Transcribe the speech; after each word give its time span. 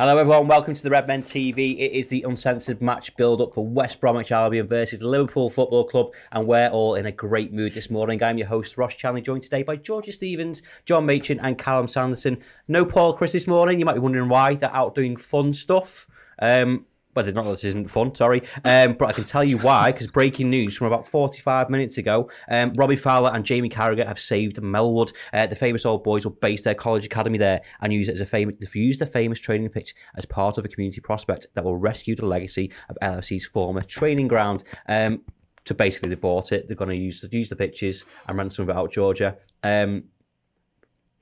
Hello, 0.00 0.16
everyone. 0.16 0.48
Welcome 0.48 0.72
to 0.72 0.82
the 0.82 0.88
Redmen 0.88 1.22
TV. 1.22 1.78
It 1.78 1.92
is 1.92 2.06
the 2.06 2.22
uncensored 2.22 2.80
match 2.80 3.14
build 3.16 3.42
up 3.42 3.52
for 3.52 3.66
West 3.66 4.00
Bromwich 4.00 4.32
Albion 4.32 4.66
versus 4.66 5.02
Liverpool 5.02 5.50
Football 5.50 5.84
Club, 5.84 6.14
and 6.32 6.46
we're 6.46 6.70
all 6.70 6.94
in 6.94 7.04
a 7.04 7.12
great 7.12 7.52
mood 7.52 7.74
this 7.74 7.90
morning. 7.90 8.22
I'm 8.22 8.38
your 8.38 8.46
host, 8.46 8.78
Ross 8.78 8.94
Chanley, 8.94 9.22
joined 9.22 9.42
today 9.42 9.62
by 9.62 9.76
Georgia 9.76 10.10
Stevens, 10.10 10.62
John 10.86 11.04
Machin, 11.04 11.38
and 11.40 11.58
Callum 11.58 11.86
Sanderson. 11.86 12.38
No 12.66 12.82
Paul 12.82 13.12
Chris 13.12 13.32
this 13.32 13.46
morning. 13.46 13.78
You 13.78 13.84
might 13.84 13.92
be 13.92 14.00
wondering 14.00 14.30
why. 14.30 14.54
They're 14.54 14.74
out 14.74 14.94
doing 14.94 15.18
fun 15.18 15.52
stuff. 15.52 16.06
Um, 16.38 16.86
well, 17.14 17.26
it's 17.26 17.34
not 17.34 17.44
this 17.44 17.64
isn't 17.64 17.90
fun, 17.90 18.14
sorry. 18.14 18.42
Um, 18.64 18.94
but 18.94 19.08
I 19.08 19.12
can 19.12 19.24
tell 19.24 19.42
you 19.42 19.58
why, 19.58 19.90
because 19.90 20.06
breaking 20.06 20.48
news 20.48 20.76
from 20.76 20.86
about 20.86 21.08
45 21.08 21.68
minutes 21.68 21.98
ago, 21.98 22.30
um, 22.48 22.72
Robbie 22.74 22.96
Fowler 22.96 23.30
and 23.32 23.44
Jamie 23.44 23.68
Carragher 23.68 24.06
have 24.06 24.20
saved 24.20 24.56
Melwood. 24.56 25.12
Uh, 25.32 25.46
the 25.46 25.56
famous 25.56 25.84
old 25.84 26.04
boys 26.04 26.24
will 26.24 26.32
base 26.32 26.62
their 26.62 26.74
college 26.74 27.04
academy 27.04 27.38
there 27.38 27.62
and 27.80 27.92
use 27.92 28.08
it 28.08 28.12
as 28.12 28.20
a 28.20 28.26
famous, 28.26 28.54
use 28.74 28.98
the 28.98 29.06
famous 29.06 29.40
training 29.40 29.68
pitch 29.70 29.94
as 30.16 30.24
part 30.24 30.56
of 30.58 30.64
a 30.64 30.68
community 30.68 31.00
prospect 31.00 31.48
that 31.54 31.64
will 31.64 31.76
rescue 31.76 32.14
the 32.14 32.26
legacy 32.26 32.70
of 32.88 32.96
LFC's 33.02 33.44
former 33.44 33.80
training 33.80 34.28
ground. 34.28 34.64
Um, 34.88 35.22
so 35.66 35.74
basically, 35.74 36.08
they 36.10 36.14
bought 36.14 36.52
it. 36.52 36.68
They're 36.68 36.76
going 36.76 36.90
to 36.90 36.96
use 36.96 37.24
use 37.30 37.48
the 37.48 37.56
pitches 37.56 38.04
and 38.26 38.38
run 38.38 38.50
some 38.50 38.64
of 38.64 38.68
it 38.70 38.76
out 38.76 38.92
Georgia. 38.92 39.36
Um, 39.62 40.04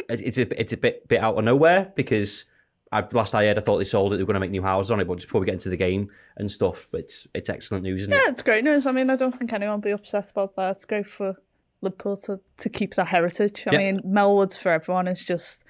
it's 0.08 0.38
a 0.38 0.60
it's 0.60 0.72
a 0.72 0.76
bit 0.76 1.06
bit 1.08 1.20
out 1.20 1.36
of 1.36 1.44
nowhere 1.44 1.92
because 1.96 2.44
I, 2.90 3.04
last 3.12 3.34
I 3.34 3.44
heard, 3.44 3.58
I 3.58 3.60
thought 3.60 3.78
they 3.78 3.84
sold 3.84 4.12
it. 4.12 4.16
They 4.16 4.22
were 4.22 4.26
going 4.26 4.34
to 4.34 4.40
make 4.40 4.50
new 4.50 4.62
houses 4.62 4.90
on 4.90 5.00
it, 5.00 5.06
but 5.06 5.16
just 5.16 5.28
before 5.28 5.40
we 5.40 5.46
get 5.46 5.54
into 5.54 5.68
the 5.68 5.76
game 5.76 6.10
and 6.36 6.50
stuff, 6.50 6.88
it's 6.92 7.26
it's 7.34 7.50
excellent 7.50 7.84
news, 7.84 8.02
isn't 8.02 8.12
yeah, 8.12 8.18
it? 8.18 8.22
Yeah, 8.24 8.30
it's 8.30 8.42
great 8.42 8.64
news. 8.64 8.86
I 8.86 8.92
mean, 8.92 9.10
I 9.10 9.16
don't 9.16 9.34
think 9.34 9.52
anyone 9.52 9.76
will 9.76 9.82
be 9.82 9.90
upset 9.90 10.30
about 10.30 10.56
that. 10.56 10.76
It's 10.76 10.84
great 10.84 11.06
for 11.06 11.36
Liverpool 11.82 12.16
to, 12.16 12.40
to 12.56 12.68
keep 12.68 12.94
that 12.94 13.08
heritage. 13.08 13.64
I 13.66 13.76
mean, 13.76 14.00
Melwood's 14.00 14.56
for 14.56 14.72
everyone 14.72 15.06
is 15.06 15.24
just, 15.24 15.64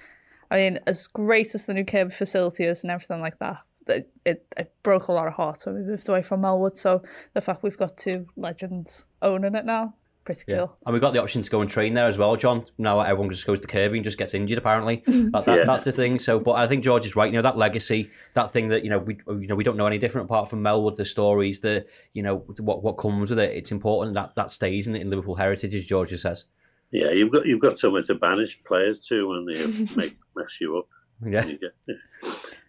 I 0.49 0.57
mean, 0.57 0.79
as 0.87 1.07
great 1.07 1.53
as 1.53 1.65
the 1.65 1.73
new 1.73 1.85
Kirkby 1.85 2.11
facility 2.11 2.63
is 2.63 2.83
and 2.83 2.91
everything 2.91 3.21
like 3.21 3.39
that, 3.39 3.57
it, 3.87 4.09
it, 4.25 4.45
it 4.57 4.73
broke 4.81 5.07
a 5.07 5.11
lot 5.11 5.27
of 5.27 5.33
hearts 5.33 5.65
when 5.65 5.75
we 5.75 5.81
moved 5.81 6.07
away 6.09 6.21
from 6.21 6.41
Melwood. 6.41 6.77
So 6.77 7.03
the 7.33 7.41
fact 7.41 7.63
we've 7.63 7.77
got 7.77 7.97
two 7.97 8.27
legends 8.37 9.05
owning 9.21 9.55
it 9.55 9.65
now 9.65 9.93
pretty 10.23 10.43
cool. 10.45 10.55
Yeah. 10.55 10.65
And 10.85 10.93
we 10.93 10.99
got 10.99 11.13
the 11.13 11.21
option 11.21 11.41
to 11.41 11.49
go 11.49 11.61
and 11.61 11.69
train 11.69 11.93
there 11.93 12.07
as 12.07 12.17
well, 12.17 12.35
John. 12.35 12.65
Now 12.77 12.99
everyone 12.99 13.29
just 13.29 13.45
goes 13.45 13.59
to 13.59 13.67
Kirkby 13.67 13.97
and 13.97 14.03
just 14.03 14.17
gets 14.17 14.33
injured. 14.33 14.57
Apparently, 14.57 15.03
that, 15.07 15.45
that, 15.45 15.57
yeah. 15.59 15.63
that's 15.65 15.85
the 15.85 15.91
thing. 15.91 16.19
So, 16.19 16.39
but 16.39 16.53
I 16.53 16.67
think 16.67 16.83
George 16.83 17.05
is 17.05 17.15
right. 17.15 17.31
You 17.31 17.37
know 17.37 17.41
that 17.41 17.57
legacy, 17.57 18.09
that 18.33 18.51
thing 18.51 18.69
that 18.69 18.83
you 18.83 18.89
know 18.89 18.99
we 18.99 19.17
you 19.27 19.47
know 19.47 19.55
we 19.55 19.63
don't 19.63 19.77
know 19.77 19.87
any 19.87 19.97
different 19.97 20.25
apart 20.25 20.49
from 20.49 20.63
Melwood. 20.63 20.95
The 20.95 21.05
stories, 21.05 21.59
the 21.59 21.85
you 22.13 22.23
know 22.23 22.37
what 22.59 22.83
what 22.83 22.93
comes 22.93 23.29
with 23.29 23.39
it. 23.39 23.55
It's 23.55 23.71
important 23.71 24.13
that 24.15 24.35
that 24.35 24.51
stays 24.51 24.87
in, 24.87 24.95
in 24.95 25.09
Liverpool 25.09 25.35
heritage, 25.35 25.75
as 25.75 25.85
George 25.85 26.09
says. 26.19 26.45
Yeah, 26.91 27.11
you've 27.11 27.31
got 27.31 27.45
you've 27.45 27.61
got 27.61 27.79
somewhere 27.79 28.03
to 28.03 28.15
banish 28.15 28.59
players 28.63 28.99
to 29.07 29.27
when 29.27 29.45
they 29.51 29.95
make 29.95 30.17
mess 30.35 30.57
you 30.59 30.77
up. 30.77 30.87
Yeah. 31.25 31.45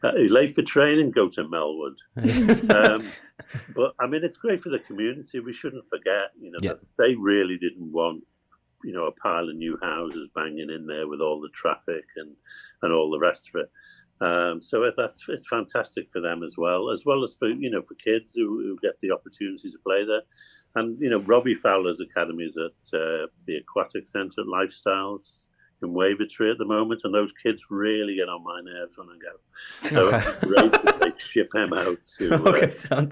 Uh, 0.02 0.12
late 0.16 0.54
for 0.54 0.62
training, 0.62 1.10
go 1.10 1.28
to 1.28 1.44
Melwood. 1.44 1.96
um, 2.90 3.10
but 3.74 3.94
I 4.00 4.06
mean, 4.06 4.24
it's 4.24 4.38
great 4.38 4.62
for 4.62 4.70
the 4.70 4.78
community. 4.78 5.40
We 5.40 5.52
shouldn't 5.52 5.86
forget, 5.88 6.30
you 6.40 6.50
know, 6.50 6.58
yeah. 6.60 6.74
they 6.98 7.14
really 7.14 7.58
didn't 7.58 7.92
want, 7.92 8.24
you 8.84 8.92
know, 8.92 9.06
a 9.06 9.12
pile 9.12 9.48
of 9.48 9.56
new 9.56 9.78
houses 9.82 10.28
banging 10.34 10.70
in 10.70 10.86
there 10.86 11.06
with 11.06 11.20
all 11.20 11.40
the 11.40 11.50
traffic 11.50 12.04
and 12.16 12.34
and 12.82 12.92
all 12.92 13.10
the 13.10 13.18
rest 13.18 13.50
of 13.54 13.60
it. 13.62 13.70
Um, 14.22 14.60
so 14.60 14.90
that's 14.96 15.26
it's 15.28 15.48
fantastic 15.48 16.10
for 16.10 16.20
them 16.20 16.42
as 16.42 16.56
well, 16.58 16.90
as 16.90 17.04
well 17.06 17.24
as 17.24 17.36
for 17.36 17.48
you 17.48 17.70
know 17.70 17.82
for 17.82 17.94
kids 17.94 18.34
who, 18.34 18.46
who 18.46 18.78
get 18.82 19.00
the 19.00 19.12
opportunity 19.12 19.70
to 19.70 19.78
play 19.84 20.04
there. 20.04 20.22
And 20.74 21.00
you 21.00 21.08
know, 21.08 21.20
Robbie 21.20 21.54
Fowler's 21.54 22.00
academy 22.00 22.44
is 22.44 22.58
at 22.58 22.98
uh, 22.98 23.26
the 23.46 23.56
Aquatic 23.56 24.06
Centre, 24.06 24.42
at 24.42 24.46
Lifestyles 24.46 25.46
in 25.82 25.90
Wavertree 25.90 26.50
at 26.50 26.58
the 26.58 26.64
moment, 26.64 27.02
and 27.04 27.14
those 27.14 27.32
kids 27.42 27.66
really 27.70 28.16
get 28.16 28.28
on 28.28 28.42
my 28.44 28.60
nerves 28.62 28.98
when 28.98 29.08
I 29.08 29.18
go. 29.18 29.88
So 29.88 30.08
okay. 30.08 30.28
it's 30.28 30.44
great 30.44 30.72
that 30.72 31.00
they 31.00 31.12
ship 31.18 31.50
them 31.52 31.72
out 31.72 31.98
to. 32.18 32.34
Okay, 32.50 32.72
uh, 32.90 33.06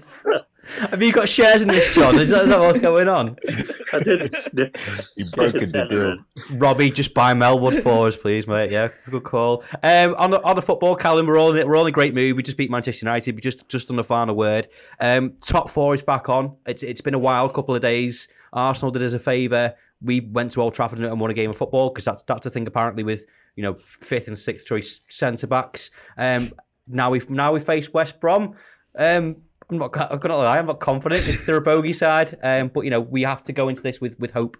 Have 0.89 1.01
you 1.01 1.11
got 1.11 1.29
shares 1.29 1.61
in 1.61 1.69
this, 1.69 1.93
John? 1.95 2.19
Is 2.19 2.29
that, 2.29 2.43
is 2.43 2.49
that 2.49 2.59
what's 2.59 2.79
going 2.79 3.07
on? 3.07 3.37
I 3.93 3.99
didn't. 3.99 4.33
You 4.53 5.25
broken 5.33 5.71
the 5.71 5.87
deal. 5.89 6.57
Robbie, 6.57 6.91
just 6.91 7.13
buy 7.13 7.33
Melwood 7.33 7.81
for 7.81 8.07
us, 8.07 8.17
please, 8.17 8.47
mate. 8.47 8.71
Yeah, 8.71 8.89
good 9.09 9.23
call. 9.23 9.63
Um, 9.83 10.15
on 10.15 10.31
the 10.31 10.41
on 10.43 10.55
the 10.55 10.61
football, 10.61 10.95
Callum, 10.95 11.27
we're 11.27 11.39
all 11.39 11.55
in, 11.55 11.67
we're 11.67 11.75
all 11.75 11.85
in 11.85 11.89
a 11.89 11.91
great 11.91 12.13
mood. 12.13 12.35
We 12.35 12.43
just 12.43 12.57
beat 12.57 12.69
Manchester 12.69 13.05
United. 13.05 13.35
We 13.35 13.41
just 13.41 13.67
just 13.69 13.89
on 13.89 13.95
the 13.95 14.03
final 14.03 14.35
word. 14.35 14.67
Um, 14.99 15.33
top 15.45 15.69
four 15.69 15.93
is 15.93 16.01
back 16.01 16.29
on. 16.29 16.55
It's 16.65 16.83
it's 16.83 17.01
been 17.01 17.13
a 17.13 17.19
wild 17.19 17.53
couple 17.53 17.73
of 17.73 17.81
days. 17.81 18.27
Arsenal 18.51 18.91
did 18.91 19.03
us 19.03 19.13
a 19.13 19.19
favour 19.19 19.75
we 20.01 20.21
went 20.21 20.51
to 20.53 20.61
Old 20.61 20.73
Trafford 20.73 20.99
and 20.99 21.19
won 21.19 21.29
a 21.29 21.33
game 21.33 21.49
of 21.49 21.57
football 21.57 21.89
because 21.89 22.05
that's 22.05 22.23
that's 22.23 22.45
a 22.45 22.49
thing 22.49 22.67
apparently 22.67 23.03
with 23.03 23.25
you 23.55 23.63
know 23.63 23.77
fifth 23.83 24.27
and 24.27 24.37
sixth 24.37 24.65
choice 24.65 25.01
centre 25.09 25.47
backs. 25.47 25.91
Um, 26.17 26.51
now 26.87 27.09
we 27.11 27.21
now 27.29 27.53
we 27.53 27.59
face 27.59 27.91
West 27.93 28.19
Brom. 28.19 28.55
Um, 28.97 29.37
I'm 29.69 29.77
not. 29.77 30.11
I'm 30.11 30.19
gonna 30.19 30.37
lie. 30.37 30.57
I'm 30.57 30.65
not 30.65 30.79
confident. 30.79 31.27
It's 31.27 31.45
the 31.45 31.61
bogey 31.61 31.93
side, 31.93 32.37
um, 32.43 32.69
but 32.73 32.81
you 32.81 32.89
know 32.89 33.01
we 33.01 33.21
have 33.23 33.43
to 33.43 33.53
go 33.53 33.69
into 33.69 33.81
this 33.81 34.01
with 34.01 34.19
with 34.19 34.31
hope. 34.31 34.57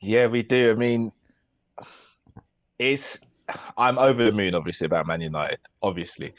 Yeah, 0.00 0.26
we 0.26 0.42
do. 0.42 0.70
I 0.70 0.74
mean, 0.74 1.12
it's. 2.78 3.18
I'm 3.76 3.98
over 3.98 4.24
the 4.24 4.32
moon, 4.32 4.54
obviously, 4.54 4.86
about 4.86 5.06
Man 5.06 5.20
United, 5.20 5.58
obviously, 5.82 6.32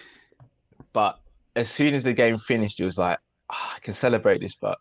but 0.94 1.20
as 1.56 1.70
soon 1.70 1.94
as 1.94 2.06
the 2.06 2.14
game 2.14 2.40
finished, 2.40 2.80
it 2.80 2.86
was 2.86 2.98
like 2.98 3.20
oh, 3.52 3.72
I 3.76 3.80
can 3.80 3.94
celebrate 3.94 4.42
this, 4.42 4.56
but 4.56 4.78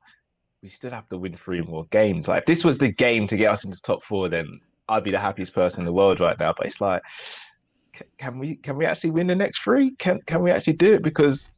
we 0.62 0.68
still 0.68 0.92
have 0.92 1.08
to 1.08 1.18
win 1.18 1.36
three 1.36 1.62
more 1.62 1.86
games. 1.90 2.28
Like 2.28 2.42
if 2.42 2.46
this 2.46 2.64
was 2.64 2.78
the 2.78 2.90
game 2.92 3.26
to 3.28 3.36
get 3.36 3.50
us 3.50 3.64
into 3.64 3.80
top 3.82 4.04
four, 4.04 4.28
then 4.28 4.60
I'd 4.88 5.04
be 5.04 5.10
the 5.10 5.18
happiest 5.18 5.54
person 5.54 5.80
in 5.80 5.86
the 5.86 5.92
world 5.92 6.20
right 6.20 6.38
now. 6.38 6.54
But 6.56 6.66
it's 6.66 6.80
like 6.80 7.02
can 8.22 8.38
we 8.38 8.54
can 8.54 8.76
we 8.76 8.86
actually 8.86 9.10
win 9.10 9.26
the 9.26 9.34
next 9.34 9.62
three? 9.62 9.90
Can 9.96 10.20
can 10.26 10.42
we 10.42 10.52
actually 10.52 10.74
do 10.74 10.94
it? 10.94 11.02
Because 11.02 11.50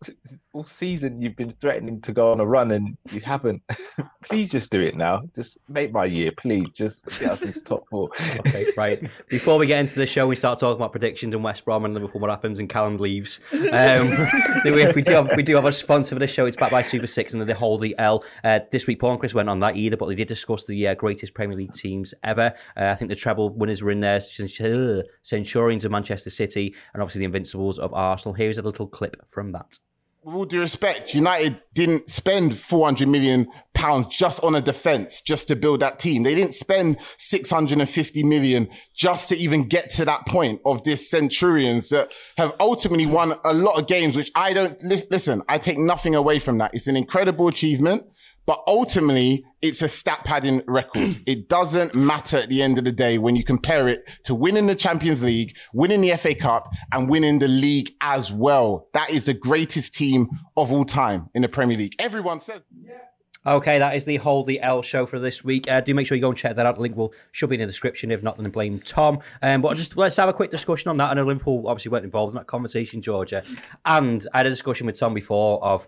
all 0.55 0.65
season 0.65 1.21
you've 1.21 1.37
been 1.37 1.53
threatening 1.61 2.01
to 2.01 2.13
go 2.13 2.31
on 2.31 2.41
a 2.41 2.47
run 2.47 2.71
and 2.71 2.97
you 3.11 3.21
haven't. 3.21 3.61
please 4.25 4.49
just 4.49 4.71
do 4.71 4.81
it 4.81 4.97
now. 4.97 5.23
Just 5.35 5.59
make 5.69 5.93
my 5.93 6.07
year, 6.07 6.31
please. 6.39 6.69
Just 6.73 7.05
get 7.21 7.33
us 7.33 7.43
into 7.43 7.61
top 7.61 7.85
four. 7.91 8.09
okay, 8.39 8.67
right. 8.77 9.03
Before 9.29 9.59
we 9.59 9.67
get 9.67 9.81
into 9.81 9.97
the 9.97 10.07
show, 10.07 10.27
we 10.27 10.37
start 10.37 10.59
talking 10.59 10.77
about 10.77 10.93
predictions 10.93 11.35
and 11.35 11.45
West 11.45 11.65
Brom 11.65 11.85
and 11.85 11.93
Liverpool. 11.93 12.21
What 12.21 12.31
happens 12.31 12.61
and 12.61 12.69
Callum 12.69 12.97
leaves? 12.97 13.41
Um, 13.73 14.11
we, 14.65 14.71
we, 14.93 15.03
do 15.03 15.13
have, 15.13 15.31
we 15.37 15.43
do 15.43 15.57
have 15.57 15.67
a 15.67 15.73
sponsor 15.73 16.15
for 16.15 16.21
the 16.21 16.27
show. 16.27 16.47
It's 16.47 16.57
backed 16.57 16.73
by 16.73 16.83
Super 16.83 17.09
Six 17.09 17.35
and 17.35 17.43
they 17.43 17.53
Hold 17.53 17.83
the 17.83 17.95
L. 17.99 18.25
Uh, 18.43 18.61
this 18.71 18.87
week, 18.87 19.01
Paul 19.01 19.13
and 19.13 19.21
Chris 19.21 19.35
went 19.35 19.49
on 19.49 19.61
that 19.61 19.77
either, 19.77 19.97
but 19.97 20.07
they 20.07 20.15
did 20.15 20.29
discuss 20.29 20.65
the 20.65 20.89
uh, 20.89 20.95
greatest 20.95 21.35
Premier 21.35 21.57
League 21.57 21.73
teams 21.73 22.15
ever. 22.23 22.55
Uh, 22.77 22.87
I 22.87 22.95
think 22.95 23.11
the 23.11 23.17
treble 23.17 23.51
winners 23.51 23.83
were 23.83 23.91
in 23.91 24.01
there. 24.01 24.21
Centurions 24.21 25.85
of 25.85 25.91
Manchester 25.91 26.31
City 26.31 26.54
and 26.57 27.03
obviously 27.03 27.21
the 27.21 27.27
Invincibles 27.27 27.79
of 27.79 27.93
Arsenal. 27.93 28.35
Here's 28.35 28.59
a 28.59 28.63
little 28.63 28.87
clip 28.87 29.17
from 29.29 29.53
that 29.53 29.79
with 30.25 30.35
all 30.35 30.45
due 30.47 30.61
respect, 30.61 31.15
United 31.15 31.61
didn't 31.75 32.09
spend 32.09 32.57
400 32.57 33.07
million 33.07 33.47
pounds 33.75 34.07
just 34.07 34.43
on 34.43 34.55
a 34.55 34.61
defense, 34.61 35.21
just 35.21 35.49
to 35.49 35.57
build 35.57 35.81
that 35.81 35.99
team. 35.99 36.23
They 36.23 36.35
didn't 36.35 36.55
spend 36.55 36.97
650 37.19 38.23
million 38.25 38.71
just 38.95 39.29
to 39.29 39.37
even 39.37 39.69
get 39.69 39.91
to 39.91 40.05
that 40.07 40.27
point 40.27 40.63
of 40.65 40.83
this 40.85 41.11
Centurions 41.11 41.91
that 41.91 42.15
have 42.39 42.55
ultimately 42.59 43.05
won 43.05 43.35
a 43.45 43.53
lot 43.53 43.79
of 43.79 43.87
games, 43.87 44.17
which 44.17 44.31
I 44.35 44.55
don't 44.55 44.83
listen. 44.83 45.43
I 45.47 45.59
take 45.59 45.79
nothing 45.79 46.15
away 46.15 46.39
from 46.39 46.57
that. 46.59 46.75
It's 46.75 46.87
an 46.87 46.97
incredible 46.97 47.47
achievement, 47.47 48.05
But 48.47 48.63
ultimately, 48.67 49.45
it's 49.63 49.83
a 49.83 49.89
stat 49.89 50.23
padding 50.25 50.63
record. 50.67 51.23
it 51.27 51.49
doesn't 51.49 51.95
matter 51.95 52.39
at 52.39 52.49
the 52.49 52.63
end 52.63 52.79
of 52.79 52.85
the 52.85 52.93
day 52.93 53.19
when 53.19 53.37
you 53.37 53.45
compare 53.45 53.89
it 53.89 54.09
to 54.25 54.35
winning 54.35 54.67
the 54.67 54.75
Champions 54.75 55.23
League, 55.23 55.57
winning 55.73 56.01
the 56.01 56.17
FA 56.17 56.35
Cup 56.35 56.73
and 56.93 57.09
winning 57.09 57.39
the 57.39 57.49
league 57.49 57.95
as 58.01 58.33
well. 58.33 58.89
That 58.93 59.11
is 59.11 59.25
the 59.27 59.35
greatest 59.35 59.95
team 59.95 60.29
of 60.57 60.71
all 60.71 60.85
time 60.85 61.31
in 61.35 61.43
the 61.43 61.49
Premier 61.49 61.77
League. 61.77 61.95
Everyone 61.99 62.41
says. 62.41 62.63
Yeah. 62.83 62.99
Okay, 63.47 63.79
that 63.79 63.95
is 63.95 64.05
the 64.05 64.17
Hold 64.17 64.47
the 64.47 64.61
L 64.63 64.81
show 64.81 65.05
for 65.05 65.19
this 65.19 65.45
week. 65.45 65.71
Uh, 65.71 65.81
do 65.83 65.95
make 65.95 66.07
sure 66.07 66.17
you 66.17 66.23
go 66.23 66.31
and 66.31 66.37
check 66.37 66.57
that 66.57 66.65
out. 66.65 66.77
The 66.77 66.81
link 66.81 66.97
will 66.97 67.13
should 67.33 67.51
be 67.51 67.57
in 67.57 67.61
the 67.61 67.67
description. 67.67 68.11
If 68.11 68.23
not, 68.23 68.39
then 68.39 68.51
blame 68.51 68.79
Tom. 68.81 69.19
Um, 69.43 69.61
but 69.61 69.77
just 69.77 69.99
let's 69.99 70.17
have 70.17 70.31
a 70.31 70.33
quick 70.33 70.51
discussion 70.51 70.89
on 70.89 70.97
that. 70.97 71.11
I 71.11 71.15
know 71.15 71.25
Liverpool 71.25 71.69
obviously 71.69 71.91
weren't 71.91 72.07
involved 72.07 72.33
in 72.33 72.37
that 72.37 72.47
conversation, 72.47 73.03
Georgia. 73.03 73.43
And 73.85 74.27
I 74.33 74.39
had 74.39 74.47
a 74.47 74.51
discussion 74.51 74.87
with 74.87 74.99
Tom 74.99 75.13
before 75.13 75.63
of 75.63 75.87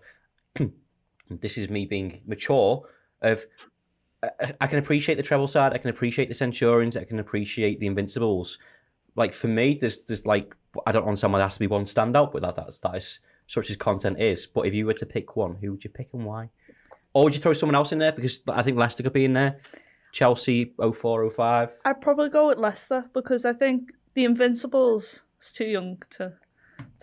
this 1.31 1.59
is 1.59 1.69
me 1.69 1.87
being 1.87 2.21
mature. 2.27 2.83
Of 3.23 3.47
uh, 4.23 4.29
uh, 4.41 4.53
I 4.61 4.67
can 4.67 4.79
appreciate 4.79 5.17
the 5.17 5.23
treble 5.23 5.47
side. 5.47 5.73
I 5.73 5.79
can 5.79 5.91
appreciate 5.91 6.29
the 6.29 6.35
Centurions. 6.35 6.97
I 6.97 7.05
can 7.05 7.19
appreciate 7.19 7.81
the 7.81 7.87
Invincibles. 7.87 8.59
Like 9.15 9.35
for 9.35 9.49
me, 9.49 9.79
there's 9.81 9.99
there's 10.07 10.27
like 10.27 10.55
I 10.87 10.93
don't 10.93 11.05
understand 11.05 11.33
why 11.33 11.39
there 11.39 11.47
has 11.47 11.55
to 11.55 11.61
be 11.61 11.67
one 11.67 11.85
standout, 11.85 12.33
but 12.33 12.43
that 12.43 12.57
that's 12.57 12.79
that 12.81 12.97
is 12.97 13.21
such 13.47 13.71
as 13.71 13.77
content 13.77 14.21
is. 14.21 14.47
But 14.47 14.67
if 14.67 14.75
you 14.75 14.87
were 14.87 14.95
to 14.95 15.07
pick 15.07 15.37
one, 15.37 15.57
who 15.57 15.73
would 15.73 15.85
you 15.85 15.91
pick 15.91 16.09
and 16.13 16.25
why? 16.25 16.51
Or 17.13 17.25
would 17.25 17.35
you 17.35 17.41
throw 17.41 17.53
someone 17.53 17.77
else 17.77 17.93
in 17.93 17.99
there? 17.99 18.13
Because 18.13 18.41
I 18.49 18.63
think 18.63 18.77
Leicester 18.77 19.03
could 19.03 19.13
be 19.13 19.25
in 19.25 19.33
there. 19.33 19.61
Chelsea 20.13 20.75
04, 20.79 21.31
05. 21.31 21.73
I'd 21.85 22.01
probably 22.01 22.29
go 22.29 22.49
with 22.49 22.59
Leicester 22.59 23.05
because 23.13 23.45
I 23.45 23.53
think 23.53 23.93
the 24.15 24.25
Invincibles 24.25 25.25
is 25.41 25.53
too 25.53 25.67
young 25.67 26.03
to, 26.11 26.35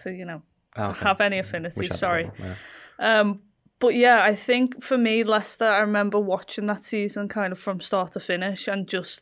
to 0.04 0.12
you 0.12 0.26
know, 0.26 0.42
oh, 0.78 0.90
okay. 0.90 1.00
have 1.06 1.22
any 1.22 1.40
affinity. 1.40 1.88
Sorry. 1.88 2.30
Yeah. 2.40 2.56
Um, 3.00 3.42
but 3.84 3.96
yeah, 3.96 4.24
I 4.24 4.34
think 4.34 4.82
for 4.82 4.98
me, 4.98 5.24
Leicester, 5.24 5.66
I 5.66 5.80
remember 5.80 6.18
watching 6.18 6.68
that 6.68 6.86
season 6.86 7.28
kind 7.28 7.52
of 7.52 7.60
from 7.60 7.82
start 7.82 8.14
to 8.14 8.22
finish 8.22 8.66
and 8.70 8.88
just 8.88 9.20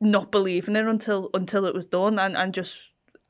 not 0.00 0.32
believing 0.32 0.76
it 0.76 0.86
until 0.86 1.28
until 1.34 1.66
it 1.66 1.74
was 1.74 1.84
done 1.84 2.18
and, 2.18 2.38
and 2.38 2.54
just 2.54 2.78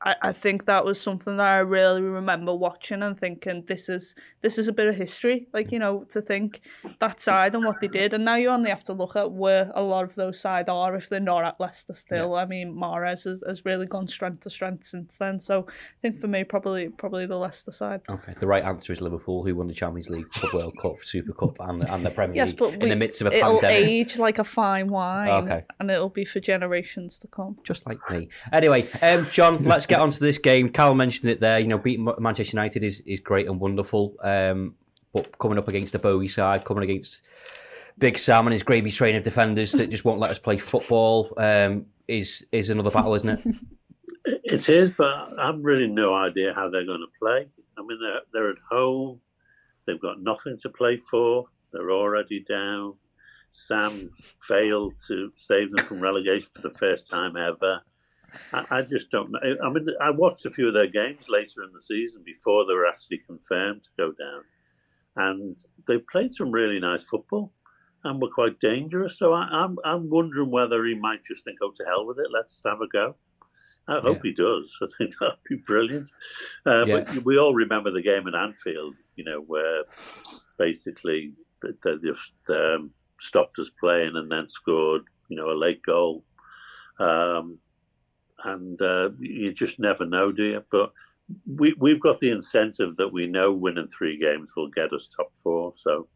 I, 0.01 0.15
I 0.21 0.31
think 0.31 0.65
that 0.65 0.85
was 0.85 1.01
something 1.01 1.37
that 1.37 1.47
I 1.47 1.57
really 1.59 2.01
remember 2.01 2.53
watching 2.53 3.01
and 3.01 3.19
thinking 3.19 3.63
this 3.67 3.89
is 3.89 4.13
this 4.41 4.59
is 4.59 4.67
a 4.67 4.73
bit 4.73 4.87
of 4.87 4.95
history 4.95 5.47
like 5.53 5.71
you 5.71 5.79
know 5.79 6.03
to 6.09 6.21
think 6.21 6.61
that 6.99 7.19
side 7.19 7.55
and 7.55 7.65
what 7.65 7.81
they 7.81 7.87
did. 7.87 8.13
And 8.13 8.23
now 8.23 8.35
you 8.35 8.49
only 8.49 8.69
have 8.69 8.83
to 8.85 8.93
look 8.93 9.15
at 9.15 9.31
where 9.31 9.71
a 9.73 9.81
lot 9.81 10.03
of 10.03 10.13
those 10.13 10.39
side 10.39 10.69
are 10.69 10.95
if 10.95 11.09
they're 11.09 11.19
not 11.19 11.43
at 11.43 11.59
Leicester 11.59 11.93
still. 11.93 12.31
Yeah. 12.31 12.41
I 12.41 12.45
mean 12.45 12.75
Mahrez 12.75 13.23
has, 13.23 13.41
has 13.47 13.65
really 13.65 13.87
gone 13.87 14.07
strength 14.07 14.41
to 14.41 14.51
strength 14.51 14.85
since 14.85 15.15
then. 15.17 15.39
So 15.39 15.65
I 15.67 16.01
think 16.01 16.17
for 16.17 16.27
me 16.27 16.43
probably 16.43 16.89
probably 16.89 17.25
the 17.25 17.37
Leicester 17.37 17.71
side. 17.71 18.01
Okay 18.07 18.35
the 18.39 18.47
right 18.47 18.63
answer 18.63 18.93
is 18.93 19.01
Liverpool 19.01 19.43
who 19.43 19.55
won 19.55 19.67
the 19.67 19.73
Champions 19.73 20.09
League 20.09 20.29
Club 20.29 20.53
World 20.53 20.75
Cup 20.79 21.03
Super 21.03 21.33
Cup 21.33 21.57
and 21.61 21.81
the, 21.81 21.91
and 21.91 22.05
the 22.05 22.11
Premier 22.11 22.35
yes, 22.35 22.49
League 22.49 22.59
but 22.59 22.73
in 22.73 22.79
we, 22.81 22.89
the 22.89 22.95
midst 22.95 23.21
of 23.21 23.27
a 23.27 23.35
it'll 23.35 23.59
pandemic. 23.59 23.89
age 23.89 24.17
like 24.19 24.37
a 24.37 24.43
fine 24.43 24.89
wine 24.89 25.29
okay. 25.43 25.65
and 25.79 25.89
it'll 25.89 26.09
be 26.09 26.23
for 26.23 26.39
generations 26.39 27.17
to 27.17 27.27
come. 27.27 27.57
Just 27.63 27.87
like 27.87 27.97
me. 28.11 28.29
Anyway 28.53 28.87
um, 29.01 29.25
John 29.31 29.63
let's 29.63 29.87
get 29.87 29.96
on 29.99 30.09
to 30.09 30.19
this 30.19 30.37
game. 30.37 30.69
Cal 30.69 30.95
mentioned 30.95 31.29
it 31.29 31.39
there. 31.39 31.59
You 31.59 31.67
know, 31.67 31.77
beating 31.77 32.07
Manchester 32.19 32.55
United 32.55 32.83
is, 32.83 33.01
is 33.01 33.19
great 33.19 33.47
and 33.47 33.59
wonderful. 33.59 34.15
Um, 34.23 34.75
but 35.13 35.37
coming 35.39 35.57
up 35.57 35.67
against 35.67 35.93
the 35.93 35.99
Bowie 35.99 36.27
side, 36.27 36.65
coming 36.65 36.83
against 36.83 37.23
Big 37.97 38.17
Sam 38.17 38.45
and 38.45 38.53
his 38.53 38.63
gravy 38.63 38.91
train 38.91 39.15
of 39.15 39.23
defenders 39.23 39.71
that 39.73 39.89
just 39.89 40.05
won't 40.05 40.19
let 40.19 40.29
us 40.29 40.39
play 40.39 40.57
football 40.57 41.33
um, 41.37 41.85
is 42.07 42.45
is 42.51 42.69
another 42.69 42.91
battle, 42.91 43.13
isn't 43.13 43.29
it? 43.29 43.55
It 44.43 44.67
is, 44.67 44.91
but 44.91 45.29
I've 45.39 45.63
really 45.63 45.87
no 45.87 46.13
idea 46.13 46.53
how 46.53 46.69
they're 46.69 46.85
going 46.85 46.99
to 46.99 47.19
play. 47.19 47.47
I 47.77 47.81
mean, 47.81 47.97
they're, 48.01 48.21
they're 48.33 48.49
at 48.49 48.57
home. 48.69 49.21
They've 49.85 50.01
got 50.01 50.21
nothing 50.21 50.57
to 50.59 50.69
play 50.69 50.97
for. 50.97 51.45
They're 51.71 51.91
already 51.91 52.41
down. 52.41 52.95
Sam 53.51 54.11
failed 54.41 54.95
to 55.07 55.31
save 55.37 55.71
them 55.71 55.85
from 55.85 56.01
relegation 56.01 56.49
for 56.53 56.61
the 56.61 56.77
first 56.77 57.09
time 57.09 57.37
ever. 57.37 57.81
I, 58.53 58.65
I, 58.69 58.81
just 58.81 59.11
don't 59.11 59.31
know. 59.31 59.39
I 59.63 59.69
mean, 59.69 59.85
I 60.01 60.09
watched 60.09 60.45
a 60.45 60.49
few 60.49 60.67
of 60.67 60.73
their 60.73 60.87
games 60.87 61.25
later 61.29 61.63
in 61.63 61.71
the 61.73 61.81
season 61.81 62.23
before 62.25 62.65
they 62.65 62.73
were 62.73 62.87
actually 62.87 63.19
confirmed 63.19 63.83
to 63.83 63.89
go 63.97 64.11
down, 64.11 64.43
and 65.15 65.57
they 65.87 65.97
played 65.99 66.33
some 66.33 66.51
really 66.51 66.79
nice 66.79 67.03
football 67.03 67.53
and 68.03 68.21
were 68.21 68.29
quite 68.29 68.59
dangerous. 68.59 69.17
So 69.17 69.33
I, 69.33 69.43
am 69.43 69.51
I'm, 69.53 69.77
I'm 69.85 70.09
wondering 70.09 70.51
whether 70.51 70.83
he 70.85 70.95
might 70.95 71.23
just 71.23 71.43
think, 71.43 71.59
"Oh, 71.61 71.71
to 71.75 71.85
hell 71.85 72.05
with 72.05 72.19
it, 72.19 72.27
let's 72.31 72.61
have 72.65 72.81
a 72.81 72.87
go." 72.87 73.15
I 73.87 73.99
hope 73.99 74.21
he 74.21 74.33
does. 74.33 74.77
I 74.81 74.87
think 74.97 75.15
that'd 75.19 75.37
be 75.47 75.55
brilliant. 75.55 76.09
Uh, 76.65 76.85
yeah. 76.85 77.03
But 77.05 77.23
we 77.23 77.37
all 77.37 77.53
remember 77.53 77.91
the 77.91 78.01
game 78.01 78.27
at 78.27 78.35
Anfield, 78.35 78.95
you 79.15 79.23
know, 79.23 79.39
where 79.39 79.83
basically 80.57 81.33
they 81.61 81.93
just 82.03 82.33
um, 82.49 82.91
stopped 83.19 83.59
us 83.59 83.71
playing 83.79 84.15
and 84.15 84.31
then 84.31 84.47
scored, 84.47 85.03
you 85.29 85.37
know, 85.37 85.51
a 85.51 85.57
late 85.57 85.81
goal. 85.83 86.23
Um, 86.99 87.59
and 88.43 88.81
uh, 88.81 89.09
you 89.19 89.53
just 89.53 89.79
never 89.79 90.05
know, 90.05 90.31
do 90.31 90.43
you? 90.43 90.63
But 90.71 90.91
we 91.45 91.73
we've 91.77 91.99
got 91.99 92.19
the 92.19 92.31
incentive 92.31 92.97
that 92.97 93.11
we 93.11 93.27
know 93.27 93.51
winning 93.51 93.87
three 93.87 94.17
games 94.17 94.55
will 94.55 94.69
get 94.69 94.93
us 94.93 95.07
top 95.07 95.35
four. 95.35 95.73
So 95.75 96.07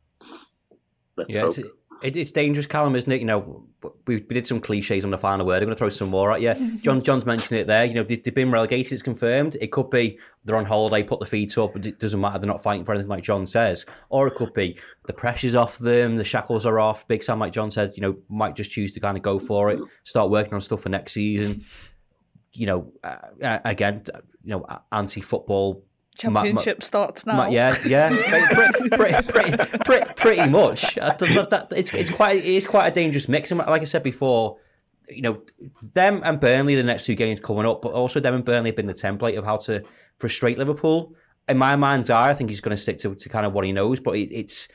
let's 1.18 1.30
yeah, 1.30 1.42
hope. 1.42 1.58
It's, 2.02 2.18
it's 2.18 2.32
dangerous, 2.32 2.66
Callum, 2.66 2.96
isn't 2.96 3.12
it? 3.12 3.20
You 3.20 3.26
know, 3.26 3.68
we, 4.08 4.16
we 4.16 4.22
did 4.22 4.48
some 4.48 4.60
cliches 4.60 5.06
on 5.06 5.12
the 5.12 5.18
final 5.18 5.46
word. 5.46 5.58
I'm 5.58 5.68
going 5.68 5.76
to 5.76 5.78
throw 5.78 5.90
some 5.90 6.10
more 6.10 6.32
at 6.32 6.42
you. 6.42 6.78
John 6.82 7.04
John's 7.04 7.28
mentioned 7.28 7.60
it 7.60 7.68
there. 7.68 7.86
You 7.86 7.94
know, 7.94 8.04
they, 8.04 8.20
have 8.26 8.34
been 8.34 8.50
relegated. 8.50 8.94
It's 8.94 9.04
confirmed. 9.04 9.56
It 9.62 9.72
could 9.72 9.90
be 9.92 10.18
they're 10.44 10.56
on 10.56 10.66
holiday, 10.66 11.04
put 11.04 11.20
the 11.20 11.28
feet 11.28 11.58
up. 11.58 11.76
It 11.76 12.00
doesn't 12.00 12.20
matter. 12.20 12.40
They're 12.40 12.48
not 12.48 12.64
fighting 12.64 12.86
for 12.86 12.94
anything, 12.94 13.10
like 13.10 13.24
John 13.24 13.46
says. 13.46 13.86
Or 14.10 14.28
it 14.28 14.36
could 14.36 14.54
be 14.54 14.78
the 15.06 15.14
pressure's 15.14 15.54
off 15.54 15.78
them. 15.78 16.16
The 16.16 16.24
shackles 16.24 16.66
are 16.66 16.80
off. 16.80 17.08
Big 17.08 17.22
Sam, 17.22 17.40
like 17.40 17.54
John 17.54 17.70
said, 17.70 17.92
you 17.96 18.02
know, 18.02 18.16
might 18.30 18.56
just 18.56 18.72
choose 18.72 18.92
to 18.94 19.00
kind 19.00 19.16
of 19.16 19.22
go 19.22 19.38
for 19.38 19.70
it, 19.70 19.80
start 20.04 20.32
working 20.32 20.56
on 20.56 20.62
stuff 20.62 20.82
for 20.82 20.90
next 20.90 21.14
season 21.14 21.64
you 22.54 22.66
know, 22.66 22.92
uh, 23.04 23.18
uh 23.44 23.60
again, 23.66 24.04
you 24.44 24.52
know, 24.52 24.66
anti-football 24.92 25.84
championship 26.16 26.78
ma- 26.78 26.82
ma- 26.82 26.86
starts 26.86 27.26
now. 27.26 27.38
Ma- 27.38 27.48
yeah, 27.48 27.78
yeah, 27.86 28.10
pretty, 28.54 28.90
pretty, 28.90 29.28
pretty, 29.28 29.78
pretty, 29.86 30.14
pretty 30.16 30.50
much. 30.50 30.98
it's 30.98 31.94
it's 31.94 32.10
quite 32.10 32.44
it's 32.44 32.68
quite 32.68 32.88
a 32.88 32.92
dangerous 32.92 33.28
mix. 33.28 33.52
And 33.52 33.60
like 33.60 33.82
I 33.82 33.86
said 33.86 34.04
before, 34.04 34.58
you 35.10 35.22
know, 35.22 35.42
them 35.94 36.22
and 36.24 36.40
Burnley 36.40 36.76
the 36.76 36.84
next 36.84 37.06
two 37.06 37.16
games 37.16 37.40
coming 37.40 37.66
up, 37.66 37.82
but 37.82 37.94
also 37.94 38.20
them 38.20 38.36
and 38.36 38.46
Burnley 38.46 38.70
have 38.70 38.76
been 38.76 38.88
the 38.88 38.94
template 38.94 39.38
of 39.38 39.46
how 39.46 39.58
to 39.58 39.84
frustrate 40.18 40.58
Liverpool. 40.58 41.16
In 41.50 41.58
my 41.58 41.76
mind's 41.76 42.10
eye, 42.10 42.30
I 42.30 42.34
think 42.34 42.50
he's 42.50 42.62
going 42.62 42.76
to 42.76 42.82
stick 42.82 42.98
to, 43.00 43.16
to 43.16 43.30
kind 43.30 43.46
of 43.46 43.54
what 43.54 43.66
he 43.66 43.72
knows. 43.72 44.00
But 44.00 44.16
it, 44.16 44.32
it's 44.32 44.68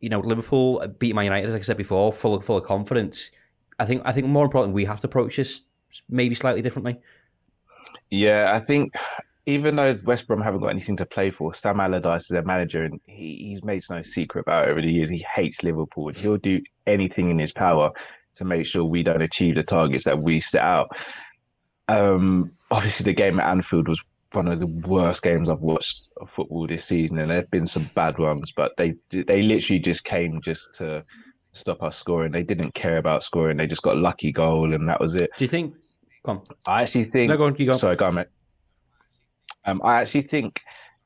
you 0.00 0.08
know, 0.08 0.20
Liverpool 0.20 0.86
beat 0.98 1.14
Man 1.14 1.24
United, 1.24 1.50
like 1.50 1.60
I 1.60 1.62
said 1.62 1.76
before, 1.76 2.12
full 2.12 2.34
of, 2.34 2.44
full 2.44 2.56
of 2.56 2.64
confidence. 2.64 3.30
I 3.78 3.84
think 3.84 4.02
I 4.04 4.12
think 4.12 4.26
more 4.26 4.44
important 4.44 4.74
we 4.74 4.84
have 4.84 5.00
to 5.00 5.06
approach 5.06 5.36
this 5.36 5.62
maybe 6.08 6.34
slightly 6.34 6.62
differently? 6.62 6.98
Yeah, 8.10 8.52
I 8.54 8.60
think 8.60 8.92
even 9.46 9.76
though 9.76 9.98
West 10.04 10.26
Brom 10.26 10.42
haven't 10.42 10.60
got 10.60 10.68
anything 10.68 10.96
to 10.98 11.06
play 11.06 11.30
for, 11.30 11.54
Sam 11.54 11.80
Allardyce 11.80 12.24
is 12.24 12.28
their 12.28 12.42
manager, 12.42 12.84
and 12.84 13.00
he, 13.06 13.48
he's 13.48 13.64
made 13.64 13.82
no 13.88 14.02
secret 14.02 14.42
about 14.42 14.68
it 14.68 14.70
over 14.70 14.82
the 14.82 14.92
years. 14.92 15.08
He 15.08 15.24
hates 15.34 15.62
Liverpool, 15.62 16.08
and 16.08 16.16
he'll 16.16 16.36
do 16.36 16.60
anything 16.86 17.30
in 17.30 17.38
his 17.38 17.52
power 17.52 17.90
to 18.36 18.44
make 18.44 18.66
sure 18.66 18.84
we 18.84 19.02
don't 19.02 19.22
achieve 19.22 19.54
the 19.54 19.62
targets 19.62 20.04
that 20.04 20.18
we 20.18 20.40
set 20.40 20.62
out. 20.62 20.90
Um, 21.88 22.52
obviously, 22.70 23.04
the 23.04 23.14
game 23.14 23.40
at 23.40 23.48
Anfield 23.48 23.88
was 23.88 24.00
one 24.32 24.48
of 24.48 24.60
the 24.60 24.66
worst 24.66 25.22
games 25.22 25.48
I've 25.48 25.62
watched 25.62 26.02
of 26.18 26.28
football 26.30 26.66
this 26.66 26.84
season, 26.84 27.18
and 27.18 27.30
there've 27.30 27.50
been 27.50 27.66
some 27.66 27.88
bad 27.94 28.18
ones, 28.18 28.52
but 28.54 28.72
they 28.76 28.94
they 29.10 29.40
literally 29.40 29.80
just 29.80 30.04
came 30.04 30.42
just 30.42 30.74
to 30.74 31.02
stop 31.52 31.82
us 31.82 31.96
scoring. 31.96 32.32
They 32.32 32.42
didn't 32.42 32.74
care 32.74 32.98
about 32.98 33.24
scoring. 33.24 33.56
They 33.56 33.66
just 33.66 33.82
got 33.82 33.96
a 33.96 34.00
lucky 34.00 34.32
goal, 34.32 34.72
and 34.72 34.88
that 34.88 35.00
was 35.00 35.14
it. 35.14 35.30
Do 35.36 35.44
you 35.44 35.48
think? 35.48 35.74
Come. 36.24 36.42
I 36.66 36.82
actually 36.82 37.04
think. 37.04 37.28
No, 37.30 37.36
go 37.36 37.44
on. 37.44 37.56
You 37.58 37.66
go. 37.66 37.76
Sorry, 37.76 37.96
go 37.96 38.06
on, 38.06 38.14
mate. 38.14 38.26
Um, 39.64 39.80
I 39.84 40.00
actually 40.00 40.22
think 40.22 40.60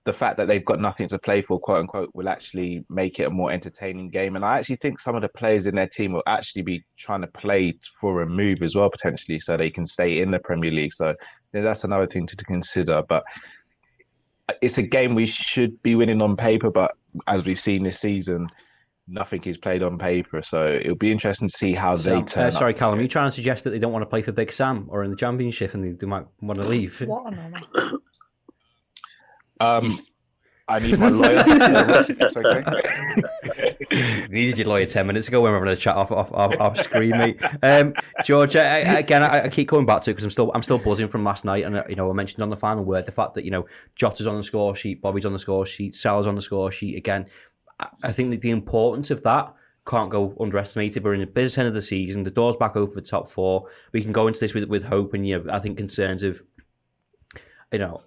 the 0.05 0.13
fact 0.13 0.37
that 0.37 0.49
they've 0.49 0.65
got 0.65 0.81
nothing 0.81 1.09
to 1.09 1.19
play 1.19 1.43
for, 1.43 1.61
quote 1.61 1.79
unquote, 1.79 2.11
will 2.13 2.29
actually 2.29 2.85
make 2.89 3.21
it 3.21 3.25
a 3.25 3.31
more 3.31 3.53
entertaining 3.53 4.11
game. 4.11 4.35
And 4.35 4.45
I 4.45 4.59
actually 4.59 4.77
think 4.77 4.99
some 4.99 5.15
of 5.15 5.23
the 5.23 5.29
players 5.29 5.67
in 5.67 5.77
their 5.77 5.87
team 5.87 6.13
will 6.13 6.25
actually 6.27 6.63
be 6.63 6.85
trying 6.97 7.21
to 7.21 7.29
play 7.29 7.75
for 8.01 8.23
a 8.23 8.27
move 8.27 8.63
as 8.63 8.75
well, 8.75 8.91
potentially, 8.91 9.39
so 9.39 9.57
they 9.57 9.71
can 9.71 9.87
stay 9.87 10.21
in 10.21 10.31
the 10.33 10.41
Premier 10.41 10.73
League. 10.73 10.93
So 10.93 11.15
that's 11.53 11.85
another 11.85 12.07
thing 12.07 12.27
to, 12.27 12.37
to 12.37 12.45
consider. 12.45 13.03
But 13.09 13.23
it's 14.61 14.79
a 14.79 14.83
game 14.83 15.15
we 15.15 15.27
should 15.27 15.81
be 15.83 15.95
winning 15.95 16.21
on 16.21 16.37
paper, 16.37 16.71
but 16.71 16.93
as 17.29 17.45
we've 17.45 17.61
seen 17.61 17.85
this 17.85 18.01
season, 18.01 18.49
nothing 19.09 19.42
is 19.44 19.59
played 19.59 19.82
on 19.82 19.99
paper. 19.99 20.42
So 20.42 20.66
it'll 20.66 20.97
be 20.97 21.12
interesting 21.12 21.49
to 21.49 21.56
see 21.56 21.75
how 21.75 21.97
they 21.97 22.23
turn. 22.23 22.49
Uh, 22.49 22.50
sorry, 22.50 22.75
Callum, 22.75 22.99
are 22.99 23.02
you 23.02 23.09
trying 23.09 23.28
to 23.28 23.35
suggest 23.35 23.64
that 23.64 23.71
they 23.71 23.78
don't 23.78 23.92
want 23.92 24.02
to 24.02 24.06
play 24.06 24.23
for 24.23 24.32
Big 24.32 24.52
Sam 24.52 24.87
or 24.88 25.04
in 25.04 25.11
the 25.11 25.16
Championship 25.16 25.75
and 25.75 25.85
they, 25.85 25.90
they 25.90 26.06
might 26.06 26.26
want 26.40 26.61
to 26.61 26.66
leave? 26.66 27.00
What 27.00 27.35
Um, 29.61 29.99
I 30.68 30.78
need 30.78 30.99
my 30.99 31.09
lawyer. 31.09 31.42
That's 31.42 32.37
okay. 32.37 32.64
Needed 34.30 34.59
your 34.59 34.68
lawyer 34.68 34.87
ten 34.87 35.06
minutes 35.06 35.28
ago 35.28 35.40
when 35.40 35.52
we 35.52 35.59
were 35.59 35.66
having 35.66 35.76
a 35.76 35.80
chat 35.80 35.97
off 35.97 36.11
off, 36.11 36.32
off, 36.32 36.59
off 36.59 36.78
screen, 36.78 37.18
mate. 37.18 37.38
Um, 37.62 37.92
George, 38.25 38.56
I, 38.56 38.78
again, 38.99 39.23
I, 39.23 39.44
I, 39.44 39.49
keep 39.49 39.68
coming 39.68 39.85
back 39.85 40.02
to 40.02 40.11
it 40.11 40.14
because 40.14 40.25
I'm 40.25 40.30
still 40.30 40.50
I'm 40.54 40.62
still 40.62 40.78
buzzing 40.78 41.09
from 41.09 41.25
last 41.25 41.44
night, 41.44 41.64
and 41.64 41.76
uh, 41.76 41.85
you 41.88 41.97
know 41.97 42.09
I 42.09 42.12
mentioned 42.14 42.42
on 42.42 42.49
the 42.49 42.56
final 42.56 42.85
word 42.85 43.06
the 43.06 43.12
fact 43.12 43.35
that 43.35 43.44
you 43.44 43.50
know 43.50 43.66
Jota's 43.97 44.26
on 44.26 44.37
the 44.37 44.42
score 44.42 44.75
sheet, 44.75 45.02
Bobby's 45.02 45.26
on 45.26 45.32
the 45.32 45.38
score 45.38 45.66
sheet, 45.66 45.94
Sal's 45.94 46.26
on 46.26 46.37
the 46.37 46.42
score 46.42 46.71
sheet 46.71 46.97
again. 46.97 47.26
I 48.02 48.12
think 48.12 48.31
that 48.31 48.41
the 48.41 48.50
importance 48.50 49.11
of 49.11 49.23
that 49.23 49.55
can't 49.87 50.11
go 50.11 50.35
underestimated. 50.38 51.02
We're 51.02 51.14
in 51.14 51.21
the 51.21 51.26
business 51.26 51.59
end 51.59 51.69
of 51.69 51.75
the 51.75 51.81
season. 51.81 52.23
The 52.23 52.31
door's 52.31 52.57
back 52.57 52.76
over 52.76 52.93
for 52.93 53.00
top 53.00 53.29
four. 53.29 53.69
We 53.93 54.02
can 54.02 54.12
go 54.12 54.29
into 54.29 54.41
this 54.41 54.55
with 54.55 54.64
with 54.64 54.85
hope 54.85 55.14
and 55.14 55.26
you 55.26 55.38
know 55.38 55.52
I 55.52 55.59
think 55.59 55.76
concerns 55.76 56.23
of 56.23 56.43
you 57.73 57.79
know 57.79 58.02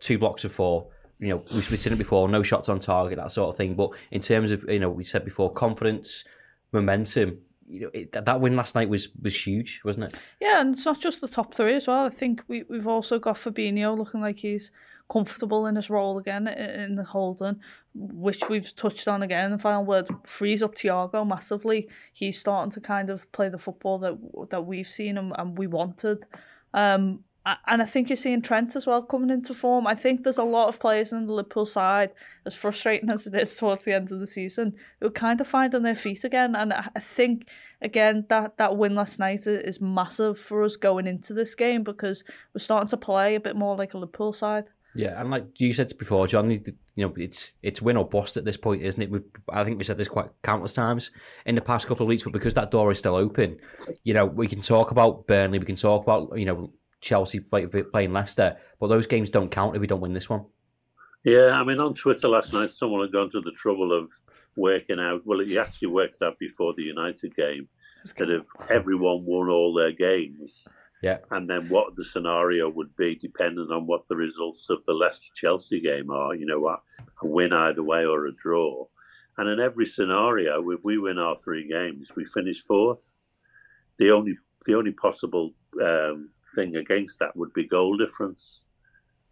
two 0.00 0.18
blocks 0.18 0.44
of 0.44 0.52
four. 0.52 0.88
You 1.18 1.28
know 1.28 1.44
we've 1.52 1.64
seen 1.64 1.94
it 1.94 1.96
before. 1.96 2.28
No 2.28 2.42
shots 2.42 2.68
on 2.68 2.78
target, 2.78 3.16
that 3.16 3.30
sort 3.30 3.50
of 3.50 3.56
thing. 3.56 3.74
But 3.74 3.90
in 4.10 4.20
terms 4.20 4.52
of 4.52 4.64
you 4.68 4.78
know 4.78 4.90
we 4.90 5.04
said 5.04 5.24
before 5.24 5.52
confidence, 5.52 6.24
momentum. 6.72 7.38
You 7.68 7.80
know 7.80 7.90
it, 7.92 8.12
that 8.12 8.40
win 8.40 8.54
last 8.54 8.74
night 8.74 8.88
was 8.88 9.08
was 9.20 9.46
huge, 9.46 9.80
wasn't 9.84 10.04
it? 10.04 10.14
Yeah, 10.40 10.60
and 10.60 10.74
it's 10.74 10.84
not 10.84 11.00
just 11.00 11.20
the 11.20 11.26
top 11.26 11.54
three 11.54 11.74
as 11.74 11.88
well. 11.88 12.04
I 12.04 12.10
think 12.10 12.42
we 12.46 12.64
we've 12.68 12.86
also 12.86 13.18
got 13.18 13.36
Fabinho 13.36 13.96
looking 13.96 14.20
like 14.20 14.38
he's 14.40 14.70
comfortable 15.08 15.66
in 15.66 15.76
his 15.76 15.88
role 15.88 16.18
again 16.18 16.48
in 16.48 16.96
the 16.96 17.04
holding, 17.04 17.60
which 17.94 18.48
we've 18.48 18.74
touched 18.74 19.06
on 19.06 19.22
again. 19.22 19.50
The 19.50 19.58
final 19.58 19.84
word 19.84 20.08
frees 20.24 20.62
up 20.62 20.74
Thiago 20.74 21.26
massively. 21.26 21.88
He's 22.12 22.38
starting 22.38 22.72
to 22.72 22.80
kind 22.80 23.10
of 23.10 23.30
play 23.32 23.48
the 23.48 23.58
football 23.58 23.98
that 23.98 24.18
that 24.50 24.66
we've 24.66 24.86
seen 24.86 25.16
and, 25.18 25.32
and 25.38 25.56
we 25.56 25.66
wanted. 25.66 26.24
Um, 26.74 27.24
and 27.66 27.80
I 27.80 27.84
think 27.84 28.08
you're 28.08 28.16
seeing 28.16 28.42
Trent 28.42 28.74
as 28.74 28.88
well 28.88 29.02
coming 29.02 29.30
into 29.30 29.54
form. 29.54 29.86
I 29.86 29.94
think 29.94 30.24
there's 30.24 30.36
a 30.36 30.42
lot 30.42 30.66
of 30.66 30.80
players 30.80 31.12
in 31.12 31.26
the 31.26 31.32
Liverpool 31.32 31.64
side, 31.64 32.10
as 32.44 32.56
frustrating 32.56 33.08
as 33.12 33.26
it 33.26 33.34
is 33.34 33.56
towards 33.56 33.84
the 33.84 33.94
end 33.94 34.10
of 34.10 34.18
the 34.18 34.26
season, 34.26 34.74
who 35.00 35.06
are 35.06 35.10
kind 35.10 35.40
of 35.40 35.46
finding 35.46 35.82
their 35.82 35.94
feet 35.94 36.24
again. 36.24 36.56
And 36.56 36.72
I 36.72 36.88
think, 36.98 37.46
again, 37.80 38.26
that, 38.30 38.58
that 38.58 38.76
win 38.76 38.96
last 38.96 39.20
night 39.20 39.46
is 39.46 39.80
massive 39.80 40.40
for 40.40 40.64
us 40.64 40.74
going 40.74 41.06
into 41.06 41.32
this 41.34 41.54
game 41.54 41.84
because 41.84 42.24
we're 42.52 42.58
starting 42.58 42.88
to 42.88 42.96
play 42.96 43.36
a 43.36 43.40
bit 43.40 43.54
more 43.54 43.76
like 43.76 43.94
a 43.94 43.98
Liverpool 43.98 44.32
side. 44.32 44.64
Yeah, 44.96 45.20
and 45.20 45.30
like 45.30 45.60
you 45.60 45.72
said 45.72 45.92
before, 45.98 46.26
John, 46.26 46.50
you 46.50 46.60
know, 46.96 47.12
it's 47.16 47.52
it's 47.62 47.82
win 47.82 47.96
or 47.96 48.08
bust 48.08 48.36
at 48.36 48.44
this 48.44 48.56
point, 48.56 48.82
isn't 48.82 49.00
it? 49.00 49.10
We, 49.10 49.20
I 49.50 49.62
think 49.64 49.78
we 49.78 49.84
said 49.84 49.98
this 49.98 50.08
quite 50.08 50.30
countless 50.42 50.72
times 50.72 51.10
in 51.44 51.54
the 51.54 51.60
past 51.60 51.86
couple 51.86 52.04
of 52.04 52.08
weeks, 52.08 52.22
but 52.22 52.32
because 52.32 52.54
that 52.54 52.70
door 52.70 52.90
is 52.90 52.98
still 52.98 53.14
open, 53.16 53.58
you 54.04 54.14
know, 54.14 54.24
we 54.24 54.48
can 54.48 54.60
talk 54.60 54.90
about 54.90 55.26
Burnley, 55.26 55.58
we 55.58 55.66
can 55.66 55.76
talk 55.76 56.02
about 56.02 56.36
you 56.38 56.46
know 56.46 56.72
Chelsea 57.00 57.40
play, 57.40 57.66
playing 57.66 58.12
Leicester, 58.12 58.56
but 58.80 58.88
those 58.88 59.06
games 59.06 59.30
don't 59.30 59.50
count 59.50 59.74
if 59.74 59.80
we 59.80 59.86
don't 59.86 60.00
win 60.00 60.14
this 60.14 60.30
one. 60.30 60.44
Yeah, 61.24 61.50
I 61.50 61.64
mean, 61.64 61.80
on 61.80 61.94
Twitter 61.94 62.28
last 62.28 62.52
night, 62.52 62.70
someone 62.70 63.02
had 63.02 63.12
gone 63.12 63.30
to 63.30 63.40
the 63.40 63.50
trouble 63.52 63.92
of 63.92 64.10
working 64.56 65.00
out. 65.00 65.22
Well, 65.24 65.40
he 65.40 65.58
actually 65.58 65.88
worked 65.88 66.22
out 66.22 66.38
before 66.38 66.72
the 66.74 66.84
United 66.84 67.34
game 67.34 67.68
that 68.16 68.30
if 68.30 68.42
everyone 68.70 69.24
won 69.24 69.48
all 69.48 69.74
their 69.74 69.92
games 69.92 70.68
yeah. 71.06 71.18
And 71.30 71.48
then 71.48 71.68
what 71.68 71.94
the 71.94 72.04
scenario 72.04 72.68
would 72.68 72.94
be, 72.96 73.14
depending 73.14 73.68
on 73.70 73.86
what 73.86 74.08
the 74.08 74.16
results 74.16 74.70
of 74.70 74.84
the 74.86 74.92
Leicester 74.92 75.30
Chelsea 75.36 75.80
game 75.80 76.10
are, 76.10 76.34
you 76.34 76.46
know, 76.46 76.60
a 76.64 76.78
win 77.22 77.52
either 77.52 77.84
way 77.84 78.04
or 78.04 78.26
a 78.26 78.34
draw. 78.34 78.84
And 79.38 79.48
in 79.48 79.60
every 79.60 79.86
scenario, 79.86 80.68
if 80.70 80.80
we 80.82 80.98
win 80.98 81.18
our 81.18 81.36
three 81.36 81.68
games, 81.68 82.16
we 82.16 82.24
finish 82.24 82.60
fourth. 82.60 83.04
The 83.98 84.10
only 84.10 84.34
the 84.66 84.74
only 84.74 84.90
possible 84.90 85.54
um, 85.80 86.30
thing 86.56 86.74
against 86.74 87.20
that 87.20 87.36
would 87.36 87.52
be 87.52 87.68
goal 87.68 87.96
difference. 87.96 88.64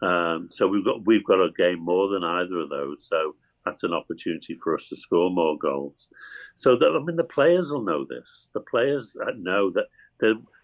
Um, 0.01 0.49
so 0.53 0.69
we've 0.69 0.85
got 0.85 1.05
we've 1.05 1.25
got 1.25 1.41
a 1.41 1.51
game 1.59 1.81
more 1.81 2.09
than 2.09 2.23
either 2.23 2.61
of 2.61 2.71
those. 2.71 3.09
So 3.09 3.35
that's 3.65 3.83
an 3.83 3.95
opportunity 3.95 4.55
for 4.63 4.75
us 4.75 4.89
to 4.91 4.97
score 4.97 5.31
more 5.31 5.59
goals. 5.59 6.09
So 6.55 6.77
that, 6.77 6.95
I 6.95 7.03
mean, 7.03 7.17
the 7.17 7.25
players 7.25 7.73
will 7.73 7.83
know 7.83 8.07
this. 8.09 8.51
The 8.55 8.61
players 8.61 9.17
know 9.39 9.71
that 9.71 9.87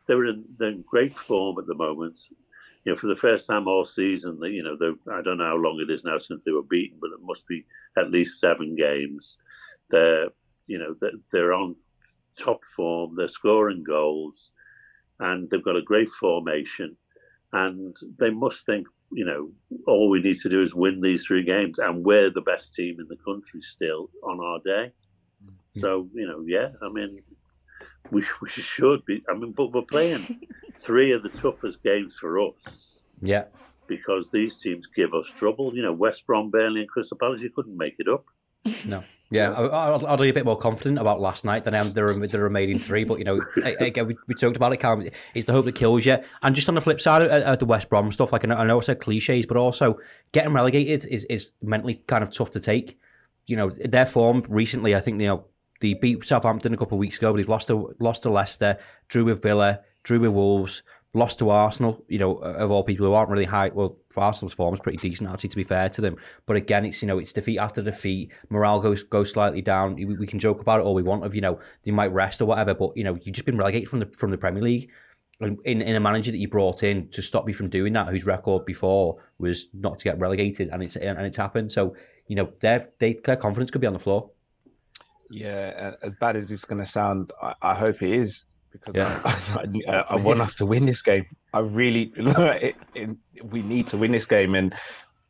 they're 0.06 0.24
in, 0.24 0.44
they're 0.58 0.70
in 0.70 0.84
great 0.86 1.16
form 1.16 1.58
at 1.58 1.66
the 1.66 1.74
moment. 1.74 2.18
You 2.84 2.92
know, 2.92 2.96
for 2.96 3.08
the 3.08 3.16
first 3.16 3.46
time 3.46 3.68
all 3.68 3.84
season, 3.84 4.38
you 4.42 4.62
know, 4.62 4.76
I 5.12 5.22
don't 5.22 5.38
know 5.38 5.44
how 5.44 5.56
long 5.56 5.80
it 5.80 5.92
is 5.92 6.04
now 6.04 6.18
since 6.18 6.42
they 6.42 6.50
were 6.50 6.62
beaten, 6.62 6.98
but 7.00 7.10
it 7.10 7.22
must 7.22 7.46
be 7.46 7.66
at 7.98 8.10
least 8.10 8.40
seven 8.40 8.74
games. 8.74 9.38
They're, 9.90 10.28
you 10.66 10.78
know, 10.78 10.94
they're, 11.00 11.10
they're 11.30 11.52
on 11.52 11.76
top 12.38 12.60
form. 12.74 13.16
They're 13.16 13.28
scoring 13.28 13.82
goals, 13.82 14.52
and 15.18 15.50
they've 15.50 15.62
got 15.62 15.76
a 15.76 15.82
great 15.82 16.08
formation. 16.08 16.96
And 17.52 17.94
they 18.18 18.30
must 18.30 18.64
think, 18.64 18.86
you 19.12 19.24
know, 19.24 19.50
all 19.86 20.08
we 20.08 20.22
need 20.22 20.38
to 20.38 20.48
do 20.48 20.62
is 20.62 20.74
win 20.74 21.00
these 21.00 21.26
three 21.26 21.42
games, 21.42 21.78
and 21.78 22.04
we're 22.04 22.30
the 22.30 22.40
best 22.40 22.74
team 22.74 22.96
in 22.98 23.08
the 23.08 23.16
country 23.16 23.60
still 23.60 24.08
on 24.22 24.40
our 24.40 24.60
day. 24.64 24.92
Mm-hmm. 25.44 25.80
So, 25.80 26.08
you 26.14 26.26
know, 26.26 26.44
yeah, 26.46 26.68
I 26.80 26.88
mean, 26.88 27.20
we, 28.10 28.24
we 28.40 28.48
should 28.48 29.04
be. 29.04 29.22
I 29.28 29.34
mean, 29.34 29.52
but 29.52 29.72
we're 29.72 29.82
playing 29.82 30.20
three 30.78 31.12
of 31.12 31.22
the 31.22 31.28
toughest 31.28 31.82
games 31.82 32.16
for 32.16 32.38
us. 32.40 33.00
Yeah. 33.20 33.44
Because 33.86 34.30
these 34.30 34.60
teams 34.60 34.86
give 34.86 35.14
us 35.14 35.26
trouble. 35.28 35.74
You 35.74 35.82
know, 35.82 35.92
West 35.92 36.26
Brom, 36.26 36.50
Burnley, 36.50 36.80
and 36.80 36.88
Crystal 36.88 37.18
Palace, 37.18 37.42
you 37.42 37.50
couldn't 37.50 37.76
make 37.76 37.96
it 37.98 38.08
up. 38.08 38.24
No, 38.84 39.02
yeah, 39.30 39.52
I'll, 39.52 40.06
I'll 40.06 40.16
be 40.18 40.28
a 40.28 40.34
bit 40.34 40.44
more 40.44 40.56
confident 40.56 40.98
about 40.98 41.18
last 41.18 41.46
night 41.46 41.64
than 41.64 41.74
I 41.74 41.78
am 41.78 41.92
the, 41.92 42.28
the 42.30 42.40
remaining 42.40 42.78
three. 42.78 43.04
But 43.04 43.18
you 43.18 43.24
know, 43.24 43.40
again, 43.80 44.06
we, 44.06 44.16
we 44.26 44.34
talked 44.34 44.56
about 44.56 44.72
it. 44.72 44.76
Callum, 44.76 45.08
it's 45.34 45.46
the 45.46 45.52
hope 45.52 45.64
that 45.64 45.76
kills 45.76 46.04
you. 46.04 46.18
And 46.42 46.54
just 46.54 46.68
on 46.68 46.74
the 46.74 46.80
flip 46.82 47.00
side 47.00 47.22
of, 47.22 47.30
of 47.30 47.58
the 47.58 47.64
West 47.64 47.88
Brom 47.88 48.12
stuff, 48.12 48.32
like 48.32 48.44
I 48.44 48.48
know, 48.48 48.56
I 48.56 48.66
know 48.66 48.78
I 48.78 48.82
said 48.82 49.00
cliches, 49.00 49.46
but 49.46 49.56
also 49.56 49.98
getting 50.32 50.52
relegated 50.52 51.06
is 51.06 51.24
is 51.24 51.52
mentally 51.62 52.02
kind 52.06 52.22
of 52.22 52.30
tough 52.30 52.50
to 52.50 52.60
take. 52.60 52.98
You 53.46 53.56
know, 53.56 53.70
their 53.70 54.06
form 54.06 54.44
recently, 54.46 54.94
I 54.94 55.00
think 55.00 55.20
you 55.20 55.28
know 55.28 55.44
they 55.80 55.94
beat 55.94 56.24
Southampton 56.24 56.74
a 56.74 56.76
couple 56.76 56.96
of 56.96 57.00
weeks 57.00 57.18
ago, 57.18 57.32
but 57.32 57.38
they've 57.38 57.48
lost 57.48 57.68
to 57.68 57.94
lost 57.98 58.22
to 58.22 58.30
Leicester, 58.30 58.78
drew 59.08 59.24
with 59.24 59.42
Villa, 59.42 59.80
drew 60.02 60.20
with 60.20 60.32
Wolves, 60.32 60.82
lost 61.14 61.38
to 61.38 61.50
Arsenal. 61.50 62.04
You 62.08 62.18
know, 62.18 62.36
of 62.36 62.70
all 62.70 62.84
people 62.84 63.06
who 63.06 63.12
aren't 63.12 63.30
really 63.30 63.44
high. 63.44 63.70
Well, 63.70 63.96
Arsenal's 64.16 64.54
form 64.54 64.74
is 64.74 64.80
pretty 64.80 64.98
decent 64.98 65.30
actually, 65.30 65.48
to 65.50 65.56
be 65.56 65.64
fair 65.64 65.88
to 65.90 66.00
them. 66.00 66.16
But 66.46 66.56
again, 66.56 66.84
it's 66.84 67.02
you 67.02 67.08
know 67.08 67.18
it's 67.18 67.32
defeat 67.32 67.58
after 67.58 67.82
defeat. 67.82 68.32
Morale 68.50 68.80
goes 68.80 69.02
goes 69.02 69.30
slightly 69.30 69.62
down. 69.62 69.96
We, 69.96 70.04
we 70.04 70.26
can 70.26 70.38
joke 70.38 70.60
about 70.60 70.80
it 70.80 70.82
all 70.84 70.94
we 70.94 71.02
want 71.02 71.24
of 71.24 71.34
you 71.34 71.40
know 71.40 71.58
they 71.84 71.90
might 71.90 72.12
rest 72.12 72.40
or 72.40 72.46
whatever, 72.46 72.74
but 72.74 72.96
you 72.96 73.04
know 73.04 73.18
you've 73.22 73.34
just 73.34 73.46
been 73.46 73.58
relegated 73.58 73.88
from 73.88 74.00
the 74.00 74.10
from 74.18 74.30
the 74.30 74.38
Premier 74.38 74.62
League. 74.62 74.90
In, 75.42 75.80
in 75.80 75.96
a 75.96 76.00
manager 76.00 76.30
that 76.30 76.36
you 76.36 76.48
brought 76.48 76.82
in 76.82 77.08
to 77.12 77.22
stop 77.22 77.48
you 77.48 77.54
from 77.54 77.70
doing 77.70 77.94
that, 77.94 78.08
whose 78.08 78.26
record 78.26 78.66
before 78.66 79.16
was 79.38 79.68
not 79.72 79.96
to 79.96 80.04
get 80.04 80.18
relegated, 80.18 80.68
and 80.68 80.82
it's 80.82 80.96
and 80.96 81.18
it's 81.20 81.38
happened. 81.38 81.72
So 81.72 81.96
you 82.26 82.36
know 82.36 82.52
their 82.60 82.90
they, 82.98 83.14
their 83.24 83.36
confidence 83.36 83.70
could 83.70 83.80
be 83.80 83.86
on 83.86 83.94
the 83.94 83.98
floor. 83.98 84.28
Yeah, 85.30 85.92
as 86.02 86.12
bad 86.20 86.36
as 86.36 86.50
it's 86.50 86.64
going 86.64 86.82
to 86.82 86.90
sound, 86.90 87.32
I, 87.40 87.54
I, 87.62 87.74
hope 87.74 88.02
it 88.02 88.10
is 88.10 88.44
because 88.72 88.96
yeah. 88.96 89.20
I, 89.24 89.66
I, 89.88 89.94
I, 90.10 90.16
want 90.22 90.40
us 90.40 90.56
to 90.56 90.66
win 90.66 90.86
this 90.86 91.02
game. 91.02 91.24
I 91.54 91.60
really, 91.60 92.12
it, 92.16 92.76
it, 92.94 93.10
we 93.44 93.62
need 93.62 93.86
to 93.88 93.96
win 93.96 94.10
this 94.10 94.26
game, 94.26 94.54
and 94.56 94.74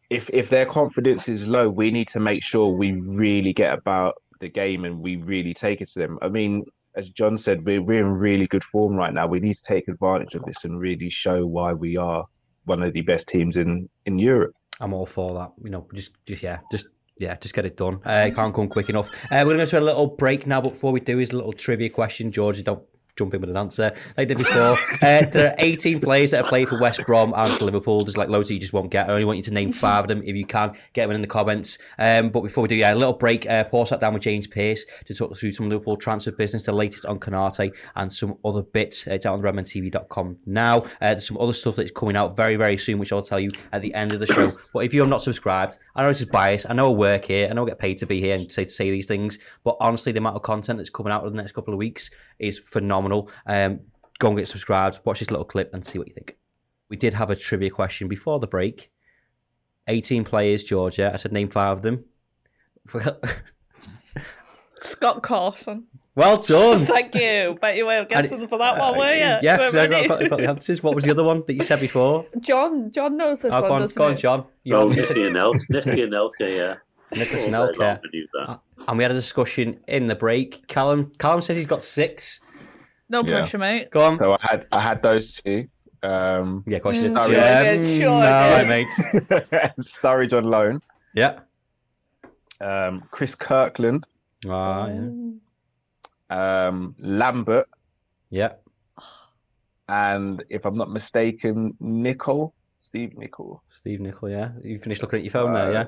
if 0.08 0.28
if 0.30 0.50
their 0.50 0.66
confidence 0.66 1.28
is 1.28 1.46
low, 1.46 1.68
we 1.68 1.90
need 1.90 2.08
to 2.08 2.20
make 2.20 2.42
sure 2.42 2.68
we 2.68 2.92
really 2.92 3.52
get 3.52 3.72
about 3.72 4.14
the 4.40 4.48
game 4.48 4.84
and 4.84 5.00
we 5.00 5.16
really 5.16 5.54
take 5.54 5.80
it 5.80 5.88
to 5.90 5.98
them. 6.00 6.18
I 6.22 6.28
mean, 6.28 6.64
as 6.96 7.08
John 7.10 7.38
said, 7.38 7.64
we're 7.64 7.82
we're 7.82 8.00
in 8.00 8.12
really 8.12 8.46
good 8.46 8.64
form 8.64 8.94
right 8.94 9.12
now. 9.12 9.26
We 9.26 9.40
need 9.40 9.54
to 9.54 9.62
take 9.62 9.86
advantage 9.88 10.34
of 10.34 10.44
this 10.44 10.64
and 10.64 10.80
really 10.80 11.10
show 11.10 11.46
why 11.46 11.72
we 11.72 11.96
are 11.96 12.24
one 12.64 12.82
of 12.82 12.92
the 12.92 13.02
best 13.02 13.28
teams 13.28 13.56
in 13.56 13.88
in 14.06 14.18
Europe. 14.18 14.54
I'm 14.80 14.94
all 14.94 15.06
for 15.06 15.34
that. 15.34 15.52
You 15.62 15.70
know, 15.70 15.86
just 15.94 16.12
just 16.26 16.42
yeah, 16.42 16.58
just 16.72 16.86
yeah, 17.20 17.36
just 17.36 17.54
get 17.54 17.66
it 17.66 17.76
done. 17.76 18.00
Uh, 18.02 18.30
can't 18.34 18.54
come 18.54 18.66
quick 18.66 18.88
enough. 18.88 19.10
Uh, 19.30 19.44
we're 19.46 19.54
going 19.54 19.58
to 19.58 19.66
do 19.66 19.78
a 19.78 19.80
little 19.80 20.06
break 20.06 20.46
now, 20.46 20.60
but 20.60 20.70
before 20.70 20.90
we 20.90 21.00
do, 21.00 21.18
is 21.18 21.32
a 21.32 21.36
little 21.36 21.52
trivia 21.52 21.90
question. 21.90 22.32
George, 22.32 22.64
don't 22.64 22.82
jump 23.16 23.34
in 23.34 23.40
with 23.40 23.50
an 23.50 23.56
answer 23.56 23.92
like 24.16 24.28
did 24.28 24.38
before. 24.38 24.78
uh, 25.02 25.22
there 25.26 25.50
are 25.50 25.54
18 25.58 26.00
players 26.00 26.30
that 26.30 26.38
have 26.38 26.46
played 26.46 26.68
for 26.68 26.78
West 26.78 27.00
Brom 27.06 27.32
and 27.36 27.50
for 27.52 27.64
Liverpool. 27.64 28.02
There's 28.02 28.16
like 28.16 28.28
loads 28.28 28.48
that 28.48 28.54
you 28.54 28.60
just 28.60 28.72
won't 28.72 28.90
get. 28.90 29.08
I 29.08 29.12
only 29.12 29.24
want 29.24 29.38
you 29.38 29.42
to 29.44 29.52
name 29.52 29.72
five 29.72 30.04
of 30.04 30.08
them 30.08 30.22
if 30.22 30.36
you 30.36 30.44
can. 30.44 30.76
Get 30.92 31.06
them 31.06 31.14
in 31.14 31.20
the 31.20 31.26
comments. 31.26 31.78
Um, 31.98 32.30
but 32.30 32.42
before 32.42 32.62
we 32.62 32.68
do, 32.68 32.76
yeah, 32.76 32.92
a 32.92 32.94
little 32.94 33.12
break. 33.12 33.48
Uh, 33.48 33.64
Paul 33.64 33.86
sat 33.86 34.00
down 34.00 34.14
with 34.14 34.22
James 34.22 34.46
Pearce 34.46 34.84
to 35.06 35.14
talk 35.14 35.36
through 35.36 35.52
some 35.52 35.68
Liverpool 35.68 35.96
transfer 35.96 36.32
business, 36.32 36.62
the 36.62 36.72
latest 36.72 37.06
on 37.06 37.18
Konate 37.18 37.72
and 37.96 38.12
some 38.12 38.36
other 38.44 38.62
bits. 38.62 39.06
It's 39.06 39.26
out 39.26 39.34
on 39.34 39.42
redmentv.com 39.42 40.38
now. 40.46 40.78
Uh, 40.78 40.88
there's 41.00 41.26
some 41.26 41.38
other 41.38 41.52
stuff 41.52 41.76
that's 41.76 41.90
coming 41.90 42.16
out 42.16 42.36
very, 42.36 42.56
very 42.56 42.76
soon, 42.76 42.98
which 42.98 43.12
I'll 43.12 43.22
tell 43.22 43.40
you 43.40 43.50
at 43.72 43.82
the 43.82 43.92
end 43.94 44.12
of 44.12 44.20
the 44.20 44.26
show. 44.26 44.52
But 44.72 44.84
if 44.84 44.94
you're 44.94 45.06
not 45.06 45.22
subscribed, 45.22 45.78
I 45.96 46.02
know 46.02 46.08
this 46.08 46.20
is 46.20 46.28
biased. 46.28 46.68
I 46.68 46.74
know 46.74 46.92
I 46.92 46.94
work 46.94 47.24
here. 47.24 47.48
I 47.48 47.52
know 47.52 47.64
I 47.64 47.68
get 47.68 47.78
paid 47.78 47.98
to 47.98 48.06
be 48.06 48.20
here 48.20 48.36
and 48.36 48.50
say 48.50 48.64
to 48.64 48.70
say 48.70 48.90
these 48.90 49.06
things. 49.06 49.38
But 49.64 49.76
honestly, 49.80 50.12
the 50.12 50.18
amount 50.18 50.36
of 50.36 50.42
content 50.42 50.78
that's 50.78 50.90
coming 50.90 51.12
out 51.12 51.24
in 51.24 51.32
the 51.32 51.36
next 51.36 51.52
couple 51.52 51.74
of 51.74 51.78
weeks 51.78 52.10
is 52.38 52.58
phenomenal. 52.58 52.99
Um, 53.06 53.80
go 54.18 54.28
and 54.28 54.36
get 54.36 54.48
subscribed, 54.48 55.00
watch 55.04 55.18
this 55.20 55.30
little 55.30 55.44
clip, 55.44 55.72
and 55.74 55.84
see 55.84 55.98
what 55.98 56.08
you 56.08 56.14
think. 56.14 56.36
We 56.88 56.96
did 56.96 57.14
have 57.14 57.30
a 57.30 57.36
trivia 57.36 57.70
question 57.70 58.08
before 58.08 58.40
the 58.40 58.46
break. 58.46 58.90
18 59.88 60.24
players, 60.24 60.64
Georgia. 60.64 61.10
I 61.12 61.16
said 61.16 61.32
name 61.32 61.48
five 61.48 61.78
of 61.78 61.82
them. 61.82 62.04
Scott 64.80 65.22
Carson. 65.22 65.86
Well 66.14 66.38
done. 66.38 66.86
Thank 66.86 67.14
you. 67.14 67.56
Bet 67.60 67.76
you 67.76 67.86
were 67.86 68.04
guessing 68.04 68.46
for 68.48 68.58
that 68.58 68.78
one, 68.78 68.98
were 68.98 69.14
you? 69.14 69.24
Uh, 69.24 69.40
yeah, 69.42 69.56
because 69.56 69.76
I 69.76 69.86
got, 69.86 70.08
got, 70.08 70.30
got, 70.30 70.38
the 70.38 70.48
answers. 70.48 70.82
What 70.82 70.94
was 70.94 71.04
the 71.04 71.10
other 71.12 71.24
one 71.24 71.44
that 71.46 71.54
you 71.54 71.62
said 71.62 71.80
before? 71.80 72.26
John. 72.40 72.90
John 72.90 73.16
knows 73.16 73.42
this 73.42 73.52
oh, 73.52 73.60
one, 73.60 73.68
go 73.68 73.74
on, 73.74 73.80
doesn't 73.80 73.96
go 73.96 74.04
on, 74.04 74.16
John. 74.16 74.44
You 74.64 74.76
oh, 74.76 74.88
Nicky 74.88 75.26
and 75.26 75.36
Elka. 75.36 75.64
Nicky 75.68 76.02
and 76.02 76.12
Elka, 76.12 76.40
yeah. 76.40 76.74
Nicholas 77.12 77.46
Anelka. 77.46 78.60
And 78.88 78.98
we 78.98 79.04
had 79.04 79.10
a 79.10 79.14
discussion 79.14 79.80
in 79.88 80.06
the 80.06 80.14
break. 80.14 80.66
Callum, 80.68 81.12
Callum 81.18 81.42
says 81.42 81.56
he's 81.56 81.66
got 81.66 81.82
six. 81.82 82.40
No 83.10 83.22
yeah. 83.24 83.38
pressure, 83.38 83.58
mate. 83.58 83.90
Go 83.90 84.00
on. 84.02 84.16
So 84.16 84.32
I 84.32 84.38
had 84.40 84.66
I 84.72 84.80
had 84.80 85.02
those 85.02 85.40
two. 85.44 85.68
Um, 86.02 86.64
yeah, 86.66 86.78
question. 86.78 87.12
Mm, 87.12 87.28
sure, 87.28 87.74
um, 87.76 87.84
sure, 87.84 88.20
no, 88.20 88.64
mate. 88.66 88.88
Sturridge 89.80 90.32
on 90.32 90.44
loan. 90.44 90.80
Yeah. 91.14 91.40
um, 92.60 93.02
Chris 93.10 93.34
Kirkland, 93.34 94.06
Ah, 94.48 94.88
yeah. 94.88 96.68
um, 96.68 96.94
Lambert, 96.98 97.68
Yeah. 98.30 98.52
and 99.88 100.42
if 100.48 100.64
I'm 100.64 100.76
not 100.78 100.90
mistaken, 100.90 101.74
Nicol, 101.80 102.54
Steve 102.78 103.16
Nicol. 103.18 103.62
Steve 103.68 104.00
Nicol, 104.00 104.30
yeah. 104.30 104.52
You 104.62 104.78
finished 104.78 105.02
looking 105.02 105.18
at 105.18 105.24
your 105.24 105.32
phone 105.32 105.52
there, 105.52 105.68
Uh, 105.68 105.72
yeah? 105.72 105.84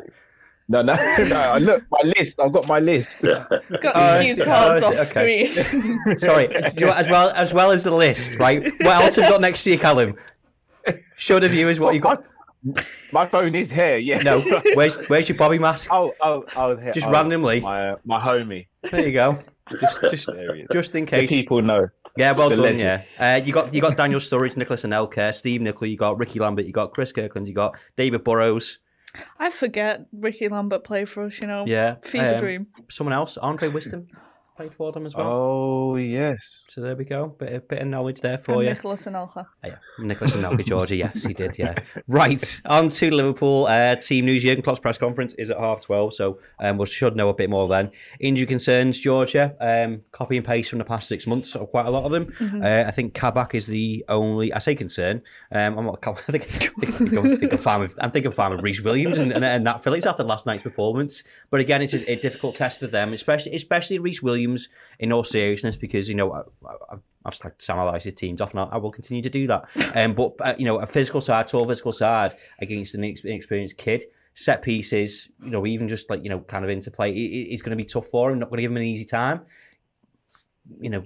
No, 0.68 0.80
no, 0.82 0.94
no. 1.24 1.58
Look 1.60 1.82
my 1.90 2.00
list. 2.16 2.38
I've 2.40 2.52
got 2.52 2.66
my 2.68 2.78
list. 2.78 3.20
Got 3.20 3.46
Oh, 3.50 4.18
a 4.20 4.22
few 4.22 4.36
cards 4.42 4.82
Oh, 4.84 4.88
off. 4.88 5.12
Okay. 5.14 5.46
screen. 5.48 6.18
Sorry, 6.18 6.54
as 6.54 6.74
well 7.08 7.30
as 7.30 7.52
well 7.52 7.70
as 7.72 7.84
the 7.84 7.90
list, 7.90 8.36
right? 8.36 8.62
What 8.80 9.02
else 9.04 9.16
have 9.16 9.24
you 9.24 9.30
got 9.30 9.40
next 9.40 9.64
to 9.64 9.70
you, 9.72 9.78
Callum? 9.78 10.14
Show 11.16 11.38
the 11.40 11.48
viewers 11.48 11.78
what 11.80 11.94
you 11.94 12.00
got. 12.00 12.24
My 13.12 13.26
phone 13.26 13.54
is 13.54 13.70
here. 13.70 13.96
Yeah. 13.98 14.22
No, 14.22 14.40
where's 14.74 14.94
where's 15.08 15.28
your 15.28 15.36
Bobby 15.36 15.58
mask? 15.58 15.90
Oh, 15.92 16.14
oh, 16.20 16.44
oh. 16.56 16.76
Here. 16.76 16.92
Just 16.92 17.08
oh, 17.08 17.10
randomly? 17.12 17.60
My 17.60 17.90
uh, 17.90 17.96
my 18.04 18.20
homie. 18.20 18.66
There 18.90 19.04
you 19.04 19.12
go. 19.12 19.38
Just 19.80 20.00
just 20.10 20.26
There 20.26 20.54
he 20.54 20.62
is. 20.62 20.68
just 20.72 20.94
in 20.94 21.04
The 21.04 21.10
case. 21.10 21.28
people 21.30 21.60
know. 21.60 21.88
Yeah, 22.16 22.32
well 22.32 22.48
the 22.50 22.56
done. 22.56 22.64
legend. 22.64 22.80
Yeah, 22.80 23.02
uh, 23.18 23.40
you 23.44 23.52
got 23.52 23.74
you 23.74 23.80
got 23.80 23.96
Daniel 23.96 24.20
Sturridge, 24.20 24.56
Nicholas 24.56 24.84
Anelka, 24.84 25.34
Steve 25.34 25.60
Nicol, 25.60 25.88
you 25.88 25.96
got 25.96 26.18
Ricky 26.18 26.38
Lambert, 26.38 26.66
you 26.66 26.72
got 26.72 26.92
Chris 26.94 27.12
Kirkland, 27.12 27.48
you 27.48 27.54
got 27.54 27.76
David 27.96 28.22
Burrows. 28.22 28.78
I 29.38 29.50
forget 29.50 30.06
Ricky 30.12 30.48
Lambert 30.48 30.84
played 30.84 31.08
for 31.08 31.24
us, 31.24 31.40
you 31.40 31.46
know. 31.46 31.64
Yeah, 31.66 31.96
Fever 32.02 32.34
um, 32.34 32.40
dream. 32.40 32.66
Someone 32.88 33.12
else, 33.12 33.36
Andre 33.36 33.68
Wisdom, 33.68 34.08
played 34.62 34.74
for 34.76 34.92
them 34.92 35.06
as 35.06 35.14
well. 35.14 35.26
Oh 35.26 35.96
yes. 35.96 36.64
So 36.68 36.80
there 36.80 36.94
we 36.94 37.04
go. 37.04 37.26
Bit 37.26 37.52
of, 37.52 37.68
bit 37.68 37.80
of 37.80 37.88
knowledge 37.88 38.20
there 38.20 38.38
for 38.38 38.52
And 38.52 38.62
you. 38.62 38.68
Nicholas 38.70 39.06
Anelka. 39.06 39.46
Oh, 39.46 39.46
yeah, 39.64 39.76
Nicholas 39.98 40.36
Anelka 40.36 40.64
Georgia. 40.64 40.96
Yes, 40.96 41.24
he 41.24 41.34
did. 41.34 41.58
Yeah. 41.58 41.74
Right. 42.08 42.60
On 42.66 42.88
to 42.88 43.10
Liverpool. 43.10 43.66
Uh, 43.66 43.96
team 43.96 44.26
news. 44.26 44.42
Jurgen 44.42 44.62
Klopp's 44.62 44.80
press 44.80 44.98
conference 44.98 45.34
is 45.34 45.50
at 45.50 45.58
half 45.58 45.80
twelve, 45.80 46.14
so 46.14 46.38
um, 46.60 46.78
we 46.78 46.86
should 46.86 47.16
know 47.16 47.28
a 47.28 47.34
bit 47.34 47.48
more 47.48 47.68
then. 47.68 47.90
Injury 48.20 48.46
concerns, 48.46 48.98
Georgia. 48.98 49.54
Um, 49.60 50.02
copy 50.12 50.36
and 50.36 50.44
paste 50.44 50.70
from 50.70 50.78
the 50.78 50.84
past 50.84 51.08
six 51.08 51.26
months, 51.26 51.54
or 51.56 51.66
quite 51.66 51.86
a 51.86 51.90
lot 51.90 52.04
of 52.04 52.12
them. 52.12 52.32
Uh, 52.62 52.84
I 52.86 52.90
think 52.90 53.14
Kabak 53.14 53.54
is 53.54 53.66
the 53.66 54.04
only. 54.08 54.52
I 54.52 54.58
say 54.58 54.74
concern. 54.74 55.22
Um, 55.52 55.78
I'm 55.78 55.86
not. 55.86 55.98
I 56.06 56.12
think, 56.12 56.44
I 56.44 56.46
think, 56.46 57.12
I'm, 57.12 57.36
think 57.38 57.52
I'm 57.52 57.58
fine 57.58 57.80
with. 57.80 57.96
I'm 58.00 58.10
thinking 58.10 58.32
fine 58.32 58.50
with 58.50 58.62
Rhys 58.62 58.82
Williams 58.82 59.18
and, 59.18 59.32
and, 59.32 59.44
and 59.44 59.64
Nat 59.64 59.78
Phillips 59.78 60.06
after 60.06 60.24
last 60.24 60.44
night's 60.44 60.62
performance. 60.62 61.24
But 61.50 61.60
again, 61.60 61.82
it's 61.82 61.94
a, 61.94 62.12
a 62.12 62.16
difficult 62.16 62.56
test 62.56 62.80
for 62.80 62.86
them, 62.86 63.12
especially 63.12 63.54
especially 63.54 63.98
Rhys 63.98 64.22
Williams. 64.22 64.51
In 64.98 65.12
all 65.12 65.24
seriousness, 65.24 65.76
because 65.76 66.08
you 66.08 66.14
know. 66.14 66.32
I, 66.32 66.40
I, 66.92 66.96
I've 67.24 67.36
started 67.36 67.60
to 67.60 67.72
analyse 67.72 68.02
his 68.02 68.14
teams 68.14 68.40
off, 68.40 68.50
and 68.50 68.58
I, 68.58 68.64
I 68.64 68.76
will 68.78 68.90
continue 68.90 69.22
to 69.22 69.30
do 69.30 69.46
that. 69.46 69.66
Um, 69.94 70.12
but 70.14 70.32
uh, 70.40 70.54
you 70.58 70.64
know, 70.64 70.78
a 70.80 70.86
physical 70.86 71.20
side, 71.20 71.46
tall 71.46 71.64
physical 71.64 71.92
side 71.92 72.34
against 72.60 72.96
an 72.96 73.04
inexperienced 73.04 73.76
kid, 73.76 74.02
set 74.34 74.60
pieces, 74.62 75.28
you 75.40 75.50
know, 75.50 75.64
even 75.64 75.86
just 75.86 76.10
like 76.10 76.24
you 76.24 76.30
know, 76.30 76.40
kind 76.40 76.64
of 76.64 76.70
interplay, 76.70 77.12
it- 77.12 77.52
it's 77.52 77.62
going 77.62 77.70
to 77.70 77.76
be 77.76 77.84
tough 77.88 78.06
for 78.08 78.32
him. 78.32 78.40
Not 78.40 78.48
going 78.50 78.56
to 78.56 78.62
give 78.62 78.72
him 78.72 78.76
an 78.78 78.82
easy 78.82 79.04
time. 79.04 79.42
You 80.80 80.90
know, 80.90 81.04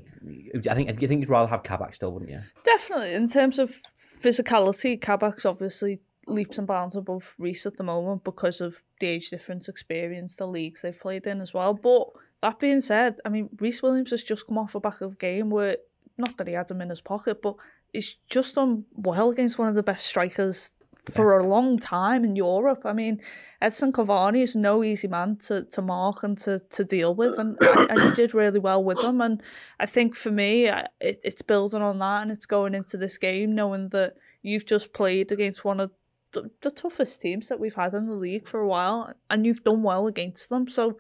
I 0.71 0.75
think 0.75 0.88
I 0.88 0.93
think 0.95 1.21
you'd 1.21 1.29
rather 1.29 1.49
have 1.50 1.62
Kabak 1.62 1.93
still, 1.95 2.12
wouldn't 2.12 2.31
you? 2.31 2.41
Definitely. 2.65 3.12
In 3.12 3.29
terms 3.29 3.59
of 3.59 3.75
physicality, 4.23 4.99
Kabak's 5.00 5.45
obviously 5.45 6.00
leaps 6.26 6.59
and 6.59 6.67
bounds 6.67 6.97
above 6.97 7.35
Rhys 7.38 7.67
at 7.67 7.76
the 7.76 7.85
moment 7.85 8.25
because 8.25 8.61
of 8.61 8.83
the 9.00 9.07
age 9.07 9.31
difference, 9.31 9.69
experience, 9.69 10.37
the 10.37 10.47
leagues 10.47 10.83
they've 10.83 10.99
played 10.99 11.26
in 11.26 11.41
as 11.41 11.53
well. 11.55 11.75
But 11.75 12.09
that 12.43 12.59
being 12.59 12.81
said, 12.81 13.16
I 13.25 13.28
mean, 13.28 13.49
Rhys 13.61 13.83
Williams 13.83 14.11
has 14.11 14.23
just 14.23 14.47
come 14.47 14.59
off 14.59 14.75
a 14.75 14.81
back 14.81 15.00
of 15.00 15.19
game 15.19 15.50
where, 15.50 15.78
not 16.19 16.37
that 16.37 16.49
he 16.49 16.55
had 16.55 16.71
him 16.71 16.81
in 16.81 16.90
his 16.90 17.00
pocket, 17.00 17.43
but 17.43 17.57
he's 17.93 18.16
just 18.28 18.55
done 18.55 18.85
well 18.95 19.31
against 19.31 19.59
one 19.59 19.69
of 19.69 19.75
the 19.75 19.83
best 19.83 20.07
strikers 20.07 20.71
for 21.12 21.38
a 21.38 21.47
long 21.47 21.78
time 21.78 22.25
in 22.25 22.35
Europe. 22.35 22.83
I 22.85 22.93
mean, 22.93 23.21
Edson 23.61 23.93
Cavani 23.93 24.43
is 24.43 24.57
no 24.57 24.83
easy 24.83 25.09
man 25.09 25.37
to, 25.47 25.62
to 25.64 25.83
mark 25.83 26.23
and 26.23 26.37
to, 26.38 26.59
to 26.59 26.85
deal 26.85 27.14
with, 27.14 27.38
and, 27.38 27.57
and 27.61 28.00
he 28.00 28.14
did 28.14 28.35
really 28.35 28.59
well 28.59 28.83
with 28.83 28.99
him. 28.99 29.21
And 29.21 29.43
I 29.78 29.87
think 29.87 30.14
for 30.14 30.31
me, 30.31 30.66
it, 30.66 30.88
it's 31.00 31.43
building 31.43 31.83
on 31.83 31.99
that, 32.00 32.23
and 32.23 32.33
it's 32.33 32.47
going 32.47 32.75
into 32.75 32.97
this 32.97 33.19
game 33.19 33.55
knowing 33.55 33.90
that 33.90 34.14
you've 34.43 34.66
just 34.66 34.93
played 34.93 35.31
against 35.31 35.64
one 35.64 35.81
of 35.81 35.93
the, 36.33 36.50
the 36.62 36.71
toughest 36.71 37.21
teams 37.21 37.49
that 37.49 37.61
we've 37.61 37.75
had 37.75 37.95
in 37.95 38.07
the 38.07 38.14
league 38.14 38.49
for 38.49 38.61
a 38.61 38.69
while, 38.69 39.14
and 39.31 39.47
you've 39.47 39.64
done 39.64 39.83
well 39.83 40.07
against 40.07 40.49
them. 40.49 40.67
So 40.67 40.99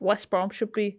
West 0.00 0.30
Brom 0.30 0.50
should 0.50 0.72
be 0.72 0.98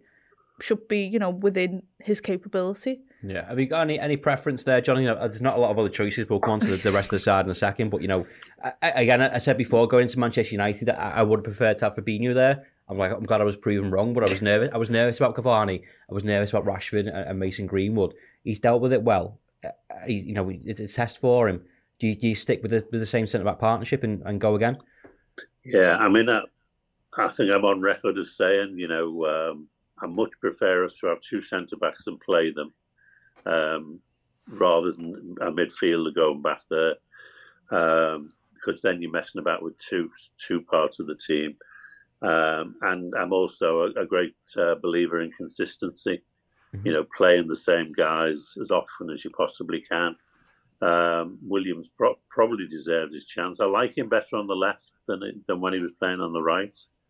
should 0.60 0.88
be 0.88 1.00
you 1.04 1.18
know 1.18 1.30
within 1.30 1.82
his 2.00 2.20
capability. 2.20 3.00
Yeah. 3.22 3.48
Have 3.48 3.58
you 3.58 3.66
got 3.66 3.80
any, 3.80 3.98
any 3.98 4.16
preference 4.16 4.62
there, 4.64 4.80
Johnny? 4.80 5.02
You 5.02 5.08
know, 5.08 5.16
there's 5.16 5.40
not 5.40 5.56
a 5.56 5.60
lot 5.60 5.70
of 5.70 5.78
other 5.78 5.88
choices. 5.88 6.28
We'll 6.28 6.38
come 6.38 6.52
on 6.52 6.60
to 6.60 6.66
the, 6.68 6.76
the 6.76 6.92
rest 6.92 7.06
of 7.06 7.10
the 7.12 7.18
side 7.18 7.44
in 7.44 7.50
a 7.50 7.54
second. 7.54 7.90
But, 7.90 8.02
you 8.02 8.08
know, 8.08 8.24
I, 8.62 8.72
I- 8.82 8.90
again, 9.02 9.20
I 9.20 9.38
said 9.38 9.56
before, 9.58 9.88
going 9.88 10.06
to 10.06 10.18
Manchester 10.20 10.52
United, 10.52 10.90
I, 10.90 11.10
I 11.10 11.22
would 11.24 11.42
prefer 11.42 11.74
to 11.74 11.84
have 11.86 11.96
Fabinho 11.96 12.34
there. 12.34 12.66
I'm 12.88 12.98
like, 12.98 13.10
I'm 13.10 13.24
glad 13.24 13.40
I 13.40 13.44
was 13.44 13.56
proven 13.56 13.90
wrong, 13.90 14.12
but 14.14 14.22
I 14.22 14.30
was 14.30 14.42
nervous. 14.42 14.70
I 14.72 14.76
was 14.76 14.90
nervous 14.90 15.16
about 15.18 15.34
Cavani. 15.34 15.82
I 16.08 16.14
was 16.14 16.22
nervous 16.22 16.50
about 16.50 16.66
Rashford 16.66 17.00
and, 17.00 17.08
and 17.08 17.38
Mason 17.38 17.66
Greenwood. 17.66 18.14
He's 18.44 18.60
dealt 18.60 18.80
with 18.80 18.92
it 18.92 19.02
well. 19.02 19.40
Uh, 19.64 19.70
He, 20.06 20.12
you 20.20 20.34
know, 20.34 20.48
it's 20.52 20.78
a 20.78 20.86
test 20.86 21.18
for 21.18 21.48
him. 21.48 21.62
Do 21.98 22.06
you, 22.06 22.14
do 22.14 22.28
you 22.28 22.34
stick 22.36 22.62
with 22.62 22.70
the, 22.70 22.86
with 22.92 23.00
the 23.00 23.06
same 23.06 23.26
centre 23.26 23.44
back 23.46 23.58
partnership 23.58 24.04
and, 24.04 24.22
and 24.24 24.40
go 24.40 24.54
again? 24.54 24.76
Yeah, 25.64 25.96
I 25.96 26.08
mean, 26.08 26.28
I, 26.28 26.42
I 27.16 27.28
think 27.28 27.50
I'm 27.50 27.64
on 27.64 27.80
record 27.80 28.18
as 28.18 28.36
saying, 28.36 28.74
you 28.78 28.88
know, 28.88 29.24
um, 29.26 29.68
I 30.02 30.06
much 30.06 30.32
prefer 30.40 30.84
us 30.84 30.94
to 30.98 31.06
have 31.06 31.20
two 31.20 31.40
centre 31.40 31.76
backs 31.76 32.06
and 32.06 32.20
play 32.20 32.52
them 32.52 32.74
um, 33.46 34.00
rather 34.48 34.92
than 34.92 35.34
a 35.40 35.50
midfielder 35.50 36.14
going 36.14 36.42
back 36.42 36.60
there, 36.70 36.96
um, 37.70 38.32
because 38.54 38.82
then 38.82 39.00
you're 39.00 39.10
messing 39.10 39.40
about 39.40 39.62
with 39.62 39.78
two 39.78 40.10
two 40.46 40.60
parts 40.62 41.00
of 41.00 41.06
the 41.06 41.16
team. 41.16 41.56
Um, 42.22 42.76
and 42.82 43.14
I'm 43.14 43.32
also 43.32 43.82
a, 43.82 44.02
a 44.02 44.06
great 44.06 44.34
uh, 44.56 44.74
believer 44.82 45.20
in 45.20 45.30
consistency. 45.32 46.22
You 46.84 46.92
know, 46.92 47.06
playing 47.16 47.48
the 47.48 47.56
same 47.56 47.92
guys 47.92 48.54
as 48.60 48.70
often 48.70 49.08
as 49.08 49.24
you 49.24 49.30
possibly 49.30 49.80
can. 49.80 50.14
Um, 50.82 51.38
Williams 51.40 51.88
pro- 51.96 52.18
probably 52.28 52.66
deserved 52.66 53.14
his 53.14 53.24
chance. 53.24 53.60
I 53.60 53.64
like 53.64 53.96
him 53.96 54.10
better 54.10 54.36
on 54.36 54.46
the 54.46 54.54
left 54.54 54.92
than 55.08 55.42
than 55.46 55.60
when 55.62 55.72
he 55.72 55.78
was 55.78 55.92
playing 55.92 56.20
on 56.20 56.34
the 56.34 56.42
right. 56.42 56.74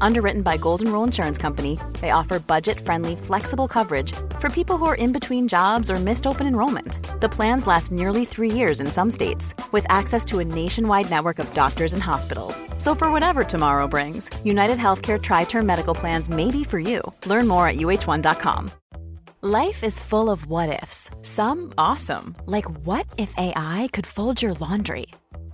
Underwritten 0.00 0.42
by 0.42 0.56
Golden 0.56 0.92
Rule 0.92 1.04
Insurance 1.04 1.38
Company, 1.38 1.78
they 2.00 2.10
offer 2.10 2.38
budget 2.38 2.80
friendly, 2.80 3.16
flexible 3.16 3.68
coverage 3.68 4.12
for 4.40 4.50
people 4.50 4.76
who 4.78 4.86
are 4.86 4.94
in 4.94 5.12
between 5.12 5.48
jobs 5.48 5.90
or 5.90 5.96
missed 5.96 6.26
open 6.26 6.46
enrollment. 6.46 7.20
The 7.20 7.28
plans 7.28 7.66
last 7.66 7.92
nearly 7.92 8.24
three 8.24 8.50
years 8.50 8.80
in 8.80 8.86
some 8.86 9.10
states, 9.10 9.54
with 9.72 9.86
access 9.88 10.24
to 10.26 10.38
a 10.38 10.44
nationwide 10.44 11.10
network 11.10 11.38
of 11.38 11.52
doctors 11.54 11.92
and 11.92 12.02
hospitals. 12.02 12.62
So, 12.78 12.94
for 12.94 13.12
whatever 13.12 13.44
tomorrow 13.44 13.86
brings, 13.86 14.28
United 14.44 14.78
Healthcare 14.78 15.22
Tri 15.22 15.44
Term 15.44 15.66
Medical 15.66 15.94
Plans 15.94 16.28
may 16.30 16.50
be 16.50 16.64
for 16.64 16.78
you. 16.78 17.00
Learn 17.26 17.46
more 17.46 17.68
at 17.68 17.76
uh1.com. 17.76 18.70
Life 19.42 19.84
is 19.84 20.00
full 20.00 20.30
of 20.30 20.46
what 20.46 20.82
ifs. 20.82 21.10
Some 21.22 21.72
awesome, 21.78 22.34
like 22.46 22.64
what 22.84 23.06
if 23.16 23.32
AI 23.36 23.88
could 23.92 24.06
fold 24.06 24.42
your 24.42 24.54
laundry? 24.54 25.06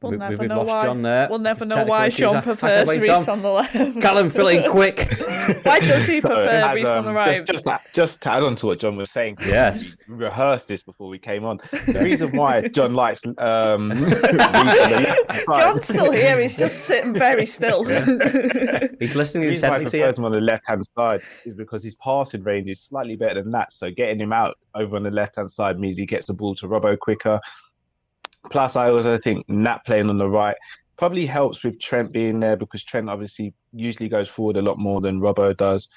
We'll 0.00 0.12
We- 0.12 0.18
never 0.18 0.36
we've 0.36 0.48
know 0.48 0.58
lost 0.62 0.68
why. 0.68 0.82
John 0.84 1.02
there. 1.02 1.26
We'll 1.28 1.38
never 1.40 1.64
know 1.64 1.84
why 1.84 2.06
issues. 2.06 2.30
Sean 2.30 2.42
prefers 2.42 2.88
Rhys 2.88 3.06
Tom. 3.26 3.38
on 3.38 3.42
the 3.42 3.48
left. 3.50 4.00
Callum, 4.00 4.30
fill 4.30 4.48
in 4.48 4.70
quick. 4.70 5.12
Why 5.64 5.80
does 5.80 6.06
he 6.06 6.20
prefer 6.20 6.46
as, 6.46 6.74
Rhys 6.76 6.84
on 6.84 7.04
the 7.04 7.10
um, 7.10 7.16
right? 7.16 7.38
Just, 7.46 7.64
just, 7.64 7.64
to, 7.64 7.80
just 7.94 8.20
to 8.22 8.32
add 8.32 8.42
on 8.42 8.54
to 8.56 8.66
what 8.66 8.78
John 8.80 8.96
was 8.96 9.10
saying, 9.10 9.38
Yes. 9.40 9.96
we 10.06 10.14
rehearsed 10.16 10.68
this 10.68 10.82
before 10.82 11.08
we 11.08 11.18
came 11.18 11.44
on. 11.44 11.58
The 11.86 12.00
reason 12.00 12.36
why 12.36 12.68
John 12.68 12.92
likes 12.94 13.22
um, 13.38 13.90
Rhys 13.90 14.02
on 14.02 14.66
the 14.66 15.24
left 15.28 15.46
John's 15.58 15.88
still 15.88 16.12
here. 16.12 16.38
He's 16.38 16.56
just 16.56 16.84
sitting 16.84 17.14
very 17.14 17.46
still. 17.46 17.84
He's 17.84 19.14
listening 19.14 19.42
The 19.42 19.48
reason 19.48 19.64
intently 19.64 19.84
to 19.86 19.90
prefer 19.90 19.96
you. 19.96 20.04
him 20.14 20.24
on 20.26 20.32
the 20.32 20.40
left 20.40 20.64
hand 20.66 20.84
side 20.96 21.20
is 21.46 21.54
because 21.54 21.82
his 21.82 21.94
passing 21.96 22.42
range 22.42 22.68
is 22.68 22.80
slightly 22.80 23.16
better 23.16 23.42
than 23.42 23.52
that. 23.52 23.72
So 23.72 23.90
getting 23.90 24.20
him 24.20 24.32
out 24.34 24.58
over 24.74 24.96
on 24.96 25.02
the 25.02 25.10
left 25.10 25.36
hand 25.36 25.50
side 25.50 25.78
means 25.78 25.96
he 25.96 26.04
gets 26.06 26.26
the 26.26 26.34
ball 26.34 26.54
to 26.56 26.66
Robbo 26.66 26.98
quicker. 26.98 27.40
Plus, 28.50 28.76
I 28.76 28.90
also 28.90 29.18
think 29.18 29.48
Nat 29.48 29.80
playing 29.84 30.08
on 30.08 30.18
the 30.18 30.28
right 30.28 30.56
probably 30.96 31.26
helps 31.26 31.62
with 31.62 31.78
Trent 31.80 32.12
being 32.12 32.40
there 32.40 32.56
because 32.56 32.82
Trent 32.82 33.08
obviously 33.08 33.54
usually 33.72 34.08
goes 34.08 34.28
forward 34.28 34.56
a 34.56 34.62
lot 34.62 34.78
more 34.78 35.00
than 35.00 35.20
Robbo 35.20 35.56
does. 35.56 35.88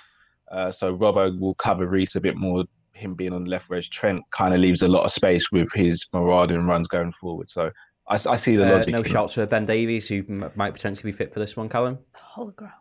Uh, 0.51 0.71
so 0.71 0.95
Robbo 0.95 1.39
will 1.39 1.55
cover 1.55 1.87
Rhys 1.87 2.15
a 2.15 2.21
bit 2.21 2.35
more, 2.35 2.65
him 2.93 3.13
being 3.15 3.33
on 3.33 3.45
the 3.45 3.49
left, 3.49 3.65
whereas 3.69 3.87
Trent 3.87 4.21
kind 4.31 4.53
of 4.53 4.59
leaves 4.59 4.81
a 4.81 4.87
lot 4.87 5.05
of 5.05 5.11
space 5.11 5.49
with 5.51 5.71
his 5.73 6.05
marauding 6.13 6.67
runs 6.67 6.87
going 6.87 7.13
forward. 7.21 7.49
So 7.49 7.71
I, 8.09 8.15
I 8.15 8.37
see 8.37 8.57
the 8.57 8.67
Uh, 8.67 8.77
logic. 8.79 8.89
no 8.89 8.99
in 8.99 9.05
it. 9.05 9.09
shouts 9.09 9.33
for 9.35 9.45
Ben 9.45 9.65
Davies, 9.65 10.07
who 10.09 10.23
m- 10.29 10.51
might 10.55 10.73
potentially 10.73 11.11
be 11.11 11.17
fit 11.17 11.33
for 11.33 11.39
this 11.39 11.55
one, 11.55 11.69
Callum. 11.69 11.97
Hologram. 12.35 12.73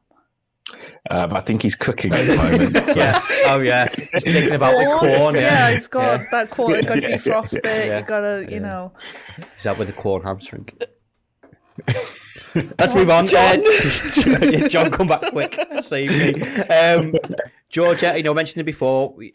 Um, 1.11 1.33
I 1.35 1.41
think 1.41 1.63
he's 1.63 1.75
cooking 1.75 2.13
at 2.13 2.27
the 2.27 2.37
moment. 2.73 2.77
so- 2.77 2.95
Yeah. 2.97 3.23
Oh, 3.47 3.61
yeah. 3.61 3.89
He's 4.13 4.23
thinking 4.25 4.53
about 4.55 4.77
the 4.77 4.97
corn. 4.99 5.35
Yeah, 5.35 5.41
Yeah. 5.41 5.69
it's 5.77 5.89
got 5.89 6.21
Yeah. 6.21 6.27
that 6.31 6.51
corn. 6.51 6.75
You 6.75 6.83
got 6.83 6.95
to 6.97 7.01
Yeah. 7.03 7.17
defrost 7.17 7.55
it. 7.55 7.65
Yeah. 7.65 7.99
You 8.01 8.05
got 8.05 8.21
to, 8.21 8.47
you 8.51 8.61
know. 8.61 8.93
Is 9.57 9.63
that 9.65 9.79
with 9.79 9.89
the 9.89 9.95
corn 9.95 10.23
hamstring. 10.23 10.69
Let's 12.79 12.95
move 12.95 13.11
on. 13.11 13.27
John. 13.27 13.61
Uh, 13.65 14.69
John, 14.69 14.91
come 14.91 15.07
back 15.07 15.23
quick. 15.31 15.59
Save 15.83 16.11
me. 16.11 16.43
Um, 16.65 17.15
Georgia, 17.69 18.15
you 18.17 18.23
know, 18.25 18.33
I 18.33 18.35
mentioned 18.35 18.61
it 18.61 18.65
before. 18.65 19.15
We, 19.15 19.35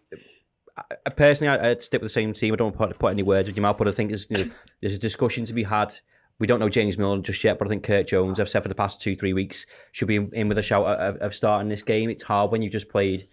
I, 0.78 1.10
personally, 1.10 1.58
I, 1.58 1.70
I'd 1.72 1.82
stick 1.82 2.02
with 2.02 2.10
the 2.12 2.14
same 2.14 2.34
team. 2.34 2.54
I 2.54 2.58
don't 2.58 2.78
want 2.78 2.92
to 2.94 2.96
put, 2.96 3.00
put 3.00 3.12
any 3.12 3.24
words 3.24 3.48
with 3.48 3.56
your 3.56 3.62
mouth, 3.62 3.78
but 3.78 3.88
I 3.88 3.92
think 3.92 4.10
there's, 4.10 4.28
you 4.30 4.46
know, 4.46 4.52
there's 4.82 4.94
a 4.94 5.00
discussion 5.00 5.46
to 5.46 5.54
be 5.54 5.64
had. 5.64 5.96
We 6.40 6.48
don't 6.48 6.60
know 6.60 6.70
James 6.70 6.98
Milner 6.98 7.22
just 7.22 7.44
yet, 7.44 7.58
but 7.58 7.68
I 7.68 7.70
think 7.70 7.84
Curtis 7.84 8.12
Jones, 8.12 8.40
I've 8.40 8.50
said 8.50 8.62
for 8.62 8.70
the 8.70 8.76
past 8.76 9.02
two, 9.02 9.16
three 9.16 9.34
weeks, 9.34 9.66
should 9.94 10.08
be 10.08 10.16
in, 10.34 10.50
with 10.50 10.58
a 10.58 10.64
shout 10.64 10.86
of, 10.86 11.16
of 11.18 11.34
starting 11.34 11.70
this 11.70 11.82
game. 11.82 12.10
It's 12.10 12.24
hard 12.24 12.52
when 12.52 12.62
you 12.62 12.70
just 12.70 12.90
played 12.90 13.28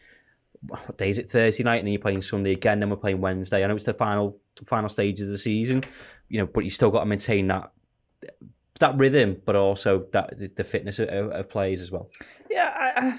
what 0.69 0.97
day 0.97 1.11
is 1.11 1.19
it? 1.19 1.29
Thursday 1.29 1.65
night, 1.65 1.79
and 1.79 1.87
then 1.87 1.93
you're 1.93 2.01
playing 2.01 2.23
Sunday 2.23 2.53
again. 2.53 2.81
Then 2.81 2.91
we're 2.91 2.97
playing 2.97 3.21
Wednesday. 3.21 3.65
I 3.65 3.67
know 3.67 3.75
it's 3.75 3.85
the 3.85 3.95
final 3.95 4.39
final 4.67 4.89
stages 4.89 5.25
of 5.25 5.33
the 5.33 5.39
season, 5.39 5.85
you 6.29 6.39
know, 6.39 6.47
but 6.47 6.65
you 6.65 6.71
still 6.71 6.91
got 6.91 7.01
to 7.01 7.07
maintain 7.07 7.49
that 7.49 7.73
that 8.79 8.97
rhythm, 8.97 9.41
but 9.45 9.57
also 9.57 10.07
that 10.13 10.57
the 10.57 10.65
fitness 10.65 10.99
of, 10.99 11.09
of 11.09 11.49
players 11.49 11.81
as 11.81 11.91
well. 11.91 12.09
Yeah, 12.51 12.71
I, 12.75 13.19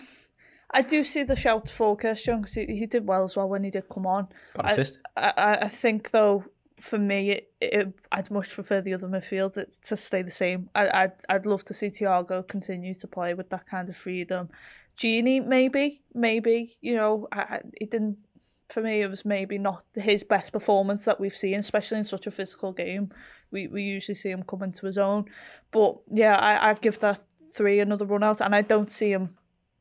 I, 0.71 0.81
do 0.81 1.03
see 1.03 1.23
the 1.23 1.35
shout 1.35 1.69
for 1.69 1.95
Curtis 1.95 2.25
because 2.25 2.53
he, 2.53 2.65
he 2.65 2.85
did 2.85 3.07
well 3.07 3.23
as 3.23 3.35
well 3.35 3.47
when 3.47 3.63
he 3.63 3.69
did 3.69 3.87
come 3.89 4.05
on. 4.05 4.27
Got 4.55 4.65
I- 4.65 4.71
assist. 4.71 4.99
I, 5.15 5.57
I 5.61 5.67
think 5.69 6.11
though, 6.11 6.43
for 6.83 6.97
me, 6.97 7.29
it, 7.31 7.53
it, 7.61 7.93
I'd 8.11 8.29
much 8.29 8.49
prefer 8.49 8.81
the 8.81 8.93
other 8.93 9.07
midfield 9.07 9.53
to 9.87 9.97
stay 9.97 10.21
the 10.21 10.31
same. 10.31 10.69
I, 10.75 11.03
I'd 11.03 11.13
I'd 11.29 11.45
love 11.45 11.63
to 11.65 11.73
see 11.73 11.87
Thiago 11.87 12.45
continue 12.45 12.93
to 12.95 13.07
play 13.07 13.33
with 13.33 13.49
that 13.51 13.65
kind 13.65 13.87
of 13.87 13.95
freedom. 13.95 14.49
Gini, 14.97 15.43
maybe, 15.45 16.01
maybe 16.13 16.75
you 16.81 16.95
know, 16.95 17.29
I, 17.31 17.39
I, 17.41 17.59
it 17.79 17.89
didn't. 17.89 18.17
For 18.67 18.81
me, 18.81 19.01
it 19.01 19.09
was 19.09 19.23
maybe 19.23 19.57
not 19.57 19.85
his 19.93 20.23
best 20.23 20.51
performance 20.51 21.05
that 21.05 21.19
we've 21.21 21.35
seen, 21.35 21.59
especially 21.59 21.99
in 21.99 22.05
such 22.05 22.27
a 22.27 22.31
physical 22.31 22.73
game. 22.73 23.13
We 23.49 23.67
we 23.67 23.83
usually 23.83 24.15
see 24.15 24.31
him 24.31 24.43
come 24.43 24.63
into 24.63 24.85
his 24.85 24.97
own, 24.97 25.25
but 25.71 25.99
yeah, 26.11 26.35
I 26.35 26.71
I 26.71 26.73
give 26.73 26.99
that 26.99 27.21
three 27.55 27.79
another 27.79 28.05
run 28.05 28.23
out, 28.23 28.41
and 28.41 28.53
I 28.53 28.61
don't 28.61 28.91
see 28.91 29.13
him 29.13 29.37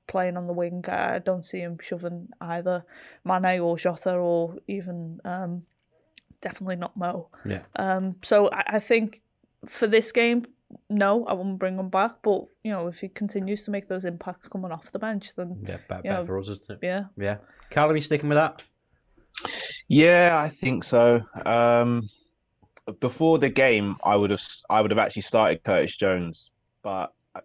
playing 0.06 0.36
on 0.36 0.46
the 0.46 0.52
wing. 0.52 0.84
I 0.86 1.18
don't 1.18 1.44
see 1.44 1.60
him 1.60 1.78
shoving 1.80 2.28
either 2.40 2.84
Mane 3.24 3.60
or 3.60 3.76
Jota 3.76 4.14
or 4.14 4.58
even 4.68 5.20
um, 5.24 5.62
definitely 6.42 6.76
not 6.76 6.94
Mo. 6.96 7.28
Yeah. 7.46 7.62
Um, 7.76 8.16
so 8.22 8.50
I, 8.52 8.64
I 8.66 8.78
think 8.78 9.22
for 9.66 9.86
this 9.86 10.12
game, 10.12 10.44
no, 10.90 11.24
I 11.26 11.32
wouldn't 11.32 11.58
bring 11.58 11.78
him 11.78 11.88
back. 11.88 12.16
But 12.22 12.44
you 12.62 12.70
know, 12.72 12.88
if 12.88 13.00
he 13.00 13.08
continues 13.08 13.62
to 13.64 13.70
make 13.70 13.88
those 13.88 14.04
impacts 14.04 14.48
coming 14.48 14.70
off 14.72 14.92
the 14.92 14.98
bench, 14.98 15.34
then 15.34 15.58
Yeah, 15.66 15.78
better, 15.88 16.02
you 16.04 16.10
know, 16.10 16.16
better 16.16 16.26
for 16.26 16.38
us, 16.38 16.48
isn't 16.48 16.70
it? 16.70 16.78
yeah. 16.82 17.04
Yeah. 17.16 17.36
Callum, 17.70 17.96
you 17.96 18.02
sticking 18.02 18.28
with 18.28 18.36
that? 18.36 18.62
Yeah, 19.88 20.38
I 20.38 20.50
think 20.50 20.84
so. 20.84 21.20
Um, 21.46 22.08
before 23.00 23.38
the 23.38 23.48
game, 23.48 23.96
I 24.04 24.16
would 24.16 24.30
have 24.30 24.42
I 24.68 24.80
would 24.80 24.90
have 24.90 24.98
actually 24.98 25.22
started 25.22 25.64
Curtis 25.64 25.96
Jones, 25.96 26.50
but 26.82 27.12
uh, 27.34 27.40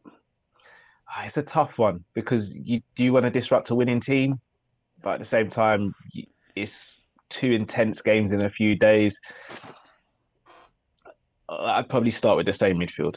it's 1.23 1.37
a 1.37 1.43
tough 1.43 1.77
one 1.77 2.03
because 2.13 2.49
you 2.53 2.81
do 2.95 3.03
you 3.03 3.13
want 3.13 3.23
to 3.25 3.29
disrupt 3.29 3.69
a 3.69 3.75
winning 3.75 3.99
team, 3.99 4.39
but 5.01 5.13
at 5.13 5.19
the 5.19 5.25
same 5.25 5.49
time, 5.49 5.93
it's 6.55 6.99
two 7.29 7.51
intense 7.51 8.01
games 8.01 8.31
in 8.31 8.41
a 8.41 8.49
few 8.49 8.75
days. 8.75 9.19
I'd 11.49 11.89
probably 11.89 12.11
start 12.11 12.37
with 12.37 12.45
the 12.45 12.53
same 12.53 12.77
midfield. 12.77 13.15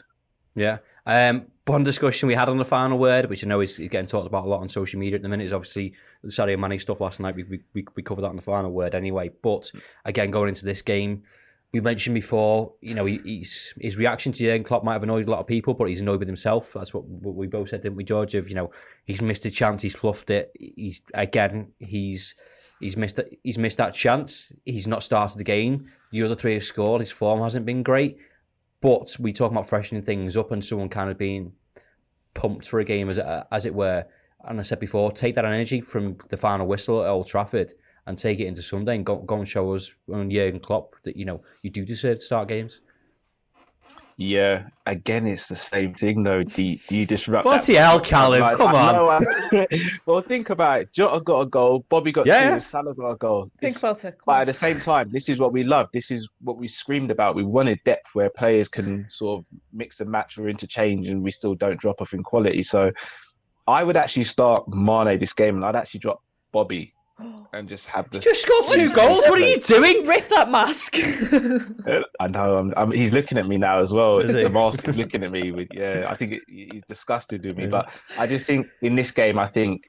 Yeah. 0.55 0.77
Um, 1.05 1.47
one 1.65 1.83
discussion 1.83 2.27
we 2.27 2.35
had 2.35 2.49
on 2.49 2.57
the 2.57 2.65
final 2.65 2.97
word, 2.97 3.29
which 3.29 3.43
I 3.43 3.47
know 3.47 3.61
is 3.61 3.77
getting 3.77 4.05
talked 4.05 4.27
about 4.27 4.45
a 4.45 4.47
lot 4.47 4.61
on 4.61 4.69
social 4.69 4.99
media 4.99 5.15
at 5.15 5.21
the 5.21 5.29
minute, 5.29 5.45
is 5.45 5.53
obviously 5.53 5.93
the 6.23 6.29
Sadio 6.29 6.59
Mane 6.59 6.79
stuff 6.79 7.01
last 7.01 7.19
night. 7.19 7.35
We, 7.35 7.61
we, 7.73 7.85
we- 7.95 8.03
covered 8.03 8.21
that 8.23 8.29
on 8.29 8.35
the 8.35 8.41
final 8.41 8.71
word 8.71 8.95
anyway. 8.95 9.31
But 9.41 9.71
again, 10.05 10.31
going 10.31 10.49
into 10.49 10.65
this 10.65 10.81
game, 10.81 11.23
we 11.71 11.79
mentioned 11.79 12.13
before, 12.13 12.73
you 12.81 12.93
know, 12.93 13.05
he, 13.05 13.19
he's, 13.23 13.73
his 13.79 13.95
reaction 13.95 14.33
to 14.33 14.43
Jurgen 14.43 14.63
Klopp 14.63 14.83
might 14.83 14.93
have 14.93 15.03
annoyed 15.03 15.27
a 15.27 15.31
lot 15.31 15.39
of 15.39 15.47
people, 15.47 15.73
but 15.73 15.85
he's 15.85 16.01
annoyed 16.01 16.19
with 16.19 16.27
himself. 16.27 16.73
That's 16.73 16.93
what 16.93 17.05
we 17.07 17.47
both 17.47 17.69
said, 17.69 17.81
didn't 17.81 17.95
we, 17.95 18.03
George? 18.03 18.35
Of 18.35 18.49
you 18.49 18.55
know, 18.55 18.71
he's 19.05 19.21
missed 19.21 19.45
a 19.45 19.51
chance, 19.51 19.81
he's 19.81 19.95
fluffed 19.95 20.29
it. 20.29 20.51
He's 20.59 21.01
again, 21.13 21.71
he's 21.79 22.35
he's 22.81 22.97
missed 22.97 23.19
he's 23.43 23.57
missed 23.57 23.77
that 23.77 23.93
chance. 23.93 24.51
He's 24.65 24.87
not 24.87 25.03
started 25.03 25.37
the 25.37 25.43
game. 25.43 25.89
The 26.11 26.23
other 26.23 26.35
three 26.35 26.55
have 26.55 26.63
scored. 26.63 27.01
His 27.01 27.11
form 27.11 27.41
hasn't 27.41 27.65
been 27.65 27.83
great. 27.83 28.17
But 28.81 29.15
we 29.19 29.31
talk 29.31 29.51
about 29.51 29.69
freshening 29.69 30.01
things 30.01 30.35
up 30.35 30.51
and 30.51 30.63
someone 30.65 30.89
kind 30.89 31.11
of 31.11 31.17
being 31.17 31.53
pumped 32.33 32.67
for 32.67 32.79
a 32.79 32.85
game, 32.85 33.09
as 33.09 33.19
as 33.51 33.65
it 33.65 33.73
were. 33.73 34.05
And 34.45 34.59
I 34.59 34.63
said 34.63 34.79
before, 34.79 35.11
take 35.11 35.35
that 35.35 35.45
energy 35.45 35.81
from 35.81 36.17
the 36.29 36.37
final 36.37 36.65
whistle 36.65 37.03
at 37.03 37.09
Old 37.09 37.27
Trafford 37.27 37.73
and 38.07 38.17
take 38.17 38.39
it 38.39 38.47
into 38.47 38.63
Sunday 38.63 38.95
and 38.95 39.05
go, 39.05 39.17
go 39.17 39.37
and 39.37 39.47
show 39.47 39.71
us 39.73 39.93
on 40.11 40.31
Jurgen 40.31 40.59
Klopp 40.59 40.95
that 41.03 41.15
you 41.15 41.25
know 41.25 41.41
you 41.61 41.69
do 41.69 41.85
deserve 41.85 42.17
to 42.17 42.23
start 42.23 42.47
games. 42.47 42.81
Yeah, 44.21 44.67
again, 44.85 45.25
it's 45.25 45.47
the 45.47 45.55
same 45.55 45.95
thing 45.95 46.21
though. 46.21 46.43
Do 46.43 46.61
you, 46.61 46.77
do 46.87 46.95
you 46.95 47.05
disrupt? 47.07 47.43
Bloody 47.43 47.73
that- 47.73 47.79
hell, 47.89 47.99
Callum, 47.99 48.41
Like, 48.41 48.57
come 48.57 48.75
on. 48.75 49.25
I- 49.51 49.91
well, 50.05 50.21
think 50.21 50.51
about 50.51 50.81
it. 50.81 50.93
Jota 50.93 51.21
got 51.23 51.39
a 51.41 51.45
goal. 51.47 51.83
Bobby 51.89 52.11
got 52.11 52.27
Yeah, 52.27 52.53
two. 52.53 52.59
Salah 52.59 52.93
got 52.93 53.09
a 53.09 53.15
goal. 53.15 53.49
Think 53.59 53.75
It's- 53.75 53.79
about 53.79 54.05
it. 54.05 54.19
But 54.23 54.31
on. 54.33 54.41
at 54.41 54.45
the 54.45 54.53
same 54.53 54.79
time, 54.79 55.09
this 55.11 55.27
is 55.27 55.39
what 55.39 55.53
we 55.53 55.63
love. 55.63 55.89
This 55.91 56.11
is 56.11 56.29
what 56.41 56.57
we 56.57 56.67
screamed 56.67 57.09
about. 57.09 57.33
We 57.35 57.43
wanted 57.43 57.79
depth 57.83 58.09
where 58.13 58.29
players 58.29 58.67
can 58.67 59.07
sort 59.09 59.39
of 59.39 59.45
mix 59.73 59.99
and 60.01 60.09
match 60.11 60.37
or 60.37 60.49
interchange, 60.49 61.07
and 61.07 61.23
we 61.23 61.31
still 61.31 61.55
don't 61.55 61.79
drop 61.79 61.99
off 61.99 62.13
in 62.13 62.21
quality. 62.21 62.61
So, 62.61 62.91
I 63.67 63.83
would 63.83 63.97
actually 63.97 64.25
start 64.25 64.67
Mane 64.67 65.17
this 65.19 65.33
game, 65.33 65.55
and 65.55 65.65
I'd 65.65 65.75
actually 65.75 66.01
drop 66.01 66.21
Bobby 66.51 66.93
and 67.53 67.67
just 67.69 67.85
have 67.85 68.09
the. 68.11 68.19
Just 68.19 68.41
scored 68.41 68.65
two 68.67 68.81
is 68.81 68.91
goals. 68.91 69.23
What 69.27 69.39
are 69.39 69.45
you 69.45 69.59
doing? 69.59 70.05
Rip 70.05 70.27
that 70.29 70.49
mask. 70.49 70.95
Uh, 71.81 72.01
I 72.19 72.27
know. 72.27 72.57
I'm, 72.57 72.73
I'm, 72.77 72.91
he's 72.91 73.11
looking 73.11 73.37
at 73.37 73.47
me 73.47 73.57
now 73.57 73.79
as 73.79 73.91
well. 73.91 74.19
Is 74.19 74.35
he? 74.35 74.43
The 74.43 74.49
mask 74.49 74.87
is 74.87 74.97
looking 74.97 75.23
at 75.23 75.31
me 75.31 75.51
with. 75.51 75.67
Yeah, 75.73 76.05
I 76.07 76.15
think 76.15 76.33
it, 76.33 76.41
he's 76.47 76.83
disgusted 76.87 77.43
with 77.43 77.57
me. 77.57 77.65
But 77.65 77.89
I 78.17 78.27
just 78.27 78.45
think 78.45 78.67
in 78.81 78.95
this 78.95 79.09
game, 79.09 79.39
I 79.39 79.47
think 79.47 79.81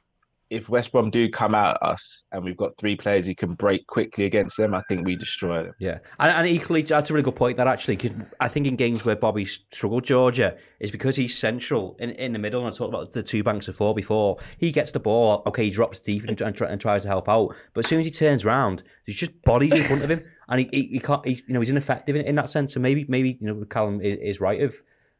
if 0.52 0.68
West 0.68 0.92
Brom 0.92 1.10
do 1.10 1.30
come 1.30 1.54
out 1.54 1.78
at 1.82 1.88
us 1.88 2.24
and 2.30 2.44
we've 2.44 2.56
got 2.56 2.76
three 2.78 2.94
players 2.94 3.24
who 3.24 3.34
can 3.34 3.54
break 3.54 3.86
quickly 3.86 4.26
against 4.26 4.58
them, 4.58 4.74
I 4.74 4.82
think 4.86 5.06
we 5.06 5.16
destroy 5.16 5.62
them. 5.62 5.72
Yeah, 5.78 5.98
and, 6.20 6.30
and 6.30 6.46
equally, 6.46 6.82
that's 6.82 7.08
a 7.08 7.14
really 7.14 7.24
good 7.24 7.36
point. 7.36 7.56
That 7.56 7.66
actually, 7.66 7.96
because 7.96 8.16
I 8.38 8.48
think 8.48 8.66
in 8.66 8.76
games 8.76 9.04
where 9.04 9.16
Bobby 9.16 9.46
struggled, 9.46 10.04
Georgia 10.04 10.56
is 10.78 10.90
because 10.90 11.16
he's 11.16 11.36
central 11.36 11.96
in, 11.98 12.10
in 12.10 12.32
the 12.32 12.38
middle. 12.38 12.60
And 12.60 12.72
I 12.72 12.76
talked 12.76 12.90
about 12.90 13.12
the 13.12 13.22
two 13.22 13.42
banks 13.42 13.66
of 13.66 13.76
four 13.76 13.94
before. 13.94 14.36
He 14.58 14.70
gets 14.70 14.92
the 14.92 15.00
ball, 15.00 15.42
okay, 15.46 15.64
he 15.64 15.70
drops 15.70 16.00
deep 16.00 16.24
and, 16.24 16.38
and, 16.40 16.60
and 16.60 16.80
tries 16.80 17.02
to 17.02 17.08
help 17.08 17.28
out, 17.30 17.56
but 17.72 17.84
as 17.84 17.88
soon 17.88 18.00
as 18.00 18.06
he 18.06 18.12
turns 18.12 18.44
around, 18.44 18.82
there's 19.06 19.16
just 19.16 19.42
bodies 19.42 19.72
in 19.72 19.84
front 19.84 20.02
of 20.02 20.10
him, 20.10 20.22
and 20.48 20.60
he, 20.60 20.68
he, 20.70 20.88
he 20.88 21.00
can't. 21.00 21.26
He, 21.26 21.42
you 21.46 21.54
know, 21.54 21.60
he's 21.60 21.70
ineffective 21.70 22.14
in, 22.14 22.26
in 22.26 22.34
that 22.34 22.50
sense. 22.50 22.74
So 22.74 22.80
maybe, 22.80 23.06
maybe 23.08 23.38
you 23.40 23.46
know, 23.46 23.64
Callum 23.64 24.02
is, 24.02 24.18
is 24.20 24.40
right 24.40 24.62
of 24.62 24.74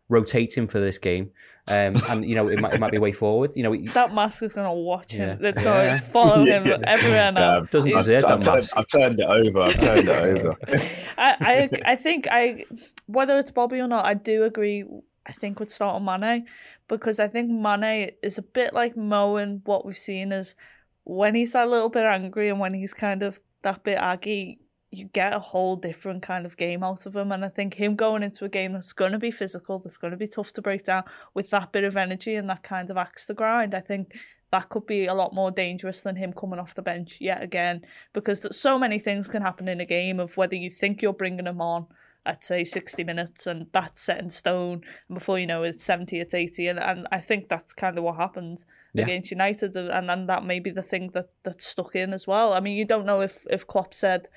rotating 0.08 0.68
for 0.68 0.78
this 0.78 0.98
game, 0.98 1.30
um, 1.68 2.02
and 2.08 2.24
you 2.24 2.34
know, 2.34 2.48
it 2.48 2.58
might, 2.60 2.74
it 2.74 2.80
might 2.80 2.90
be 2.90 2.96
a 2.96 3.00
way 3.00 3.12
forward. 3.12 3.52
You 3.54 3.62
know, 3.62 3.72
he- 3.72 3.88
that 3.88 4.12
mask 4.14 4.42
is 4.42 4.52
gonna 4.54 4.74
watch 4.74 5.12
him. 5.12 5.38
Yeah. 5.40 5.48
It's 5.50 5.62
going 5.62 5.86
Yeah. 5.86 5.96
to 5.96 6.02
follow 6.02 6.44
him 6.44 6.66
Yeah. 6.66 6.78
everywhere 6.84 7.32
now. 7.32 7.58
Um, 7.58 7.68
doesn't 7.70 7.90
He's- 7.90 8.06
deserve 8.06 8.24
I've, 8.24 8.38
that 8.40 8.44
turned, 8.44 8.56
mask. 8.56 8.76
I've 8.76 8.86
turned 8.88 9.20
it 9.20 9.26
over. 9.26 9.60
I've 9.62 9.80
turned 9.80 10.08
it 10.08 10.38
over. 10.38 10.56
I, 11.18 11.36
I 11.40 11.92
I 11.92 11.96
think 11.96 12.26
I 12.30 12.64
whether 13.06 13.38
it's 13.38 13.50
Bobby 13.50 13.80
or 13.80 13.88
not, 13.88 14.04
I 14.06 14.14
do 14.14 14.44
agree. 14.44 14.84
I 15.24 15.30
think 15.32 15.60
would 15.60 15.70
start 15.70 15.94
on 16.02 16.04
Mane 16.20 16.46
because 16.88 17.20
I 17.20 17.28
think 17.28 17.48
Mane 17.48 18.10
is 18.24 18.38
a 18.38 18.42
bit 18.42 18.74
like 18.74 18.96
Mo 18.96 19.36
and 19.36 19.62
what 19.64 19.86
we've 19.86 19.96
seen 19.96 20.32
is 20.32 20.56
when 21.04 21.36
he's 21.36 21.52
that 21.52 21.68
little 21.68 21.88
bit 21.90 22.02
angry 22.04 22.48
and 22.48 22.58
when 22.58 22.74
he's 22.74 22.92
kind 22.92 23.22
of 23.22 23.40
that 23.62 23.84
bit 23.84 23.98
aggy, 23.98 24.58
you 24.92 25.06
get 25.06 25.32
a 25.32 25.40
whole 25.40 25.74
different 25.74 26.22
kind 26.22 26.44
of 26.44 26.56
game 26.56 26.84
out 26.84 27.06
of 27.06 27.16
him. 27.16 27.32
And 27.32 27.44
I 27.44 27.48
think 27.48 27.74
him 27.74 27.96
going 27.96 28.22
into 28.22 28.44
a 28.44 28.48
game 28.48 28.74
that's 28.74 28.92
going 28.92 29.12
to 29.12 29.18
be 29.18 29.30
physical, 29.30 29.78
that's 29.78 29.96
going 29.96 30.10
to 30.10 30.18
be 30.18 30.28
tough 30.28 30.52
to 30.52 30.62
break 30.62 30.84
down 30.84 31.04
with 31.34 31.50
that 31.50 31.72
bit 31.72 31.82
of 31.82 31.96
energy 31.96 32.34
and 32.34 32.48
that 32.50 32.62
kind 32.62 32.90
of 32.90 32.98
axe 32.98 33.26
to 33.26 33.34
grind, 33.34 33.74
I 33.74 33.80
think 33.80 34.14
that 34.52 34.68
could 34.68 34.86
be 34.86 35.06
a 35.06 35.14
lot 35.14 35.34
more 35.34 35.50
dangerous 35.50 36.02
than 36.02 36.16
him 36.16 36.32
coming 36.34 36.58
off 36.58 36.74
the 36.74 36.82
bench 36.82 37.16
yet 37.20 37.42
again 37.42 37.80
because 38.12 38.46
so 38.54 38.78
many 38.78 38.98
things 38.98 39.26
can 39.26 39.40
happen 39.40 39.66
in 39.66 39.80
a 39.80 39.86
game 39.86 40.20
of 40.20 40.36
whether 40.36 40.54
you 40.54 40.70
think 40.70 41.00
you're 41.00 41.14
bringing 41.14 41.46
him 41.46 41.60
on 41.60 41.86
at 42.24 42.44
say 42.44 42.62
60 42.62 43.02
minutes 43.02 43.46
and 43.46 43.66
that's 43.72 44.00
set 44.00 44.20
in 44.20 44.30
stone 44.30 44.82
and 45.08 45.18
before 45.18 45.38
you 45.38 45.46
know 45.46 45.64
it's 45.64 45.82
70 45.82 46.20
it's 46.20 46.34
80 46.34 46.68
and, 46.68 46.78
and 46.78 47.08
I 47.10 47.18
think 47.18 47.48
that's 47.48 47.72
kind 47.72 47.98
of 47.98 48.04
what 48.04 48.16
happened 48.16 48.64
yeah. 48.92 49.04
against 49.04 49.32
United 49.32 49.74
and, 49.74 50.10
and 50.10 50.28
that 50.28 50.44
may 50.44 50.60
be 50.60 50.70
the 50.70 50.82
thing 50.82 51.10
that, 51.14 51.30
that 51.42 51.60
stuck 51.60 51.96
in 51.96 52.12
as 52.12 52.26
well 52.26 52.52
I 52.52 52.60
mean 52.60 52.76
you 52.76 52.84
don't 52.84 53.06
know 53.06 53.22
if, 53.22 53.44
if 53.50 53.66
Klopp 53.66 53.92
said 53.92 54.28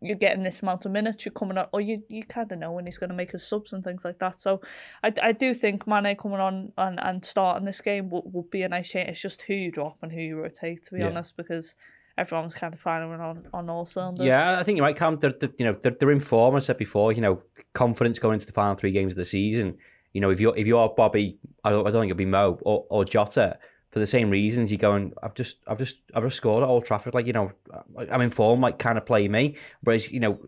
you're 0.00 0.16
getting 0.16 0.42
this 0.42 0.62
amount 0.62 0.84
of 0.86 0.92
minutes, 0.92 1.24
you're 1.24 1.32
coming 1.32 1.58
on, 1.58 1.66
or 1.72 1.80
you, 1.80 2.02
you 2.08 2.22
kind 2.24 2.50
of 2.52 2.58
know 2.58 2.72
when 2.72 2.86
he's 2.86 2.98
going 2.98 3.10
to 3.10 3.16
make 3.16 3.32
his 3.32 3.46
subs 3.46 3.72
and 3.72 3.84
things 3.84 4.04
like 4.04 4.18
that. 4.18 4.40
So 4.40 4.60
I, 5.02 5.12
I 5.22 5.32
do 5.32 5.54
think 5.54 5.86
Mane 5.86 6.16
coming 6.16 6.40
on 6.40 6.72
and, 6.76 7.00
and 7.00 7.24
starting 7.24 7.64
this 7.64 7.80
game 7.80 8.10
will, 8.10 8.28
will 8.32 8.48
be 8.50 8.62
a 8.62 8.68
nice 8.68 8.90
change. 8.90 9.08
It's 9.08 9.20
just 9.20 9.42
who 9.42 9.54
you 9.54 9.70
drop 9.70 9.98
and 10.02 10.12
who 10.12 10.20
you 10.20 10.40
rotate, 10.40 10.84
to 10.86 10.94
be 10.94 11.00
yeah. 11.00 11.08
honest, 11.08 11.36
because 11.36 11.74
everyone's 12.18 12.54
kind 12.54 12.74
of 12.74 12.80
firing 12.80 13.20
on, 13.20 13.46
on 13.54 13.70
all 13.70 13.86
cylinders. 13.86 14.26
Yeah, 14.26 14.58
I 14.58 14.62
think 14.62 14.76
you 14.76 14.82
might 14.82 14.96
come. 14.96 15.16
Cam. 15.16 15.20
They're, 15.20 15.38
they're, 15.38 15.54
you 15.58 15.64
know, 15.64 15.76
they're, 15.80 15.96
they're 15.98 16.10
in 16.10 16.20
form. 16.20 16.56
I 16.56 16.58
said 16.58 16.76
before, 16.76 17.12
you 17.12 17.20
know, 17.20 17.42
confidence 17.72 18.18
going 18.18 18.34
into 18.34 18.46
the 18.46 18.52
final 18.52 18.74
three 18.74 18.92
games 18.92 19.14
of 19.14 19.16
the 19.18 19.24
season. 19.24 19.76
You 20.12 20.20
know, 20.20 20.30
if 20.30 20.40
you're 20.40 20.56
if 20.56 20.66
you're 20.66 20.88
Bobby, 20.88 21.38
I 21.64 21.70
don't, 21.70 21.86
I 21.86 21.90
don't 21.90 22.02
think 22.02 22.10
it'll 22.10 22.18
be 22.18 22.24
Mo 22.26 22.58
or, 22.62 22.84
or 22.90 23.04
Jota 23.04 23.58
for 23.90 23.98
the 23.98 24.06
same 24.06 24.30
reasons. 24.30 24.70
You're 24.70 24.78
going, 24.78 25.12
I've 25.22 25.34
just, 25.34 25.56
I've 25.66 25.78
just, 25.78 25.98
I've 26.14 26.24
just 26.24 26.36
scored 26.36 26.62
at 26.62 26.68
Old 26.68 26.84
Trafford. 26.84 27.14
Like 27.14 27.26
you 27.26 27.32
know, 27.32 27.52
I'm 27.96 28.20
in 28.20 28.30
form. 28.30 28.60
Like 28.60 28.78
kind 28.78 28.98
of 28.98 29.06
play 29.06 29.28
me. 29.28 29.56
Whereas 29.82 30.10
you 30.10 30.20
know, 30.20 30.38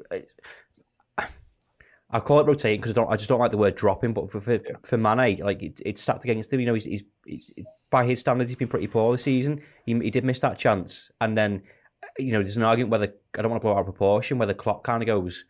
I 2.10 2.20
call 2.20 2.40
it 2.40 2.46
rotating 2.46 2.80
because 2.80 2.92
I 2.92 2.94
don't, 2.94 3.10
I 3.10 3.16
just 3.16 3.28
don't 3.28 3.40
like 3.40 3.50
the 3.50 3.58
word 3.58 3.74
dropping. 3.74 4.12
But 4.12 4.30
for 4.30 4.40
for, 4.40 4.60
for 4.82 4.96
Mane, 4.96 5.38
like 5.38 5.62
it, 5.62 5.80
it's 5.84 6.02
stacked 6.02 6.24
against 6.24 6.52
him. 6.52 6.60
You 6.60 6.66
know, 6.66 6.74
he's, 6.74 6.84
he's, 6.84 7.02
he's 7.24 7.52
by 7.90 8.04
his 8.04 8.20
standards, 8.20 8.50
he's 8.50 8.56
been 8.56 8.68
pretty 8.68 8.86
poor 8.86 9.12
this 9.12 9.22
season. 9.22 9.60
He, 9.86 9.98
he 9.98 10.10
did 10.10 10.24
miss 10.24 10.40
that 10.40 10.58
chance, 10.58 11.10
and 11.20 11.36
then 11.36 11.62
you 12.18 12.32
know, 12.32 12.42
there's 12.42 12.56
an 12.56 12.62
argument 12.62 12.90
whether 12.90 13.12
I 13.36 13.42
don't 13.42 13.50
want 13.50 13.62
to 13.62 13.66
blow 13.66 13.74
out 13.74 13.80
of 13.80 13.86
proportion. 13.86 14.38
Whether 14.38 14.54
Klopp 14.54 14.84
kind 14.84 15.02
of 15.02 15.06
goes, 15.06 15.44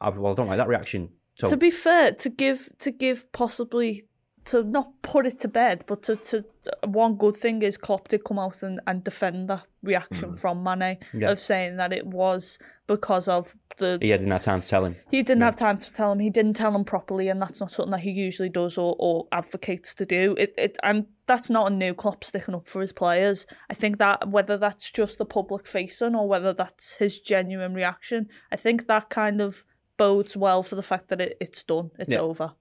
well, 0.00 0.32
I 0.32 0.34
don't 0.34 0.48
like 0.48 0.58
that 0.58 0.68
reaction. 0.68 1.10
So, 1.36 1.48
to 1.48 1.56
be 1.56 1.70
fair, 1.70 2.12
to 2.12 2.30
give 2.30 2.70
to 2.78 2.90
give 2.90 3.30
possibly 3.32 4.04
to 4.46 4.62
not 4.62 5.02
put 5.02 5.26
it 5.26 5.40
to 5.40 5.48
bed, 5.48 5.84
but 5.86 6.02
to, 6.04 6.16
to 6.16 6.44
one 6.84 7.16
good 7.16 7.36
thing 7.36 7.62
is 7.62 7.76
Klopp 7.76 8.08
did 8.08 8.24
come 8.24 8.38
out 8.38 8.62
and, 8.62 8.80
and 8.86 9.04
defend 9.04 9.48
that 9.50 9.64
reaction 9.82 10.32
mm. 10.32 10.38
from 10.38 10.62
Mane 10.62 10.98
yeah. 11.12 11.30
of 11.30 11.38
saying 11.38 11.76
that 11.76 11.92
it 11.92 12.06
was 12.06 12.58
because 12.86 13.28
of 13.28 13.54
the. 13.78 13.98
He 14.00 14.08
didn't 14.08 14.30
have 14.30 14.42
time 14.42 14.60
to 14.60 14.68
tell 14.68 14.84
him. 14.84 14.96
He 15.10 15.22
didn't 15.22 15.40
yeah. 15.40 15.46
have 15.46 15.56
time 15.56 15.78
to 15.78 15.92
tell 15.92 16.12
him. 16.12 16.20
He 16.20 16.30
didn't 16.30 16.54
tell 16.54 16.74
him 16.74 16.84
properly, 16.84 17.28
and 17.28 17.42
that's 17.42 17.60
not 17.60 17.70
something 17.70 17.90
that 17.90 18.00
he 18.00 18.10
usually 18.10 18.48
does 18.48 18.78
or, 18.78 18.96
or 18.98 19.26
advocates 19.32 19.94
to 19.96 20.06
do. 20.06 20.34
It 20.38 20.54
it 20.56 20.76
and 20.82 21.06
that's 21.26 21.50
not 21.50 21.70
a 21.70 21.74
new 21.74 21.94
Klopp 21.94 22.24
sticking 22.24 22.54
up 22.54 22.68
for 22.68 22.80
his 22.80 22.92
players. 22.92 23.46
I 23.68 23.74
think 23.74 23.98
that 23.98 24.28
whether 24.28 24.56
that's 24.56 24.90
just 24.90 25.18
the 25.18 25.26
public 25.26 25.66
facing 25.66 26.14
or 26.14 26.28
whether 26.28 26.52
that's 26.52 26.96
his 26.96 27.18
genuine 27.18 27.74
reaction, 27.74 28.28
I 28.52 28.56
think 28.56 28.86
that 28.86 29.10
kind 29.10 29.40
of 29.40 29.64
bodes 29.96 30.36
well 30.36 30.62
for 30.62 30.76
the 30.76 30.82
fact 30.82 31.08
that 31.08 31.20
it, 31.20 31.36
it's 31.40 31.62
done. 31.62 31.90
It's 31.98 32.10
yeah. 32.10 32.20
over. 32.20 32.52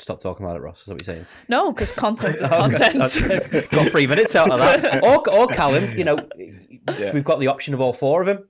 Stop 0.00 0.20
talking 0.20 0.44
about 0.44 0.56
it, 0.56 0.60
Ross. 0.60 0.82
Is 0.82 0.88
what 0.88 1.06
you're 1.06 1.14
saying? 1.14 1.26
No, 1.48 1.72
because 1.72 1.92
content 1.92 2.36
is 2.36 2.48
content. 2.48 3.70
got 3.70 3.88
three 3.90 4.06
minutes 4.06 4.34
out 4.34 4.50
of 4.50 4.58
that. 4.58 5.02
Or, 5.04 5.28
or 5.30 5.46
Callum, 5.48 5.96
you 5.96 6.04
know, 6.04 6.18
yeah. 6.98 7.12
we've 7.12 7.24
got 7.24 7.38
the 7.38 7.46
option 7.46 7.74
of 7.74 7.80
all 7.80 7.92
four 7.92 8.20
of 8.20 8.26
them. 8.26 8.44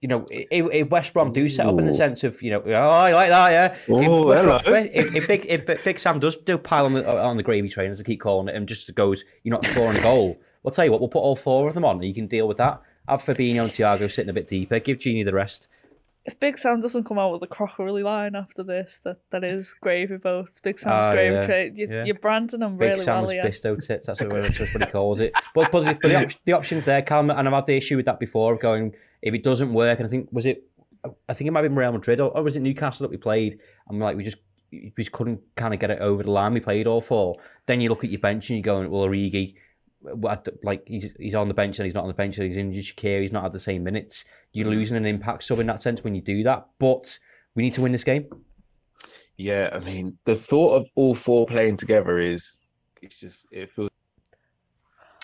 You 0.00 0.08
know, 0.08 0.26
if, 0.30 0.88
West 0.90 1.12
Brom 1.14 1.32
do 1.32 1.48
set 1.48 1.66
up 1.66 1.78
in 1.78 1.86
the 1.86 1.92
sense 1.92 2.22
of, 2.22 2.40
you 2.42 2.50
know, 2.50 2.62
oh, 2.64 2.72
I 2.72 3.12
like 3.12 3.30
that, 3.30 3.50
yeah. 3.50 3.76
Oh, 3.88 4.30
if, 4.30 4.38
hello. 4.38 4.58
Brom, 4.60 4.74
if, 4.76 5.14
if, 5.14 5.26
Big, 5.26 5.46
if 5.46 5.84
Big 5.84 5.98
Sam 5.98 6.20
does 6.20 6.36
do 6.36 6.58
pile 6.58 6.84
on 6.84 6.92
the, 6.92 7.18
on 7.18 7.36
the 7.36 7.42
gravy 7.42 7.68
train, 7.68 7.90
as 7.90 7.98
I 7.98 8.04
keep 8.04 8.20
calling 8.20 8.48
it, 8.48 8.54
and 8.54 8.68
just 8.68 8.94
goes, 8.94 9.24
you're 9.42 9.54
not 9.54 9.66
scoring 9.66 9.96
a 9.96 10.02
goal, 10.02 10.38
I'll 10.64 10.70
tell 10.70 10.84
you 10.84 10.92
what, 10.92 11.00
we'll 11.00 11.08
put 11.08 11.20
all 11.20 11.34
four 11.34 11.66
of 11.66 11.74
them 11.74 11.84
on, 11.84 11.96
and 11.96 12.04
you 12.04 12.14
can 12.14 12.26
deal 12.26 12.46
with 12.46 12.58
that. 12.58 12.80
Have 13.08 13.24
Fabinho 13.24 13.62
and 13.62 13.72
Thiago 13.72 14.10
sitting 14.10 14.30
a 14.30 14.34
bit 14.34 14.48
deeper, 14.48 14.78
give 14.78 14.98
Gini 14.98 15.24
the 15.24 15.32
rest 15.32 15.68
if 16.26 16.40
Big 16.40 16.58
Sam 16.58 16.80
doesn't 16.80 17.04
come 17.04 17.18
out 17.18 17.32
with 17.32 17.42
a 17.42 17.46
crockery 17.46 18.02
line 18.02 18.34
after 18.34 18.64
this, 18.64 19.00
that, 19.04 19.18
that 19.30 19.44
is 19.44 19.74
gravy 19.80 20.16
boats. 20.16 20.58
Big 20.58 20.78
Sam's 20.78 21.06
oh, 21.06 21.12
gravy 21.12 21.36
yeah. 21.36 21.46
trade. 21.46 21.72
You, 21.76 21.88
yeah. 21.88 22.04
You're 22.04 22.16
branding 22.16 22.60
them 22.60 22.76
Big 22.76 22.90
really 22.90 23.04
Sam's 23.04 23.28
well. 23.28 23.36
Yeah. 23.36 23.46
Bisto 23.46 23.78
tits. 23.78 24.06
That's 24.06 24.20
what, 24.20 24.30
that's 24.30 24.58
what 24.58 24.68
he 24.68 24.86
calls 24.92 25.20
it. 25.20 25.32
But 25.54 25.70
but, 25.70 25.84
the, 25.84 25.98
but 26.02 26.08
the, 26.08 26.16
op- 26.16 26.44
the 26.44 26.52
options 26.52 26.84
there, 26.84 27.00
Cam, 27.00 27.30
and 27.30 27.48
I've 27.48 27.54
had 27.54 27.66
the 27.66 27.76
issue 27.76 27.96
with 27.96 28.06
that 28.06 28.18
before 28.18 28.52
of 28.52 28.60
going 28.60 28.92
if 29.22 29.34
it 29.34 29.44
doesn't 29.44 29.72
work. 29.72 30.00
And 30.00 30.06
I 30.06 30.10
think 30.10 30.28
was 30.32 30.46
it, 30.46 30.64
I 31.28 31.32
think 31.32 31.46
it 31.46 31.52
might 31.52 31.62
be 31.62 31.68
Real 31.68 31.92
Madrid 31.92 32.18
or, 32.18 32.36
or 32.36 32.42
was 32.42 32.56
it 32.56 32.60
Newcastle 32.60 33.04
that 33.04 33.10
we 33.10 33.18
played? 33.18 33.60
And 33.88 34.00
like 34.00 34.16
we 34.16 34.24
just 34.24 34.38
we 34.72 34.92
just 34.98 35.12
couldn't 35.12 35.40
kind 35.54 35.72
of 35.72 35.78
get 35.78 35.92
it 35.92 36.00
over 36.00 36.24
the 36.24 36.32
line. 36.32 36.54
We 36.54 36.60
played 36.60 36.88
all 36.88 37.00
four. 37.00 37.36
Then 37.66 37.80
you 37.80 37.88
look 37.88 38.02
at 38.02 38.10
your 38.10 38.20
bench 38.20 38.50
and 38.50 38.58
you're 38.58 38.64
going, 38.64 38.90
well, 38.90 39.02
Origi 39.02 39.54
like 40.62 40.86
he's 40.86 41.12
he's 41.18 41.34
on 41.34 41.48
the 41.48 41.54
bench 41.54 41.78
and 41.78 41.84
he's 41.84 41.94
not 41.94 42.02
on 42.02 42.08
the 42.08 42.14
bench 42.14 42.38
and 42.38 42.46
he's 42.46 42.56
injured 42.56 42.84
Shaqiri, 42.84 43.22
he's 43.22 43.32
not 43.32 43.42
had 43.42 43.52
the 43.52 43.60
same 43.60 43.84
minutes. 43.84 44.24
You're 44.52 44.66
mm. 44.66 44.70
losing 44.70 44.96
an 44.96 45.06
impact 45.06 45.44
sub 45.44 45.58
in 45.58 45.66
that 45.66 45.82
sense 45.82 46.04
when 46.04 46.14
you 46.14 46.20
do 46.20 46.42
that. 46.44 46.66
But 46.78 47.18
we 47.54 47.62
need 47.62 47.74
to 47.74 47.82
win 47.82 47.92
this 47.92 48.04
game. 48.04 48.26
Yeah, 49.36 49.70
I 49.72 49.80
mean 49.80 50.18
the 50.24 50.36
thought 50.36 50.76
of 50.76 50.86
all 50.94 51.14
four 51.14 51.46
playing 51.46 51.76
together 51.76 52.18
is 52.18 52.58
it's 53.02 53.18
just 53.18 53.46
it 53.50 53.70
feels. 53.72 53.90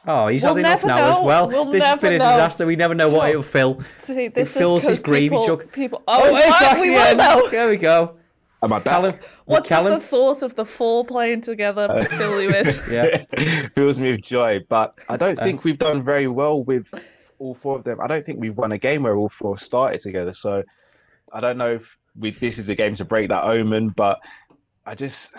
Oh, 0.05 0.27
he's 0.27 0.43
we'll 0.43 0.57
had 0.57 0.67
enough 0.67 0.85
now 0.85 0.97
know. 0.97 1.21
as 1.21 1.25
well. 1.25 1.49
We'll 1.49 1.65
this 1.67 1.85
has 1.85 2.01
been 2.01 2.15
a 2.15 2.19
know. 2.19 2.31
disaster. 2.31 2.67
We 2.67 2.75
never 2.75 2.95
know 2.95 3.09
what 3.09 3.31
it'll 3.31 3.43
fill. 3.43 3.81
See, 4.01 4.25
it 4.25 4.49
fills 4.49 4.85
his 4.85 5.01
gravy 5.01 5.29
people, 5.29 5.47
jug. 5.47 5.73
People, 5.73 6.03
oh, 6.09 6.23
oh 6.25 6.37
exactly. 6.37 6.91
we 6.91 6.91
will 6.91 7.17
know. 7.17 7.49
There 7.51 7.71
we 7.71 7.77
go. 7.77 8.17
Am 8.63 8.73
I 8.73 8.79
back? 8.79 8.85
Callum, 8.85 9.19
what 9.47 9.65
Callum? 9.65 9.93
does 9.93 10.03
the 10.03 10.09
thought 10.09 10.43
of 10.43 10.55
the 10.55 10.65
four 10.65 11.05
playing 11.05 11.41
together 11.41 11.89
uh, 11.91 12.05
fill 12.05 12.41
you 12.41 12.49
with? 12.49 12.89
yeah, 12.91 13.69
fills 13.75 13.99
me 13.99 14.13
with 14.13 14.23
joy. 14.23 14.61
But 14.69 14.95
I 15.09 15.17
don't 15.17 15.39
uh, 15.39 15.45
think 15.45 15.65
we've 15.65 15.79
done 15.79 16.05
very 16.05 16.29
well 16.29 16.63
with 16.63 16.87
all 17.41 17.55
four 17.55 17.79
of 17.79 17.85
them. 17.85 18.01
I 18.01 18.07
don't 18.07 18.25
think 18.25 18.41
we've 18.41 18.57
won 18.57 18.71
a 18.71 18.79
game 18.79 19.03
where 19.03 19.17
all 19.17 19.29
four 19.29 19.59
started 19.59 20.01
together. 20.01 20.33
So 20.33 20.63
I 21.33 21.41
don't 21.41 21.59
know 21.59 21.75
if 21.75 21.99
we, 22.17 22.31
this 22.31 22.59
is 22.59 22.69
a 22.69 22.75
game 22.77 22.95
to 22.97 23.05
break 23.05 23.31
that 23.31 23.43
omen. 23.43 23.89
But 23.89 24.21
I 24.87 24.95
just, 24.95 25.33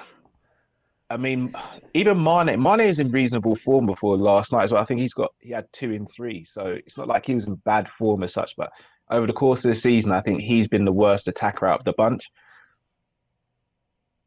I 1.10 1.16
mean, 1.16 1.56
even 1.94 2.22
Mane, 2.22 2.62
Mane 2.62 2.82
is 2.82 3.00
in 3.00 3.10
reasonable 3.10 3.56
form 3.56 3.86
before 3.86 4.18
last 4.18 4.52
night 4.52 4.66
as 4.66 4.74
well. 4.74 4.82
I 4.82 4.86
think 4.86 5.00
he's 5.00 5.14
got 5.14 5.34
he 5.40 5.52
had 5.52 5.72
two 5.72 5.92
in 5.92 6.08
three, 6.08 6.44
so 6.44 6.66
it's 6.66 6.98
not 6.98 7.08
like 7.08 7.26
he 7.26 7.36
was 7.36 7.48
in 7.48 7.56
bad 7.56 7.88
form 7.88 8.22
as 8.24 8.34
such. 8.34 8.54
But 8.58 8.70
over 9.10 9.28
the 9.28 9.34
course 9.34 9.64
of 9.64 9.70
the 9.70 9.76
season, 9.76 10.12
I 10.12 10.20
think 10.20 10.42
he's 10.42 10.68
been 10.68 10.84
the 10.84 10.92
worst 10.92 11.30
attacker 11.30 11.68
out 11.68 11.80
of 11.80 11.86
the 11.86 11.94
bunch 11.94 12.26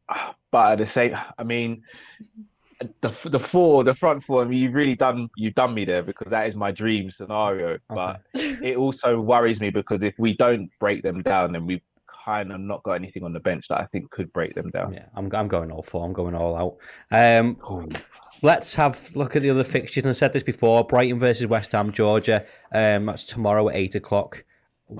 but 0.51 0.73
at 0.73 0.77
the 0.79 0.87
same, 0.87 1.15
I 1.37 1.43
mean, 1.43 1.83
the 3.01 3.29
the 3.29 3.39
four, 3.39 3.83
the 3.83 3.95
front 3.95 4.23
four. 4.23 4.43
I 4.43 4.45
mean, 4.45 4.59
you've 4.59 4.73
really 4.73 4.95
done 4.95 5.29
you've 5.35 5.55
done 5.55 5.73
me 5.73 5.85
there 5.85 6.03
because 6.03 6.29
that 6.29 6.47
is 6.47 6.55
my 6.55 6.71
dream 6.71 7.09
scenario. 7.09 7.71
Okay. 7.71 7.79
But 7.89 8.21
it 8.33 8.77
also 8.77 9.19
worries 9.19 9.59
me 9.59 9.69
because 9.69 10.01
if 10.01 10.13
we 10.17 10.35
don't 10.37 10.69
break 10.79 11.03
them 11.03 11.21
down, 11.23 11.53
then 11.53 11.65
we've 11.65 11.81
kind 12.23 12.51
of 12.51 12.59
not 12.59 12.83
got 12.83 12.93
anything 12.93 13.23
on 13.23 13.33
the 13.33 13.39
bench 13.39 13.65
that 13.69 13.79
I 13.79 13.85
think 13.85 14.11
could 14.11 14.31
break 14.33 14.53
them 14.53 14.69
down. 14.69 14.93
Yeah, 14.93 15.05
I'm 15.15 15.33
I'm 15.33 15.47
going 15.47 15.71
all 15.71 15.83
four. 15.83 16.05
I'm 16.05 16.13
going 16.13 16.35
all 16.35 16.55
out. 16.55 16.77
Um, 17.11 17.57
oh. 17.67 17.87
Let's 18.43 18.75
have 18.75 19.15
look 19.15 19.35
at 19.35 19.41
the 19.41 19.49
other 19.49 19.63
fixtures. 19.63 20.03
And 20.03 20.09
I 20.09 20.13
said 20.13 20.33
this 20.33 20.43
before: 20.43 20.85
Brighton 20.85 21.17
versus 21.17 21.47
West 21.47 21.71
Ham, 21.71 21.91
Georgia. 21.91 22.45
Um, 22.71 23.07
that's 23.07 23.23
tomorrow 23.23 23.69
at 23.69 23.75
eight 23.75 23.95
o'clock 23.95 24.43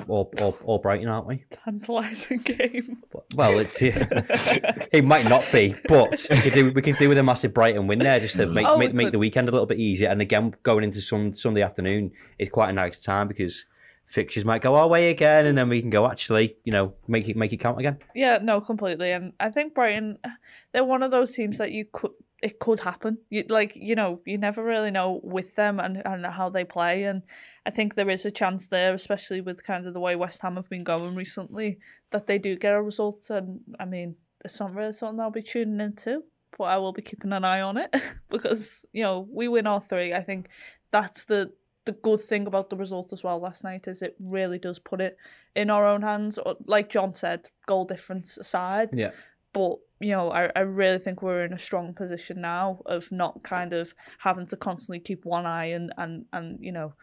or, 0.08 0.30
or, 0.42 0.58
or 0.64 0.82
Brighton, 0.82 1.08
aren't 1.08 1.28
we? 1.28 1.44
Tantalising 1.50 2.40
game. 2.40 3.04
Well, 3.36 3.60
it's 3.60 3.82
yeah, 3.82 4.06
it 4.92 5.06
might 5.06 5.28
not 5.28 5.46
be, 5.52 5.76
but 5.88 6.26
we 6.30 6.42
could 6.42 6.54
do 6.54 6.72
we 6.72 6.82
could 6.82 6.98
do 6.98 7.10
with 7.10 7.18
a 7.18 7.24
massive 7.24 7.54
Brighton 7.54 7.88
win 7.88 8.00
there 8.00 8.20
just 8.20 8.36
to 8.36 8.46
mm. 8.46 8.54
make 8.54 8.68
oh, 8.68 8.78
make, 8.78 8.94
make 8.94 9.12
the 9.12 9.20
weekend 9.20 9.48
a 9.48 9.52
little 9.52 9.66
bit 9.66 9.80
easier. 9.80 10.10
And 10.10 10.22
again, 10.22 10.56
going 10.64 10.84
into 10.84 11.02
some 11.02 11.34
Sunday 11.34 11.62
afternoon 11.62 12.12
is 12.38 12.50
quite 12.50 12.70
a 12.70 12.74
nice 12.74 13.02
time 13.02 13.28
because 13.28 13.66
fixtures 14.06 14.46
might 14.46 14.62
go 14.62 14.76
our 14.76 14.88
way 14.88 15.10
again, 15.10 15.46
and 15.46 15.58
then 15.58 15.70
we 15.70 15.82
can 15.82 15.90
go 15.90 16.06
actually, 16.06 16.58
you 16.64 16.72
know, 16.72 16.94
make 17.08 17.28
it 17.30 17.38
make 17.38 17.54
it 17.54 17.58
count 17.58 17.80
again. 17.80 17.98
Yeah, 18.14 18.40
no, 18.42 18.60
completely. 18.60 19.12
And 19.12 19.34
I 19.40 19.50
think 19.50 19.74
Brighton, 19.74 20.18
they're 20.74 20.84
one 20.84 21.04
of 21.04 21.12
those 21.12 21.32
teams 21.32 21.58
that 21.60 21.72
you 21.72 21.86
could 21.92 22.12
it 22.42 22.60
could 22.60 22.82
happen. 22.82 23.18
You 23.30 23.46
like 23.50 23.76
you 23.76 23.96
know 23.96 24.22
you 24.26 24.38
never 24.38 24.64
really 24.64 24.92
know 24.92 25.20
with 25.24 25.56
them 25.56 25.80
and 25.80 26.02
and 26.06 26.26
how 26.26 26.50
they 26.50 26.64
play, 26.64 27.04
and 27.04 27.24
I 27.66 27.72
think 27.72 27.96
there 27.96 28.10
is 28.10 28.26
a 28.26 28.32
chance 28.32 28.68
there, 28.68 28.94
especially 28.94 29.42
with 29.42 29.64
kind 29.64 29.88
of 29.88 29.94
the 29.94 30.00
way 30.00 30.16
West 30.16 30.42
Ham 30.42 30.56
have 30.56 30.70
been 30.70 30.84
going 30.84 31.16
recently, 31.16 31.80
that 32.12 32.28
they 32.28 32.38
do 32.38 32.56
get 32.56 32.76
a 32.76 32.82
result. 32.82 33.30
And 33.30 33.62
I 33.80 33.86
mean, 33.86 34.16
it's 34.46 34.60
not 34.60 34.74
really 34.74 34.94
something 34.94 35.20
I'll 35.20 35.32
be 35.32 35.42
tuning 35.42 35.82
into, 35.82 36.24
but 36.58 36.66
I 36.66 36.78
will 36.78 36.94
be 36.94 37.02
keeping 37.02 37.34
an 37.34 37.44
eye 37.44 37.62
on 37.62 37.78
it 37.78 37.96
because 38.30 38.86
you 38.94 39.04
know 39.04 39.28
we 39.32 39.48
win 39.48 39.68
all 39.68 39.80
three. 39.80 40.14
I 40.14 40.22
think 40.22 40.50
that's 40.92 41.26
the 41.26 41.54
the 41.86 41.94
good 41.94 42.20
thing 42.20 42.46
about 42.46 42.70
the 42.70 42.76
result 42.76 43.14
as 43.14 43.24
well 43.24 43.40
last 43.40 43.64
night 43.64 43.88
is 43.88 44.02
it 44.02 44.16
really 44.20 44.60
does 44.60 44.78
put 44.78 45.00
it 45.00 45.18
in 45.56 45.70
our 45.70 45.88
own 45.88 46.02
hands. 46.02 46.38
Like 46.66 46.90
John 46.90 47.16
said, 47.16 47.48
goal 47.66 47.86
difference 47.86 48.38
aside. 48.38 48.90
Yeah. 48.94 49.12
But 49.54 49.78
you 50.00 50.12
know, 50.12 50.32
I, 50.32 50.52
I 50.56 50.60
really 50.62 51.00
think 51.00 51.22
we're 51.22 51.44
in 51.46 51.54
a 51.54 51.58
strong 51.58 51.94
position 51.94 52.42
now 52.42 52.82
of 52.86 53.12
not 53.12 53.44
kind 53.44 53.74
of 53.74 53.94
having 54.20 54.46
to 54.48 54.58
constantly 54.58 55.00
keep 55.00 55.26
one 55.26 55.46
eye 55.46 55.66
and, 55.66 55.92
and, 55.98 56.26
and 56.32 56.60
you 56.62 56.72
know, 56.72 56.94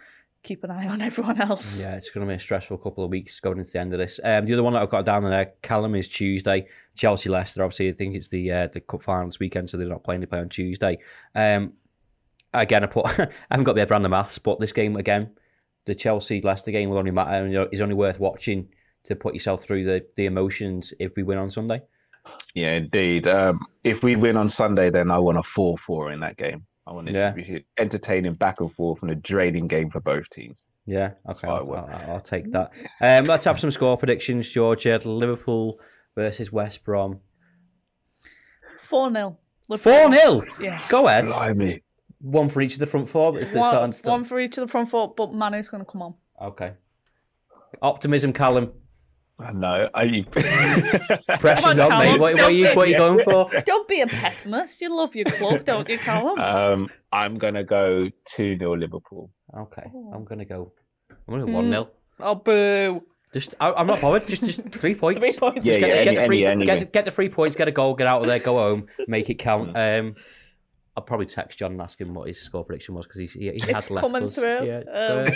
keep 0.44 0.62
an 0.62 0.70
eye 0.70 0.86
on 0.88 1.00
everyone 1.00 1.40
else. 1.40 1.82
Yeah, 1.82 1.96
it's 1.96 2.10
going 2.10 2.24
to 2.26 2.30
be 2.30 2.36
a 2.36 2.40
stressful 2.40 2.78
couple 2.78 3.02
of 3.02 3.10
weeks 3.10 3.40
going 3.40 3.58
into 3.58 3.70
the 3.72 3.80
end 3.80 3.92
of 3.92 3.98
this. 3.98 4.20
Um, 4.22 4.44
the 4.44 4.52
other 4.52 4.62
one 4.62 4.74
that 4.74 4.82
I've 4.82 4.90
got 4.90 5.04
down 5.04 5.24
there, 5.24 5.52
Callum, 5.62 5.96
is 5.96 6.06
Tuesday. 6.06 6.66
Chelsea 6.94 7.28
Leicester. 7.28 7.64
Obviously, 7.64 7.88
I 7.88 7.92
think 7.92 8.14
it's 8.14 8.28
the 8.28 8.52
uh, 8.52 8.68
the 8.68 8.80
cup 8.80 9.02
final 9.02 9.26
this 9.26 9.40
weekend, 9.40 9.68
so 9.68 9.76
they're 9.76 9.88
not 9.88 10.04
playing. 10.04 10.20
They 10.20 10.26
play 10.26 10.38
on 10.38 10.48
Tuesday. 10.48 10.98
Um, 11.34 11.72
again, 12.52 12.84
I 12.84 12.86
put 12.86 13.06
I 13.18 13.28
haven't 13.50 13.64
got 13.64 13.74
the 13.74 13.86
brand 13.86 14.04
of 14.04 14.12
maths, 14.12 14.38
but 14.38 14.60
this 14.60 14.72
game 14.72 14.96
again, 14.96 15.32
the 15.86 15.94
Chelsea 15.94 16.40
Leicester 16.40 16.70
game 16.70 16.90
will 16.90 16.98
only 16.98 17.10
matter. 17.10 17.68
Is 17.72 17.80
only 17.80 17.96
worth 17.96 18.20
watching 18.20 18.68
to 19.04 19.16
put 19.16 19.34
yourself 19.34 19.62
through 19.62 19.84
the 19.84 20.06
the 20.16 20.26
emotions 20.26 20.94
if 21.00 21.16
we 21.16 21.24
win 21.24 21.38
on 21.38 21.50
Sunday. 21.50 21.82
Yeah, 22.54 22.74
indeed. 22.74 23.26
Um, 23.26 23.60
if 23.82 24.02
we 24.02 24.16
win 24.16 24.36
on 24.36 24.48
Sunday, 24.48 24.88
then 24.90 25.10
I 25.10 25.18
want 25.18 25.38
a 25.38 25.42
four-four 25.42 26.12
in 26.12 26.20
that 26.20 26.36
game. 26.36 26.64
I 26.86 26.92
want 26.92 27.08
it 27.08 27.14
Yeah. 27.14 27.30
to 27.30 27.34
be 27.36 27.64
entertaining 27.78 28.34
back 28.34 28.60
and 28.60 28.72
forth 28.72 29.02
and 29.02 29.10
a 29.10 29.14
draining 29.16 29.66
game 29.68 29.90
for 29.90 30.00
both 30.00 30.28
teams. 30.30 30.64
Yeah, 30.86 31.12
okay, 31.30 31.48
I 31.48 31.50
I'll. 31.52 31.72
I'll, 31.72 32.10
I'll 32.12 32.20
take 32.20 32.52
that. 32.52 32.70
Um, 33.00 33.24
let's 33.24 33.44
have 33.44 33.58
some 33.58 33.70
score 33.70 33.96
predictions, 33.96 34.48
Georgia. 34.50 34.98
Liverpool 35.04 35.80
versus 36.14 36.52
West 36.52 36.84
Brom. 36.84 37.20
4 38.78 39.10
0. 39.12 39.38
4 39.78 39.78
0. 40.12 40.44
Yeah. 40.60 40.80
Go 40.88 41.06
ahead. 41.08 41.24
Blimey. 41.26 41.82
One 42.20 42.48
for 42.50 42.60
each 42.60 42.74
of 42.74 42.78
the 42.80 42.86
front 42.86 43.08
four. 43.08 43.32
But 43.32 43.42
it's 43.42 43.52
One, 43.52 43.92
starting, 43.92 44.10
one 44.12 44.24
for 44.24 44.38
each 44.38 44.56
of 44.58 44.62
the 44.62 44.68
front 44.70 44.88
four, 44.90 45.12
but 45.14 45.32
Manu's 45.34 45.68
going 45.68 45.84
to 45.84 45.90
come 45.90 46.02
on. 46.02 46.14
Okay. 46.40 46.72
Optimism, 47.82 48.32
Callum. 48.32 48.72
No, 49.38 49.88
I. 49.94 50.24
Pressure's 51.40 51.78
on, 51.78 51.92
on, 51.92 51.98
mate. 51.98 52.20
What, 52.20 52.34
what, 52.34 52.42
are 52.44 52.50
you, 52.50 52.66
what 52.68 52.86
are 52.86 52.90
you 52.90 52.96
going 52.96 53.24
for? 53.24 53.50
Don't 53.66 53.88
be 53.88 54.00
a 54.00 54.06
pessimist. 54.06 54.80
You 54.80 54.96
love 54.96 55.16
your 55.16 55.24
club, 55.24 55.64
don't 55.64 55.88
you, 55.88 55.98
Callum? 55.98 56.38
um, 56.38 56.88
I'm 57.10 57.38
gonna 57.38 57.64
go 57.64 58.08
two 58.26 58.56
0 58.56 58.76
Liverpool. 58.76 59.30
Okay, 59.56 59.90
I'm 60.12 60.24
gonna 60.24 60.44
go. 60.44 60.72
I'm 61.10 61.16
gonna 61.40 61.46
go 61.46 61.52
one 61.52 61.68
0 61.68 61.88
oh, 62.20 62.34
boo. 62.36 63.02
Just, 63.32 63.54
I, 63.60 63.72
I'm 63.72 63.88
not 63.88 64.00
bothered. 64.00 64.28
Just, 64.28 64.44
just 64.44 64.62
three 64.70 64.94
points. 65.00 65.18
Three 65.18 65.32
points. 65.36 65.64
Yeah, 65.64 65.78
get, 65.78 65.88
yeah, 65.88 66.04
get 66.04 66.06
any- 66.08 66.16
the 66.18 66.26
free, 66.26 66.46
any- 66.46 66.64
get, 66.64 66.92
get 66.92 67.04
the 67.04 67.10
free 67.10 67.28
points, 67.28 67.56
get 67.56 67.66
a 67.66 67.72
goal, 67.72 67.94
get 67.94 68.06
out 68.06 68.20
of 68.20 68.28
there, 68.28 68.38
go 68.38 68.56
home, 68.58 68.86
make 69.08 69.28
it 69.28 69.34
count. 69.34 69.76
Um, 69.76 70.14
I'll 70.96 71.02
probably 71.02 71.26
text 71.26 71.58
John 71.58 71.72
and 71.72 71.80
ask 71.82 72.00
him 72.00 72.14
what 72.14 72.28
his 72.28 72.40
score 72.40 72.64
prediction 72.64 72.94
was 72.94 73.08
because 73.08 73.32
he, 73.32 73.40
he, 73.50 73.50
he 73.54 73.72
has 73.72 73.86
It's 73.86 73.90
left 73.90 74.02
coming 74.04 74.22
us. 74.24 74.36
through. 74.36 74.64
Yeah, 74.64 75.34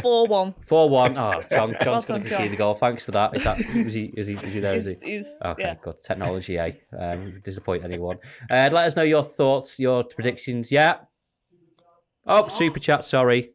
4 0.00 0.26
1. 0.26 0.54
Four 0.62 0.88
one. 0.88 1.16
Oh, 1.18 1.40
John, 1.50 1.74
John's 1.82 2.04
going 2.04 2.22
to 2.22 2.28
concede 2.28 2.52
a 2.52 2.56
goal. 2.56 2.74
Thanks 2.74 3.06
for 3.06 3.12
that. 3.12 3.34
Is 3.36 3.44
that 3.44 3.60
is 3.60 3.94
he? 3.94 4.12
Is 4.16 4.26
he? 4.26 4.34
Is 4.34 4.54
he 4.54 4.60
there? 4.60 4.74
Is 4.74 4.86
he? 4.86 4.96
he's, 5.02 5.38
Okay, 5.44 5.62
yeah. 5.62 5.74
good. 5.82 6.02
Technology, 6.02 6.58
eh? 6.58 6.72
Um, 6.98 7.40
disappoint 7.42 7.84
anyone. 7.84 8.18
Uh, 8.50 8.68
let 8.72 8.86
us 8.86 8.96
know 8.96 9.02
your 9.02 9.22
thoughts, 9.22 9.78
your 9.78 10.04
predictions. 10.04 10.70
Yeah. 10.70 10.96
Oh, 12.26 12.48
super 12.48 12.78
chat. 12.78 13.04
Sorry, 13.04 13.52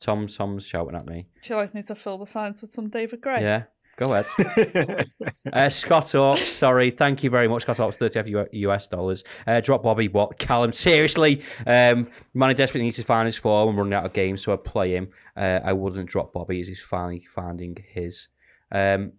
Tom. 0.00 0.26
Tom's 0.26 0.66
shouting 0.66 0.96
at 0.96 1.06
me. 1.06 1.26
Would 1.36 1.48
you 1.48 1.56
like 1.56 1.74
me 1.74 1.82
to 1.84 1.94
fill 1.94 2.18
the 2.18 2.26
signs 2.26 2.62
with 2.62 2.72
some 2.72 2.88
David 2.88 3.20
Gray? 3.20 3.40
Yeah. 3.40 3.64
Go 3.96 4.12
ahead. 4.12 5.06
Uh, 5.52 5.70
Scott 5.70 6.12
Hawks, 6.12 6.46
sorry. 6.46 6.90
Thank 6.90 7.22
you 7.22 7.30
very 7.30 7.48
much, 7.48 7.62
Scott 7.62 7.78
Hawks, 7.78 7.96
30 7.96 8.46
US 8.52 8.88
dollars. 8.88 9.24
Uh, 9.46 9.60
drop 9.60 9.82
Bobby, 9.82 10.08
what? 10.08 10.38
Callum, 10.38 10.72
seriously? 10.72 11.42
Um, 11.66 12.08
Mané 12.34 12.54
desperately 12.54 12.82
needs 12.82 12.96
to 12.96 13.04
find 13.04 13.24
his 13.26 13.36
form 13.36 13.70
and 13.70 13.78
running 13.78 13.94
out 13.94 14.04
of 14.04 14.12
games, 14.12 14.42
so 14.42 14.52
I 14.52 14.56
play 14.56 14.94
him. 14.94 15.08
Uh, 15.36 15.60
I 15.64 15.72
wouldn't 15.72 16.10
drop 16.10 16.32
Bobby 16.34 16.60
as 16.60 16.68
he's 16.68 16.82
finally 16.82 17.26
finding 17.30 17.76
his. 17.88 18.28
Um, 18.70 19.12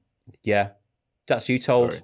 yeah, 0.43 0.69
that's 1.27 1.49
you 1.49 1.57
told. 1.57 1.93
Sorry. 1.93 2.03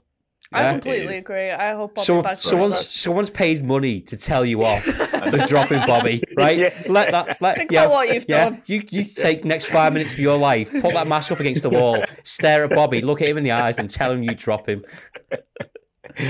I 0.53 0.71
completely 0.71 1.17
agree. 1.17 1.51
I 1.51 1.73
hope 1.73 1.95
Bobby 1.95 2.05
So, 2.05 2.21
back 2.21 2.35
someone's 2.37 2.75
forever. 2.75 2.89
someone's 2.89 3.29
paid 3.29 3.63
money 3.65 4.01
to 4.01 4.17
tell 4.17 4.45
you 4.45 4.63
off 4.63 4.83
for 5.31 5.37
dropping 5.47 5.79
Bobby, 5.87 6.23
right? 6.37 6.57
Yeah. 6.57 6.73
Let 6.87 7.11
that 7.11 7.41
let 7.41 7.57
Think 7.57 7.71
yeah, 7.71 7.83
about 7.83 7.93
what 7.93 8.09
you've 8.13 8.25
yeah, 8.27 8.45
done. 8.45 8.61
You 8.65 8.83
you 8.89 9.05
take 9.05 9.43
next 9.45 9.65
five 9.65 9.93
minutes 9.93 10.13
of 10.13 10.19
your 10.19 10.37
life, 10.37 10.71
put 10.71 10.93
that 10.93 11.07
mask 11.07 11.31
up 11.31 11.39
against 11.39 11.61
the 11.63 11.69
wall, 11.69 12.03
stare 12.23 12.63
at 12.63 12.69
Bobby, 12.71 13.01
look 13.01 13.21
at 13.21 13.27
him 13.27 13.37
in 13.37 13.43
the 13.43 13.51
eyes, 13.51 13.77
and 13.77 13.89
tell 13.89 14.11
him 14.11 14.23
you 14.23 14.35
drop 14.35 14.67
him. 14.69 14.83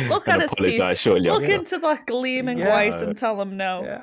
Look 0.07 0.27
And 0.27 0.41
at 0.41 0.49
his 0.49 0.51
teeth. 0.51 0.79
Look 0.79 1.43
after. 1.43 1.53
into 1.53 1.77
that 1.79 2.05
gleaming 2.07 2.59
Yeah. 2.59 2.69
white 2.69 3.01
and 3.01 3.17
tell 3.17 3.41
him 3.41 3.57
no. 3.57 3.83
Yeah. 3.83 4.01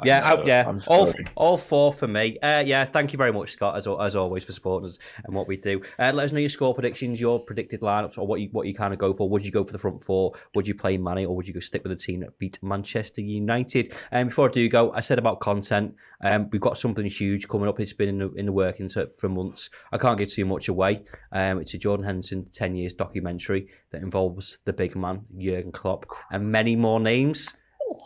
I 0.00 0.06
Yeah, 0.06 0.32
I- 0.32 0.44
yeah, 0.44 0.72
all 0.86 1.12
all 1.36 1.56
four 1.56 1.92
for 1.92 2.06
me. 2.06 2.38
Uh, 2.40 2.62
yeah, 2.64 2.84
thank 2.84 3.12
you 3.12 3.16
very 3.16 3.32
much, 3.32 3.52
Scott, 3.52 3.76
as 3.76 3.86
as 3.86 4.16
always 4.16 4.44
for 4.44 4.52
supporting 4.52 4.86
us 4.86 4.98
and 5.24 5.34
what 5.34 5.48
we 5.48 5.56
do. 5.56 5.80
Uh, 5.98 6.12
let 6.14 6.24
us 6.24 6.32
know 6.32 6.38
your 6.38 6.48
score 6.48 6.74
predictions, 6.74 7.20
your 7.20 7.40
predicted 7.40 7.80
lineups, 7.80 8.18
or 8.18 8.26
what 8.26 8.40
you 8.40 8.48
what 8.52 8.66
you 8.66 8.74
kind 8.74 8.92
of 8.92 8.98
go 8.98 9.12
for. 9.12 9.28
Would 9.28 9.44
you 9.44 9.50
go 9.50 9.64
for 9.64 9.72
the 9.72 9.78
front 9.78 10.02
four? 10.02 10.32
Would 10.54 10.66
you 10.66 10.74
play 10.74 10.98
Mané, 10.98 11.24
or 11.24 11.34
would 11.34 11.46
you 11.48 11.54
go 11.54 11.60
stick 11.60 11.82
with 11.82 11.90
the 11.90 11.96
team 11.96 12.20
that 12.20 12.38
beat 12.38 12.58
Manchester 12.62 13.20
United? 13.20 13.92
And 14.10 14.22
um, 14.22 14.28
before 14.28 14.48
I 14.48 14.52
do 14.52 14.68
go, 14.68 14.92
I 14.92 15.00
said 15.00 15.18
about 15.18 15.40
content. 15.40 15.94
Um, 16.20 16.48
we've 16.50 16.60
got 16.60 16.76
something 16.76 17.06
huge 17.06 17.48
coming 17.48 17.68
up. 17.68 17.78
It's 17.78 17.92
been 17.92 18.08
in 18.08 18.18
the, 18.18 18.32
in 18.32 18.46
the 18.46 18.52
working 18.52 18.88
for 18.88 19.28
months. 19.28 19.70
I 19.92 19.98
can't 19.98 20.18
give 20.18 20.30
too 20.30 20.44
much 20.44 20.68
away. 20.68 21.04
Um, 21.32 21.60
it's 21.60 21.74
a 21.74 21.78
Jordan 21.78 22.04
Henderson 22.04 22.44
ten 22.52 22.74
years 22.74 22.92
documentary 22.94 23.68
that 23.90 24.02
involves 24.02 24.58
the 24.64 24.72
big 24.72 24.96
man 24.96 25.24
Jurgen 25.38 25.72
Klopp 25.72 26.06
and 26.30 26.50
many 26.50 26.76
more 26.76 27.00
names 27.00 27.52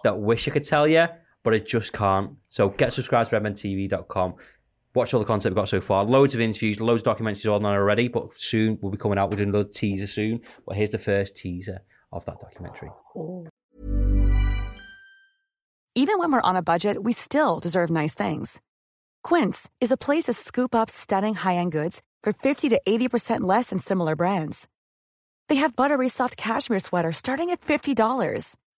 that 0.05 0.18
wish 0.18 0.46
I 0.48 0.50
could 0.50 0.64
tell 0.64 0.87
you, 0.87 1.07
but 1.42 1.55
I 1.55 1.59
just 1.59 1.92
can't. 1.92 2.33
So 2.48 2.68
get 2.70 2.92
subscribed 2.92 3.31
to 3.31 3.40
redmentv.com. 3.40 4.35
Watch 4.94 5.14
all 5.14 5.20
the 5.20 5.26
content 5.26 5.55
we've 5.55 5.62
got 5.62 5.68
so 5.68 5.81
far. 5.81 6.05
Loads 6.05 6.35
of 6.35 6.40
interviews, 6.40 6.81
loads 6.81 7.02
of 7.07 7.16
documentaries 7.16 7.50
on 7.50 7.64
already, 7.64 8.09
but 8.09 8.35
soon 8.37 8.78
we'll 8.83 8.92
be 8.92 8.98
coming 8.98 9.18
out 9.18 9.31
with 9.31 9.40
another 9.40 9.64
teaser 9.64 10.07
soon. 10.07 10.40
But 10.66 10.76
here's 10.76 10.90
the 10.90 10.98
first 10.98 11.35
teaser 11.35 11.81
of 12.12 12.24
that 12.26 12.40
documentary. 12.40 12.90
Even 15.94 16.18
when 16.18 16.33
we're 16.33 16.40
on 16.40 16.57
a 16.57 16.62
budget, 16.62 17.02
we 17.02 17.12
still 17.12 17.59
deserve 17.59 17.90
nice 17.90 18.14
things. 18.14 18.61
Quince 19.22 19.68
is 19.81 19.92
a 19.92 19.96
place 19.96 20.24
to 20.24 20.33
scoop 20.33 20.74
up 20.74 20.88
stunning 20.90 21.35
high-end 21.35 21.72
goods 21.72 22.02
for 22.22 22.33
50 22.33 22.70
to 22.70 22.81
80% 22.87 23.40
less 23.42 23.70
than 23.70 23.78
similar 23.78 24.16
brands. 24.16 24.68
They 25.48 25.57
have 25.57 25.76
buttery 25.76 26.09
soft 26.09 26.37
cashmere 26.37 26.78
sweaters 26.78 27.18
starting 27.18 27.50
at 27.50 27.61
$50, 27.61 28.57